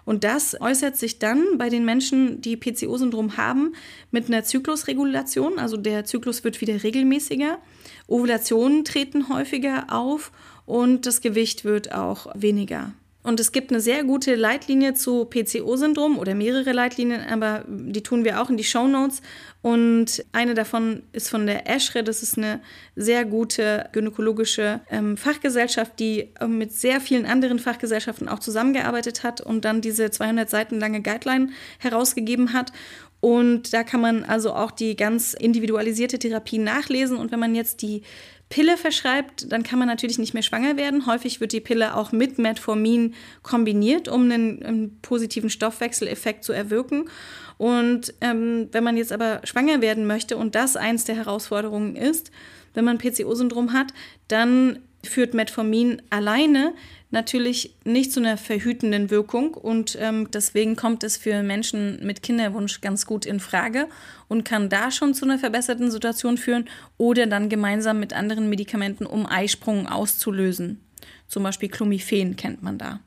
Und 0.06 0.24
das 0.24 0.60
äußert 0.60 0.98
sich 0.98 1.20
dann 1.20 1.58
bei 1.58 1.70
den 1.70 1.86
Menschen, 1.86 2.42
die 2.42 2.58
PCO-Syndrom 2.58 3.38
haben, 3.38 3.74
mit 4.12 4.28
einer 4.28 4.44
Zyklusregulation. 4.44 5.60
Also 5.60 5.78
der 5.78 6.06
Zyklus 6.06 6.44
wird 6.44 6.62
wieder 6.62 6.82
regelmäßiger. 6.82 7.60
Ovulationen 8.08 8.86
treten 8.86 9.30
häufiger 9.30 9.86
auf 9.90 10.32
und 10.66 11.06
das 11.06 11.22
Gewicht 11.22 11.64
wird 11.64 11.94
auch 11.94 12.28
weniger. 12.34 12.92
Und 13.22 13.42
es 13.42 13.52
gibt 13.52 13.70
eine 13.72 13.82
sehr 13.82 14.06
gute 14.06 14.36
Leitlinie 14.36 14.94
zu 14.94 15.26
PCO-Syndrom 15.26 16.18
oder 16.18 16.36
mehrere 16.36 16.72
Leitlinien, 16.72 17.22
aber 17.30 17.66
die 17.68 18.02
tun 18.02 18.24
wir 18.24 18.42
auch 18.42 18.50
in 18.50 18.56
die 18.56 18.64
Show 18.64 18.88
Notes. 18.88 19.22
Und 19.62 20.24
eine 20.32 20.54
davon 20.54 21.04
ist 21.12 21.30
von 21.30 21.46
der 21.46 21.70
ESHRE. 21.70 22.04
Das 22.04 22.24
ist 22.24 22.38
eine 22.38 22.62
sehr 22.96 23.26
gute 23.26 23.90
gynäkologische 23.92 24.80
ähm, 24.90 25.18
Fachgesellschaft, 25.18 26.00
die 26.00 26.30
äh, 26.40 26.48
mit 26.48 26.72
sehr 26.72 27.02
vielen 27.02 27.26
anderen 27.26 27.60
Fachgesellschaften 27.60 28.30
auch 28.30 28.40
zusammengearbeitet 28.40 29.24
hat 29.24 29.42
und 29.42 29.66
dann 29.66 29.82
diese 29.82 30.10
200 30.10 30.50
Seiten 30.50 30.80
lange 30.80 31.02
Guideline 31.02 31.50
herausgegeben 31.80 32.54
hat. 32.54 32.72
Und 33.20 33.74
da 33.74 33.84
kann 33.84 34.00
man 34.00 34.24
also 34.24 34.54
auch 34.54 34.72
die 34.72 34.96
ganz 34.96 35.34
individualisierte 35.34 36.20
Therapie 36.20 36.58
nachlesen. 36.58 37.18
Und 37.18 37.34
wenn 37.34 37.40
man 37.40 37.54
jetzt 37.54 37.82
die 37.82 38.04
Pille 38.50 38.78
verschreibt, 38.78 39.52
dann 39.52 39.62
kann 39.62 39.78
man 39.78 39.88
natürlich 39.88 40.18
nicht 40.18 40.34
mehr 40.34 40.44
schwanger 40.44 40.76
werden. 40.76 41.06
Häufig 41.06 41.40
wird 41.40 41.54
die 41.54 41.60
Pille 41.60 41.96
auch 41.96 42.12
mit 42.12 42.40
Metformin 42.40 43.14
kombiniert, 43.44 44.08
um 44.08 44.24
einen, 44.24 44.64
einen 44.64 45.00
positiven 45.02 45.52
Stoffwechseleffekt 45.52 46.44
zu 46.44 46.52
erwirken. 46.52 47.10
Und 47.58 48.14
ähm, 48.22 48.70
wenn 48.72 48.84
man 48.84 48.98
jetzt 48.98 49.12
aber 49.12 49.42
schwanger 49.44 49.82
werden 49.82 50.08
möchte 50.08 50.36
und 50.36 50.56
das 50.56 50.78
eins 50.78 51.04
der 51.06 51.16
Herausforderungen 51.16 51.96
ist, 51.96 52.32
wenn 52.74 52.86
man 52.86 52.98
PCO-Syndrom 52.98 53.74
hat, 53.74 53.94
dann 54.28 54.80
führt 55.04 55.34
Metformin 55.34 56.02
alleine 56.10 56.74
natürlich 57.12 57.76
nicht 57.86 58.12
zu 58.12 58.20
einer 58.20 58.38
verhütenden 58.38 59.10
Wirkung 59.10 59.54
und 59.54 59.98
ähm, 60.00 60.30
deswegen 60.32 60.76
kommt 60.76 61.04
es 61.04 61.18
für 61.18 61.42
Menschen 61.42 62.06
mit 62.06 62.22
Kinderwunsch 62.22 62.82
ganz 62.82 63.06
gut 63.06 63.26
in 63.26 63.40
Frage 63.40 63.88
und 64.28 64.46
kann 64.46 64.70
da 64.70 64.92
schon 64.92 65.14
zu 65.14 65.26
einer 65.26 65.40
verbesserten 65.40 65.90
Situation 65.90 66.38
führen 66.38 66.66
oder 66.98 67.26
dann 67.26 67.50
gemeinsam 67.50 68.00
mit 68.00 68.14
anderen 68.14 68.50
Medikamenten, 68.50 69.06
um 69.06 69.26
Eisprung 69.26 69.88
auszulösen. 69.88 70.82
Zum 71.28 71.44
Beispiel 71.44 71.70
Clomiphen 71.70 72.36
kennt 72.36 72.62
man 72.62 72.78
da. 72.78 73.00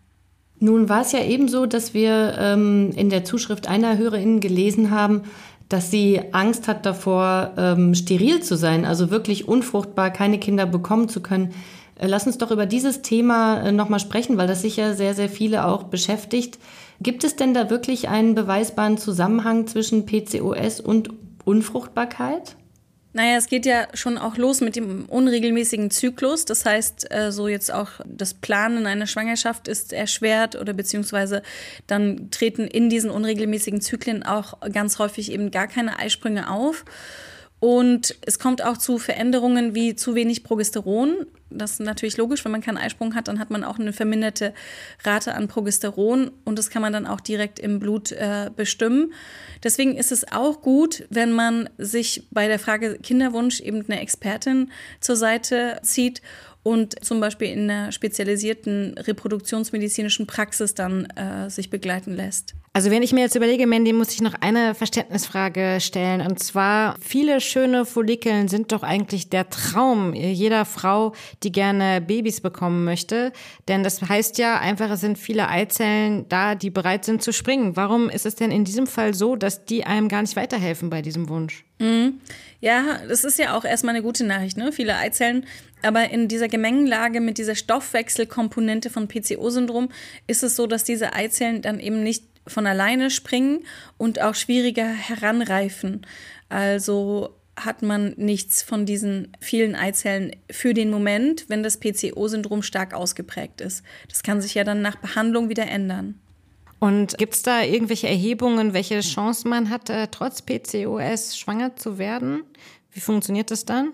Nun 0.58 0.88
war 0.88 1.02
es 1.02 1.10
ja 1.10 1.24
eben 1.24 1.48
so, 1.48 1.66
dass 1.66 1.92
wir 1.92 2.36
ähm, 2.38 2.92
in 2.94 3.10
der 3.10 3.24
Zuschrift 3.24 3.66
einer 3.66 3.98
Hörerin 3.98 4.38
gelesen 4.38 4.92
haben, 4.92 5.22
dass 5.68 5.90
sie 5.90 6.20
Angst 6.32 6.68
hat 6.68 6.86
davor, 6.86 7.54
ähm, 7.56 7.94
steril 7.94 8.42
zu 8.42 8.56
sein, 8.56 8.84
also 8.84 9.10
wirklich 9.10 9.48
unfruchtbar, 9.48 10.10
keine 10.10 10.38
Kinder 10.38 10.66
bekommen 10.66 11.08
zu 11.08 11.20
können. 11.20 11.52
Äh, 12.02 12.08
lass 12.08 12.26
uns 12.26 12.38
doch 12.38 12.50
über 12.50 12.66
dieses 12.66 13.02
Thema 13.02 13.62
äh, 13.62 13.72
nochmal 13.72 14.00
sprechen, 14.00 14.36
weil 14.36 14.48
das 14.48 14.62
sicher 14.62 14.94
sehr, 14.94 15.14
sehr 15.14 15.28
viele 15.28 15.64
auch 15.66 15.84
beschäftigt. 15.84 16.58
Gibt 17.00 17.24
es 17.24 17.36
denn 17.36 17.54
da 17.54 17.70
wirklich 17.70 18.08
einen 18.08 18.34
beweisbaren 18.34 18.98
Zusammenhang 18.98 19.66
zwischen 19.66 20.04
PCOS 20.04 20.80
und 20.80 21.10
Unfruchtbarkeit? 21.44 22.56
Naja, 23.14 23.36
es 23.36 23.46
geht 23.46 23.66
ja 23.66 23.88
schon 23.92 24.16
auch 24.16 24.38
los 24.38 24.62
mit 24.62 24.74
dem 24.74 25.04
unregelmäßigen 25.04 25.90
Zyklus. 25.90 26.44
Das 26.44 26.64
heißt, 26.64 27.12
äh, 27.12 27.30
so 27.30 27.46
jetzt 27.46 27.72
auch 27.72 27.90
das 28.06 28.34
Planen 28.34 28.86
einer 28.86 29.06
Schwangerschaft 29.06 29.68
ist 29.68 29.92
erschwert 29.92 30.56
oder 30.56 30.72
beziehungsweise 30.72 31.42
dann 31.86 32.30
treten 32.30 32.66
in 32.66 32.88
diesen 32.88 33.10
unregelmäßigen 33.10 33.80
Zyklen 33.80 34.22
auch 34.22 34.58
ganz 34.72 34.98
häufig 34.98 35.30
eben 35.30 35.50
gar 35.50 35.68
keine 35.68 35.98
Eisprünge 35.98 36.50
auf. 36.50 36.84
Und 37.60 38.16
es 38.26 38.40
kommt 38.40 38.64
auch 38.64 38.76
zu 38.76 38.98
Veränderungen 38.98 39.76
wie 39.76 39.94
zu 39.94 40.16
wenig 40.16 40.42
Progesteron. 40.42 41.26
Das 41.58 41.72
ist 41.72 41.80
natürlich 41.80 42.16
logisch, 42.16 42.44
wenn 42.44 42.52
man 42.52 42.60
keinen 42.60 42.78
Eisprung 42.78 43.14
hat, 43.14 43.28
dann 43.28 43.38
hat 43.38 43.50
man 43.50 43.64
auch 43.64 43.78
eine 43.78 43.92
verminderte 43.92 44.54
Rate 45.04 45.34
an 45.34 45.48
Progesteron 45.48 46.30
und 46.44 46.58
das 46.58 46.70
kann 46.70 46.82
man 46.82 46.92
dann 46.92 47.06
auch 47.06 47.20
direkt 47.20 47.58
im 47.58 47.78
Blut 47.78 48.12
äh, 48.12 48.50
bestimmen. 48.54 49.12
Deswegen 49.62 49.96
ist 49.96 50.12
es 50.12 50.30
auch 50.32 50.62
gut, 50.62 51.04
wenn 51.10 51.32
man 51.32 51.68
sich 51.78 52.26
bei 52.30 52.48
der 52.48 52.58
Frage 52.58 52.98
Kinderwunsch 53.02 53.60
eben 53.60 53.84
eine 53.84 54.00
Expertin 54.00 54.70
zur 55.00 55.16
Seite 55.16 55.78
zieht 55.82 56.22
und 56.62 57.04
zum 57.04 57.20
Beispiel 57.20 57.48
in 57.48 57.68
einer 57.68 57.92
spezialisierten 57.92 58.94
reproduktionsmedizinischen 58.98 60.26
Praxis 60.26 60.74
dann 60.74 61.06
äh, 61.06 61.50
sich 61.50 61.70
begleiten 61.70 62.14
lässt. 62.14 62.54
Also 62.74 62.90
wenn 62.90 63.02
ich 63.02 63.12
mir 63.12 63.20
jetzt 63.20 63.34
überlege, 63.34 63.66
Mandy, 63.66 63.92
muss 63.92 64.14
ich 64.14 64.22
noch 64.22 64.34
eine 64.40 64.74
Verständnisfrage 64.74 65.78
stellen. 65.80 66.22
Und 66.22 66.38
zwar, 66.38 66.96
viele 67.00 67.42
schöne 67.42 67.84
Follikeln 67.84 68.48
sind 68.48 68.72
doch 68.72 68.82
eigentlich 68.82 69.28
der 69.28 69.50
Traum 69.50 70.14
jeder 70.14 70.64
Frau, 70.64 71.12
die 71.44 71.52
gerne 71.52 72.00
Babys 72.00 72.40
bekommen 72.40 72.84
möchte. 72.84 73.32
Denn 73.68 73.82
das 73.82 74.02
heißt 74.02 74.38
ja 74.38 74.58
einfach, 74.58 74.90
es 74.90 75.00
sind 75.00 75.18
viele 75.18 75.48
Eizellen 75.48 76.28
da, 76.28 76.54
die 76.54 76.70
bereit 76.70 77.04
sind 77.04 77.22
zu 77.22 77.32
springen. 77.32 77.76
Warum 77.76 78.08
ist 78.08 78.26
es 78.26 78.34
denn 78.34 78.50
in 78.50 78.64
diesem 78.64 78.86
Fall 78.86 79.14
so, 79.14 79.36
dass 79.36 79.64
die 79.64 79.84
einem 79.84 80.08
gar 80.08 80.22
nicht 80.22 80.36
weiterhelfen 80.36 80.90
bei 80.90 81.02
diesem 81.02 81.28
Wunsch? 81.28 81.64
Mhm. 81.78 82.20
Ja, 82.60 83.00
das 83.08 83.24
ist 83.24 83.38
ja 83.38 83.56
auch 83.56 83.64
erstmal 83.64 83.94
eine 83.94 84.04
gute 84.04 84.24
Nachricht, 84.24 84.56
ne? 84.56 84.72
Viele 84.72 84.96
Eizellen. 84.96 85.46
Aber 85.82 86.10
in 86.10 86.28
dieser 86.28 86.48
Gemengenlage 86.48 87.20
mit 87.20 87.38
dieser 87.38 87.56
Stoffwechselkomponente 87.56 88.88
von 88.88 89.08
PCO-Syndrom 89.08 89.88
ist 90.28 90.44
es 90.44 90.54
so, 90.54 90.68
dass 90.68 90.84
diese 90.84 91.12
Eizellen 91.12 91.60
dann 91.60 91.80
eben 91.80 92.02
nicht 92.02 92.24
von 92.46 92.66
alleine 92.66 93.10
springen 93.10 93.64
und 93.98 94.20
auch 94.20 94.34
schwieriger 94.34 94.86
heranreifen. 94.86 96.06
Also 96.48 97.34
hat 97.64 97.82
man 97.82 98.14
nichts 98.16 98.62
von 98.62 98.86
diesen 98.86 99.28
vielen 99.40 99.74
Eizellen 99.74 100.32
für 100.50 100.74
den 100.74 100.90
Moment, 100.90 101.46
wenn 101.48 101.62
das 101.62 101.78
PCO-Syndrom 101.78 102.62
stark 102.62 102.94
ausgeprägt 102.94 103.60
ist. 103.60 103.82
Das 104.08 104.22
kann 104.22 104.40
sich 104.40 104.54
ja 104.54 104.64
dann 104.64 104.82
nach 104.82 104.96
Behandlung 104.96 105.48
wieder 105.48 105.66
ändern. 105.66 106.18
Und 106.78 107.16
gibt 107.16 107.34
es 107.34 107.42
da 107.42 107.62
irgendwelche 107.62 108.08
Erhebungen, 108.08 108.74
welche 108.74 109.00
Chancen 109.00 109.50
man 109.50 109.70
hat, 109.70 109.88
äh, 109.88 110.08
trotz 110.10 110.42
PCOS 110.42 111.38
schwanger 111.38 111.76
zu 111.76 111.96
werden? 111.98 112.42
Wie 112.90 113.00
funktioniert 113.00 113.50
das 113.52 113.64
dann? 113.64 113.92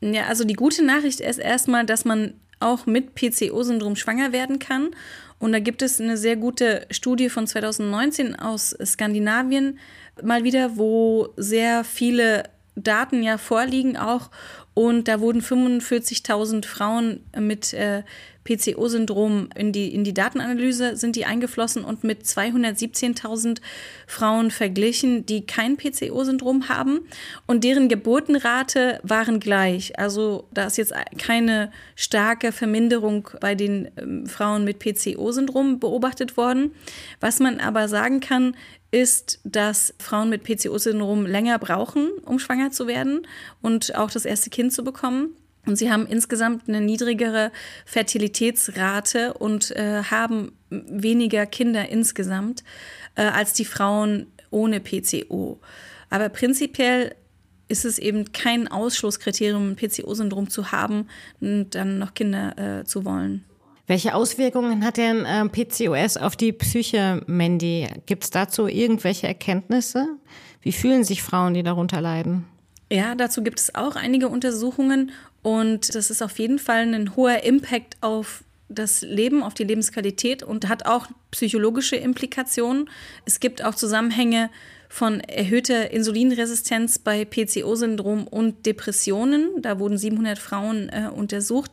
Ja, 0.00 0.26
also 0.26 0.44
die 0.44 0.54
gute 0.54 0.84
Nachricht 0.84 1.20
ist 1.20 1.38
erstmal, 1.38 1.84
dass 1.84 2.04
man 2.04 2.34
auch 2.60 2.86
mit 2.86 3.14
PCO-Syndrom 3.14 3.96
schwanger 3.96 4.32
werden 4.32 4.58
kann. 4.58 4.90
Und 5.38 5.52
da 5.52 5.58
gibt 5.58 5.82
es 5.82 6.00
eine 6.00 6.16
sehr 6.16 6.36
gute 6.36 6.86
Studie 6.90 7.28
von 7.28 7.46
2019 7.46 8.36
aus 8.36 8.74
Skandinavien 8.84 9.78
mal 10.22 10.44
wieder, 10.44 10.76
wo 10.76 11.28
sehr 11.36 11.84
viele 11.84 12.44
Daten 12.76 13.22
ja 13.22 13.38
vorliegen 13.38 13.96
auch. 13.96 14.30
Und 14.74 15.06
da 15.06 15.20
wurden 15.20 15.40
45.000 15.40 16.66
Frauen 16.66 17.24
mit 17.38 17.72
äh, 17.72 18.02
PCO-Syndrom 18.44 19.48
in 19.54 19.72
die, 19.72 19.92
in 19.94 20.04
die 20.04 20.14
Datenanalyse 20.14 20.96
sind 20.96 21.16
die 21.16 21.24
eingeflossen 21.24 21.84
und 21.84 22.04
mit 22.04 22.22
217.000 22.24 23.60
Frauen 24.06 24.50
verglichen, 24.50 25.26
die 25.26 25.46
kein 25.46 25.76
PCO-Syndrom 25.76 26.68
haben 26.68 27.00
und 27.46 27.64
deren 27.64 27.88
Geburtenrate 27.88 29.00
waren 29.02 29.40
gleich. 29.40 29.98
Also 29.98 30.46
da 30.52 30.66
ist 30.66 30.76
jetzt 30.76 30.94
keine 31.18 31.72
starke 31.96 32.52
Verminderung 32.52 33.28
bei 33.40 33.54
den 33.54 33.90
ähm, 33.96 34.26
Frauen 34.26 34.64
mit 34.64 34.78
PCO-Syndrom 34.78 35.80
beobachtet 35.80 36.36
worden. 36.36 36.72
Was 37.20 37.40
man 37.40 37.60
aber 37.60 37.88
sagen 37.88 38.20
kann, 38.20 38.56
ist, 38.90 39.40
dass 39.42 39.92
Frauen 39.98 40.30
mit 40.30 40.44
PCO-Syndrom 40.44 41.26
länger 41.26 41.58
brauchen, 41.58 42.10
um 42.24 42.38
schwanger 42.38 42.70
zu 42.70 42.86
werden 42.86 43.26
und 43.60 43.96
auch 43.96 44.10
das 44.10 44.24
erste 44.24 44.50
Kind 44.50 44.72
zu 44.72 44.84
bekommen. 44.84 45.34
Und 45.66 45.76
sie 45.76 45.90
haben 45.90 46.06
insgesamt 46.06 46.68
eine 46.68 46.80
niedrigere 46.80 47.50
Fertilitätsrate 47.86 49.34
und 49.34 49.70
äh, 49.70 50.02
haben 50.02 50.52
weniger 50.70 51.46
Kinder 51.46 51.88
insgesamt 51.88 52.64
äh, 53.14 53.22
als 53.22 53.52
die 53.52 53.64
Frauen 53.64 54.26
ohne 54.50 54.80
PCO. 54.80 55.58
Aber 56.10 56.28
prinzipiell 56.28 57.14
ist 57.68 57.84
es 57.84 57.98
eben 57.98 58.32
kein 58.32 58.68
Ausschlusskriterium, 58.68 59.70
ein 59.70 59.76
PCO-Syndrom 59.76 60.50
zu 60.50 60.70
haben 60.70 61.08
und 61.40 61.74
dann 61.74 61.98
noch 61.98 62.14
Kinder 62.14 62.80
äh, 62.80 62.84
zu 62.84 63.04
wollen. 63.04 63.44
Welche 63.86 64.14
Auswirkungen 64.14 64.84
hat 64.84 64.96
denn 64.96 65.24
ähm, 65.26 65.50
PCOS 65.50 66.16
auf 66.16 66.36
die 66.36 66.52
Psyche, 66.52 67.22
Mandy? 67.26 67.86
Gibt 68.06 68.24
es 68.24 68.30
dazu 68.30 68.66
irgendwelche 68.66 69.26
Erkenntnisse? 69.26 70.06
Wie 70.62 70.72
fühlen 70.72 71.04
sich 71.04 71.22
Frauen, 71.22 71.52
die 71.52 71.62
darunter 71.62 72.00
leiden? 72.00 72.46
Ja, 72.90 73.14
dazu 73.14 73.42
gibt 73.42 73.60
es 73.60 73.74
auch 73.74 73.96
einige 73.96 74.28
Untersuchungen 74.28 75.12
und 75.44 75.94
das 75.94 76.10
ist 76.10 76.22
auf 76.22 76.38
jeden 76.38 76.58
Fall 76.58 76.94
ein 76.94 77.16
hoher 77.16 77.44
Impact 77.44 77.98
auf 78.00 78.42
das 78.70 79.02
Leben, 79.02 79.42
auf 79.42 79.52
die 79.52 79.64
Lebensqualität 79.64 80.42
und 80.42 80.70
hat 80.70 80.86
auch 80.86 81.06
psychologische 81.32 81.96
Implikationen. 81.96 82.88
Es 83.26 83.40
gibt 83.40 83.62
auch 83.62 83.74
Zusammenhänge 83.74 84.48
von 84.88 85.20
erhöhter 85.20 85.90
Insulinresistenz 85.90 86.98
bei 86.98 87.26
PCO-Syndrom 87.26 88.26
und 88.26 88.64
Depressionen. 88.64 89.50
Da 89.60 89.78
wurden 89.78 89.98
700 89.98 90.38
Frauen 90.38 90.88
äh, 90.88 91.10
untersucht. 91.14 91.72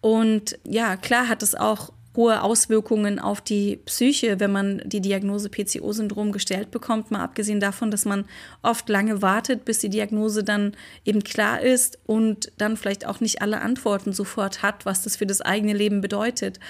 Und 0.00 0.58
ja, 0.64 0.96
klar 0.96 1.28
hat 1.28 1.42
es 1.42 1.54
auch 1.54 1.92
hohe 2.16 2.42
Auswirkungen 2.42 3.18
auf 3.18 3.40
die 3.40 3.76
Psyche, 3.76 4.38
wenn 4.38 4.52
man 4.52 4.82
die 4.84 5.00
Diagnose 5.00 5.48
PCO-Syndrom 5.48 6.32
gestellt 6.32 6.70
bekommt, 6.70 7.10
mal 7.10 7.22
abgesehen 7.22 7.60
davon, 7.60 7.90
dass 7.90 8.04
man 8.04 8.26
oft 8.62 8.88
lange 8.88 9.22
wartet, 9.22 9.64
bis 9.64 9.78
die 9.78 9.88
Diagnose 9.88 10.44
dann 10.44 10.76
eben 11.04 11.24
klar 11.24 11.60
ist 11.60 11.98
und 12.04 12.52
dann 12.58 12.76
vielleicht 12.76 13.06
auch 13.06 13.20
nicht 13.20 13.40
alle 13.40 13.62
Antworten 13.62 14.12
sofort 14.12 14.62
hat, 14.62 14.84
was 14.84 15.02
das 15.02 15.16
für 15.16 15.26
das 15.26 15.40
eigene 15.40 15.72
Leben 15.72 16.00
bedeutet. 16.00 16.60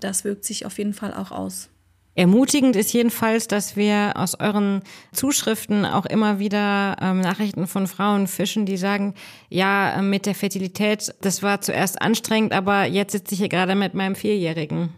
Das 0.00 0.24
wirkt 0.24 0.44
sich 0.44 0.66
auf 0.66 0.78
jeden 0.78 0.94
Fall 0.94 1.14
auch 1.14 1.30
aus. 1.30 1.68
Ermutigend 2.14 2.76
ist 2.76 2.92
jedenfalls, 2.92 3.48
dass 3.48 3.74
wir 3.74 4.12
aus 4.16 4.38
euren 4.38 4.82
Zuschriften 5.12 5.86
auch 5.86 6.04
immer 6.04 6.38
wieder 6.38 6.96
ähm, 7.00 7.20
Nachrichten 7.20 7.66
von 7.66 7.86
Frauen 7.86 8.26
fischen, 8.26 8.66
die 8.66 8.76
sagen, 8.76 9.14
ja, 9.48 10.00
mit 10.02 10.26
der 10.26 10.34
Fertilität, 10.34 11.14
das 11.22 11.42
war 11.42 11.62
zuerst 11.62 12.02
anstrengend, 12.02 12.52
aber 12.52 12.84
jetzt 12.84 13.12
sitze 13.12 13.34
ich 13.34 13.40
hier 13.40 13.48
gerade 13.48 13.74
mit 13.74 13.94
meinem 13.94 14.14
Vierjährigen. 14.14 14.90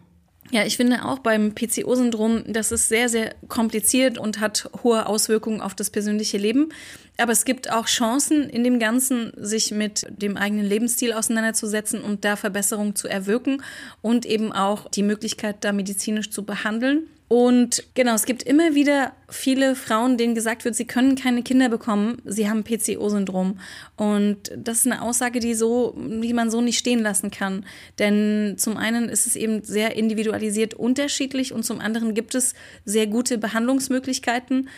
Ja, 0.51 0.63
ich 0.63 0.77
finde 0.77 1.05
auch 1.05 1.19
beim 1.19 1.55
PCO-Syndrom, 1.55 2.43
das 2.47 2.71
ist 2.71 2.87
sehr, 2.87 3.09
sehr 3.09 3.33
kompliziert 3.47 4.19
und 4.19 4.39
hat 4.39 4.69
hohe 4.83 5.07
Auswirkungen 5.07 5.59
auf 5.59 5.73
das 5.73 5.89
persönliche 5.89 6.37
Leben. 6.37 6.69
Aber 7.17 7.31
es 7.31 7.45
gibt 7.45 7.71
auch 7.71 7.87
Chancen 7.87 8.49
in 8.49 8.63
dem 8.63 8.77
Ganzen, 8.77 9.31
sich 9.37 9.71
mit 9.71 10.05
dem 10.09 10.37
eigenen 10.37 10.65
Lebensstil 10.65 11.13
auseinanderzusetzen 11.13 12.01
und 12.01 12.25
da 12.25 12.35
Verbesserungen 12.35 12.95
zu 12.95 13.07
erwirken 13.07 13.63
und 14.01 14.25
eben 14.25 14.51
auch 14.51 14.89
die 14.89 15.03
Möglichkeit, 15.03 15.63
da 15.63 15.71
medizinisch 15.71 16.29
zu 16.29 16.45
behandeln. 16.45 17.07
Und 17.27 17.83
genau, 17.95 18.13
es 18.13 18.25
gibt 18.25 18.43
immer 18.43 18.75
wieder 18.75 19.13
viele 19.29 19.75
Frauen, 19.75 20.17
denen 20.17 20.35
gesagt 20.35 20.63
wird, 20.63 20.75
sie 20.75 20.85
können 20.85 21.15
keine 21.15 21.41
Kinder 21.41 21.69
bekommen, 21.69 22.21
sie 22.23 22.47
haben 22.47 22.63
PCO-Syndrom. 22.63 23.59
Und 23.95 24.51
das 24.55 24.79
ist 24.79 24.85
eine 24.85 25.01
Aussage, 25.01 25.39
die 25.39 25.55
so, 25.55 25.95
die 25.97 26.33
man 26.33 26.51
so 26.51 26.61
nicht 26.61 26.77
stehen 26.77 26.99
lassen 26.99 27.31
kann. 27.31 27.65
Denn 27.97 28.55
zum 28.57 28.77
einen 28.77 29.09
ist 29.09 29.25
es 29.25 29.35
eben 29.35 29.63
sehr 29.63 29.95
individualisiert 29.95 30.75
unterschiedlich 30.75 31.51
und 31.51 31.63
zum 31.63 31.79
anderen 31.79 32.13
gibt 32.13 32.35
es 32.35 32.53
sehr 32.85 33.07
gute 33.07 33.39
Behandlungsmöglichkeiten. 33.39 34.69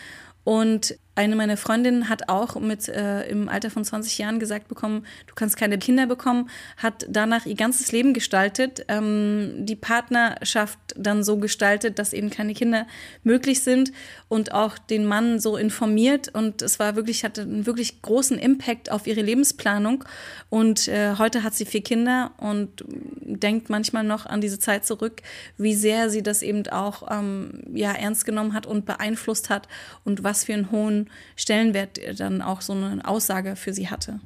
Und 0.46 0.98
eine 1.18 1.36
meiner 1.36 1.58
Freundinnen 1.58 2.10
hat 2.10 2.30
auch 2.30 2.60
mit 2.60 2.88
äh, 2.88 3.28
im 3.28 3.50
Alter 3.50 3.72
von 3.72 3.84
20 3.84 4.20
Jahren 4.20 4.38
gesagt 4.38 4.68
bekommen, 4.68 5.04
du 5.26 5.34
kannst 5.34 5.58
keine 5.58 5.80
Kinder 5.80 6.06
bekommen, 6.06 6.50
hat 6.78 7.08
danach 7.10 7.48
ihr 7.48 7.56
ganzes 7.56 7.92
Leben 7.92 8.14
gestaltet, 8.14 8.86
ähm, 8.88 9.66
die 9.66 9.76
Partnerschaft 9.76 10.78
dann 10.96 11.24
so 11.24 11.38
gestaltet, 11.38 11.98
dass 11.98 12.14
eben 12.14 12.30
keine 12.30 12.54
Kinder 12.54 12.86
möglich 13.24 13.64
sind 13.64 13.92
und 14.28 14.54
auch 14.54 14.78
den 14.78 15.06
Mann 15.06 15.40
so 15.40 15.58
informiert 15.58 16.30
und 16.36 16.62
es 16.62 16.78
war 16.78 16.96
wirklich 16.96 17.24
hatte 17.24 17.42
einen 17.42 17.66
wirklich 17.66 18.04
großen 18.04 18.38
Impact 18.38 18.92
auf 18.92 19.08
ihre 19.08 19.22
Lebensplanung 19.22 20.04
und 20.50 20.88
äh, 20.88 21.16
heute 21.18 21.42
hat 21.42 21.56
sie 21.56 21.66
vier 21.66 21.82
Kinder 21.82 22.32
und 22.38 22.86
denkt 22.88 23.72
manchmal 23.72 24.04
noch 24.04 24.28
an 24.28 24.40
diese 24.40 24.60
Zeit 24.60 24.86
zurück, 24.86 25.24
wie 25.58 25.74
sehr 25.74 26.12
sie 26.12 26.22
das 26.22 26.44
eben 26.44 26.68
auch 26.68 27.08
ähm, 27.10 27.64
ja 27.74 27.92
ernst 27.92 28.24
genommen 28.24 28.54
hat 28.54 28.68
und 28.68 28.86
beeinflusst 28.86 29.50
hat 29.50 29.68
und 30.04 30.24
was 30.24 30.44
für 30.44 30.54
einen 30.54 30.72
hohen 30.72 31.07
Stellenwert 31.36 32.00
dann 32.18 32.42
auch 32.42 32.62
so 32.62 32.74
eine 32.74 33.08
Aussage 33.08 33.56
für 33.56 33.74
sie 33.74 33.90
hatte. 33.90 34.20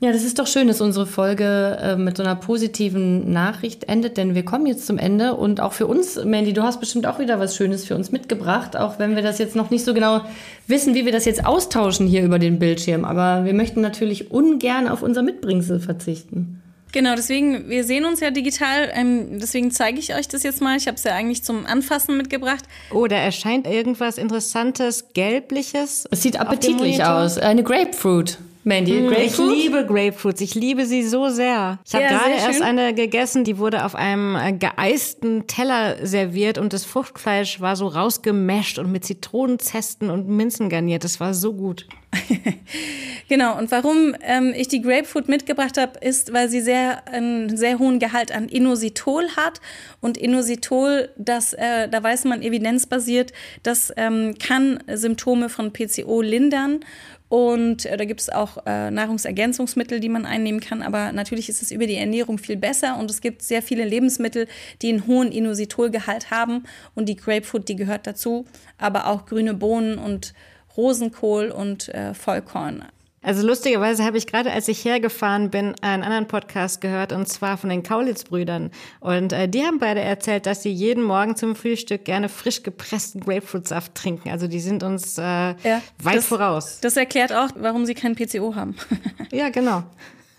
Ja, 0.00 0.12
das 0.12 0.22
ist 0.22 0.38
doch 0.38 0.46
schön, 0.46 0.68
dass 0.68 0.80
unsere 0.80 1.06
Folge 1.06 1.76
äh, 1.80 1.96
mit 1.96 2.16
so 2.16 2.22
einer 2.22 2.36
positiven 2.36 3.32
Nachricht 3.32 3.88
endet, 3.88 4.16
denn 4.16 4.36
wir 4.36 4.44
kommen 4.44 4.66
jetzt 4.66 4.86
zum 4.86 4.96
Ende 4.96 5.34
und 5.34 5.60
auch 5.60 5.72
für 5.72 5.88
uns, 5.88 6.24
Mandy, 6.24 6.52
du 6.52 6.62
hast 6.62 6.78
bestimmt 6.78 7.04
auch 7.04 7.18
wieder 7.18 7.40
was 7.40 7.56
Schönes 7.56 7.84
für 7.84 7.96
uns 7.96 8.12
mitgebracht, 8.12 8.76
auch 8.76 9.00
wenn 9.00 9.16
wir 9.16 9.22
das 9.22 9.38
jetzt 9.38 9.56
noch 9.56 9.70
nicht 9.70 9.84
so 9.84 9.94
genau 9.94 10.20
wissen, 10.68 10.94
wie 10.94 11.04
wir 11.04 11.10
das 11.10 11.24
jetzt 11.24 11.44
austauschen 11.44 12.06
hier 12.06 12.22
über 12.22 12.38
den 12.38 12.60
Bildschirm. 12.60 13.04
Aber 13.04 13.44
wir 13.44 13.54
möchten 13.54 13.80
natürlich 13.80 14.30
ungern 14.30 14.86
auf 14.86 15.02
unser 15.02 15.22
Mitbringsel 15.22 15.80
verzichten. 15.80 16.62
Genau, 16.92 17.14
deswegen, 17.14 17.68
wir 17.68 17.84
sehen 17.84 18.04
uns 18.04 18.20
ja 18.20 18.30
digital, 18.30 18.90
ähm, 18.94 19.38
deswegen 19.40 19.70
zeige 19.70 19.98
ich 19.98 20.14
euch 20.14 20.26
das 20.28 20.42
jetzt 20.42 20.62
mal. 20.62 20.76
Ich 20.76 20.86
habe 20.86 20.96
es 20.96 21.04
ja 21.04 21.12
eigentlich 21.12 21.44
zum 21.44 21.66
Anfassen 21.66 22.16
mitgebracht. 22.16 22.64
Oh, 22.90 23.06
da 23.06 23.16
erscheint 23.16 23.66
irgendwas 23.66 24.16
Interessantes, 24.16 25.12
Gelbliches. 25.12 26.06
Es 26.10 26.22
sieht 26.22 26.40
appetitlich 26.40 27.04
aus. 27.04 27.38
Eine 27.38 27.62
Grapefruit. 27.62 28.38
Mandy, 28.68 29.00
mm? 29.00 29.12
Ich 29.14 29.38
liebe 29.38 29.86
Grapefruits. 29.86 30.42
Ich 30.42 30.54
liebe 30.54 30.84
sie 30.84 31.02
so 31.02 31.30
sehr. 31.30 31.78
Ich 31.86 31.94
habe 31.94 32.04
ja, 32.04 32.10
gerade 32.10 32.34
erst 32.34 32.60
eine 32.60 32.92
gegessen, 32.92 33.42
die 33.42 33.56
wurde 33.56 33.86
auf 33.86 33.94
einem 33.94 34.36
äh, 34.36 34.52
geeisten 34.52 35.46
Teller 35.46 36.06
serviert 36.06 36.58
und 36.58 36.74
das 36.74 36.84
Fruchtfleisch 36.84 37.62
war 37.62 37.76
so 37.76 37.86
rausgemasht 37.86 38.78
und 38.78 38.92
mit 38.92 39.06
Zitronenzesten 39.06 40.10
und 40.10 40.28
Minzen 40.28 40.68
garniert. 40.68 41.02
Das 41.02 41.18
war 41.18 41.32
so 41.32 41.54
gut. 41.54 41.86
genau, 43.28 43.58
und 43.58 43.70
warum 43.70 44.14
ähm, 44.22 44.52
ich 44.56 44.68
die 44.68 44.82
Grapefruit 44.82 45.28
mitgebracht 45.28 45.78
habe, 45.78 45.98
ist, 46.00 46.32
weil 46.32 46.48
sie 46.48 46.60
sehr, 46.60 47.06
einen 47.08 47.56
sehr 47.56 47.78
hohen 47.78 47.98
Gehalt 47.98 48.32
an 48.32 48.48
Inositol 48.48 49.28
hat. 49.36 49.60
Und 50.00 50.18
Inositol, 50.18 51.10
das, 51.16 51.54
äh, 51.54 51.88
da 51.88 52.02
weiß 52.02 52.24
man 52.24 52.42
evidenzbasiert, 52.42 53.32
das 53.62 53.92
ähm, 53.96 54.34
kann 54.38 54.82
Symptome 54.92 55.48
von 55.48 55.72
PCO 55.72 56.20
lindern. 56.20 56.80
Und 57.28 57.84
äh, 57.84 57.96
da 57.96 58.04
gibt 58.04 58.20
es 58.20 58.30
auch 58.30 58.58
äh, 58.66 58.90
Nahrungsergänzungsmittel, 58.90 60.00
die 60.00 60.08
man 60.08 60.24
einnehmen 60.24 60.60
kann. 60.60 60.82
Aber 60.82 61.12
natürlich 61.12 61.48
ist 61.48 61.62
es 61.62 61.70
über 61.70 61.86
die 61.86 61.96
Ernährung 61.96 62.38
viel 62.38 62.56
besser. 62.56 62.98
Und 62.98 63.10
es 63.10 63.20
gibt 63.20 63.42
sehr 63.42 63.62
viele 63.62 63.84
Lebensmittel, 63.84 64.48
die 64.80 64.88
einen 64.88 65.06
hohen 65.06 65.30
Inositolgehalt 65.30 66.30
haben. 66.30 66.64
Und 66.94 67.08
die 67.08 67.16
Grapefruit, 67.16 67.68
die 67.68 67.76
gehört 67.76 68.06
dazu. 68.06 68.46
Aber 68.78 69.06
auch 69.06 69.26
grüne 69.26 69.54
Bohnen 69.54 69.98
und 69.98 70.32
Rosenkohl 70.76 71.50
und 71.50 71.88
äh, 71.88 72.14
Vollkorn. 72.14 72.84
Also 73.20 73.46
lustigerweise 73.46 74.04
habe 74.04 74.16
ich 74.16 74.26
gerade, 74.26 74.52
als 74.52 74.68
ich 74.68 74.84
hergefahren 74.84 75.50
bin, 75.50 75.74
einen 75.80 76.02
anderen 76.02 76.28
Podcast 76.28 76.80
gehört 76.80 77.12
und 77.12 77.28
zwar 77.28 77.56
von 77.56 77.68
den 77.68 77.82
Kaulitz-Brüdern. 77.82 78.70
Und 79.00 79.32
äh, 79.32 79.48
die 79.48 79.62
haben 79.62 79.78
beide 79.78 80.00
erzählt, 80.00 80.46
dass 80.46 80.62
sie 80.62 80.70
jeden 80.70 81.02
Morgen 81.02 81.34
zum 81.34 81.56
Frühstück 81.56 82.04
gerne 82.04 82.28
frisch 82.28 82.62
gepressten 82.62 83.20
Grapefruitsaft 83.20 83.94
trinken. 83.94 84.30
Also 84.30 84.46
die 84.46 84.60
sind 84.60 84.82
uns 84.84 85.18
äh, 85.18 85.22
ja, 85.22 85.82
weit 86.00 86.18
das, 86.18 86.26
voraus. 86.26 86.78
Das 86.80 86.96
erklärt 86.96 87.32
auch, 87.32 87.50
warum 87.56 87.86
sie 87.86 87.94
kein 87.94 88.14
PCO 88.14 88.54
haben. 88.54 88.76
ja, 89.32 89.48
genau. 89.48 89.82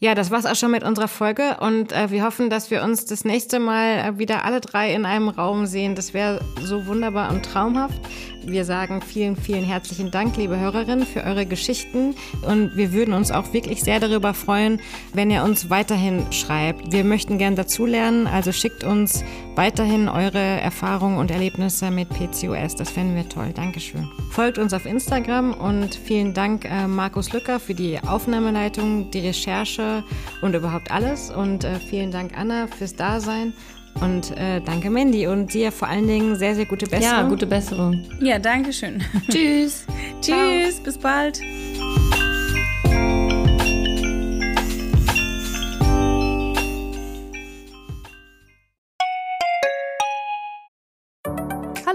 Ja, 0.00 0.14
das 0.14 0.30
war's 0.30 0.46
auch 0.46 0.54
schon 0.54 0.70
mit 0.70 0.82
unserer 0.82 1.08
Folge 1.08 1.58
und 1.60 1.92
äh, 1.92 2.10
wir 2.10 2.24
hoffen, 2.24 2.50
dass 2.50 2.70
wir 2.70 2.82
uns 2.82 3.04
das 3.04 3.24
nächste 3.24 3.58
Mal 3.58 3.98
äh, 3.98 4.18
wieder 4.18 4.44
alle 4.44 4.60
drei 4.60 4.92
in 4.92 5.06
einem 5.06 5.28
Raum 5.28 5.66
sehen. 5.66 5.94
Das 5.94 6.14
wäre 6.14 6.40
so 6.62 6.86
wunderbar 6.86 7.30
und 7.30 7.44
traumhaft. 7.44 8.00
Wir 8.44 8.64
sagen 8.64 9.02
vielen, 9.02 9.36
vielen 9.36 9.64
herzlichen 9.64 10.10
Dank, 10.10 10.36
liebe 10.36 10.58
Hörerinnen, 10.58 11.04
für 11.04 11.22
eure 11.24 11.44
Geschichten 11.46 12.14
und 12.46 12.76
wir 12.76 12.92
würden 12.92 13.14
uns 13.14 13.30
auch 13.30 13.52
wirklich 13.52 13.82
sehr 13.82 14.00
darüber 14.00 14.32
freuen, 14.34 14.80
wenn 15.12 15.30
ihr 15.30 15.42
uns 15.42 15.70
weiterhin 15.70 16.32
schreibt. 16.32 16.92
Wir 16.92 17.04
möchten 17.04 17.38
gern 17.38 17.56
dazulernen, 17.56 18.26
also 18.26 18.52
schickt 18.52 18.84
uns 18.84 19.24
weiterhin 19.54 20.08
eure 20.08 20.38
Erfahrungen 20.38 21.18
und 21.18 21.30
Erlebnisse 21.30 21.90
mit 21.90 22.08
PCOS. 22.10 22.76
Das 22.76 22.90
fänden 22.90 23.16
wir 23.16 23.28
toll. 23.28 23.52
Dankeschön. 23.54 24.08
Folgt 24.30 24.58
uns 24.58 24.72
auf 24.72 24.86
Instagram 24.86 25.52
und 25.52 25.94
vielen 25.94 26.32
Dank 26.32 26.64
äh, 26.64 26.86
Markus 26.86 27.32
Lücker 27.32 27.58
für 27.58 27.74
die 27.74 27.98
Aufnahmeleitung, 28.00 29.10
die 29.10 29.20
Recherche 29.20 30.04
und 30.42 30.54
überhaupt 30.54 30.90
alles. 30.90 31.30
Und 31.30 31.64
äh, 31.64 31.74
vielen 31.80 32.12
Dank, 32.12 32.38
Anna, 32.38 32.66
fürs 32.68 32.94
Dasein. 32.94 33.52
Und 34.00 34.36
äh, 34.36 34.60
danke, 34.60 34.90
Mandy. 34.90 35.26
Und 35.26 35.52
dir 35.52 35.72
vor 35.72 35.88
allen 35.88 36.06
Dingen 36.06 36.36
sehr, 36.36 36.54
sehr 36.54 36.66
gute 36.66 36.86
Besserung. 36.86 37.18
Ja, 37.18 37.28
gute 37.28 37.46
Besserung. 37.46 38.04
Ja, 38.20 38.38
danke 38.38 38.72
schön. 38.72 39.02
Tschüss. 39.28 39.86
Tschüss, 40.20 40.80
bis 40.80 40.98
bald. 40.98 41.40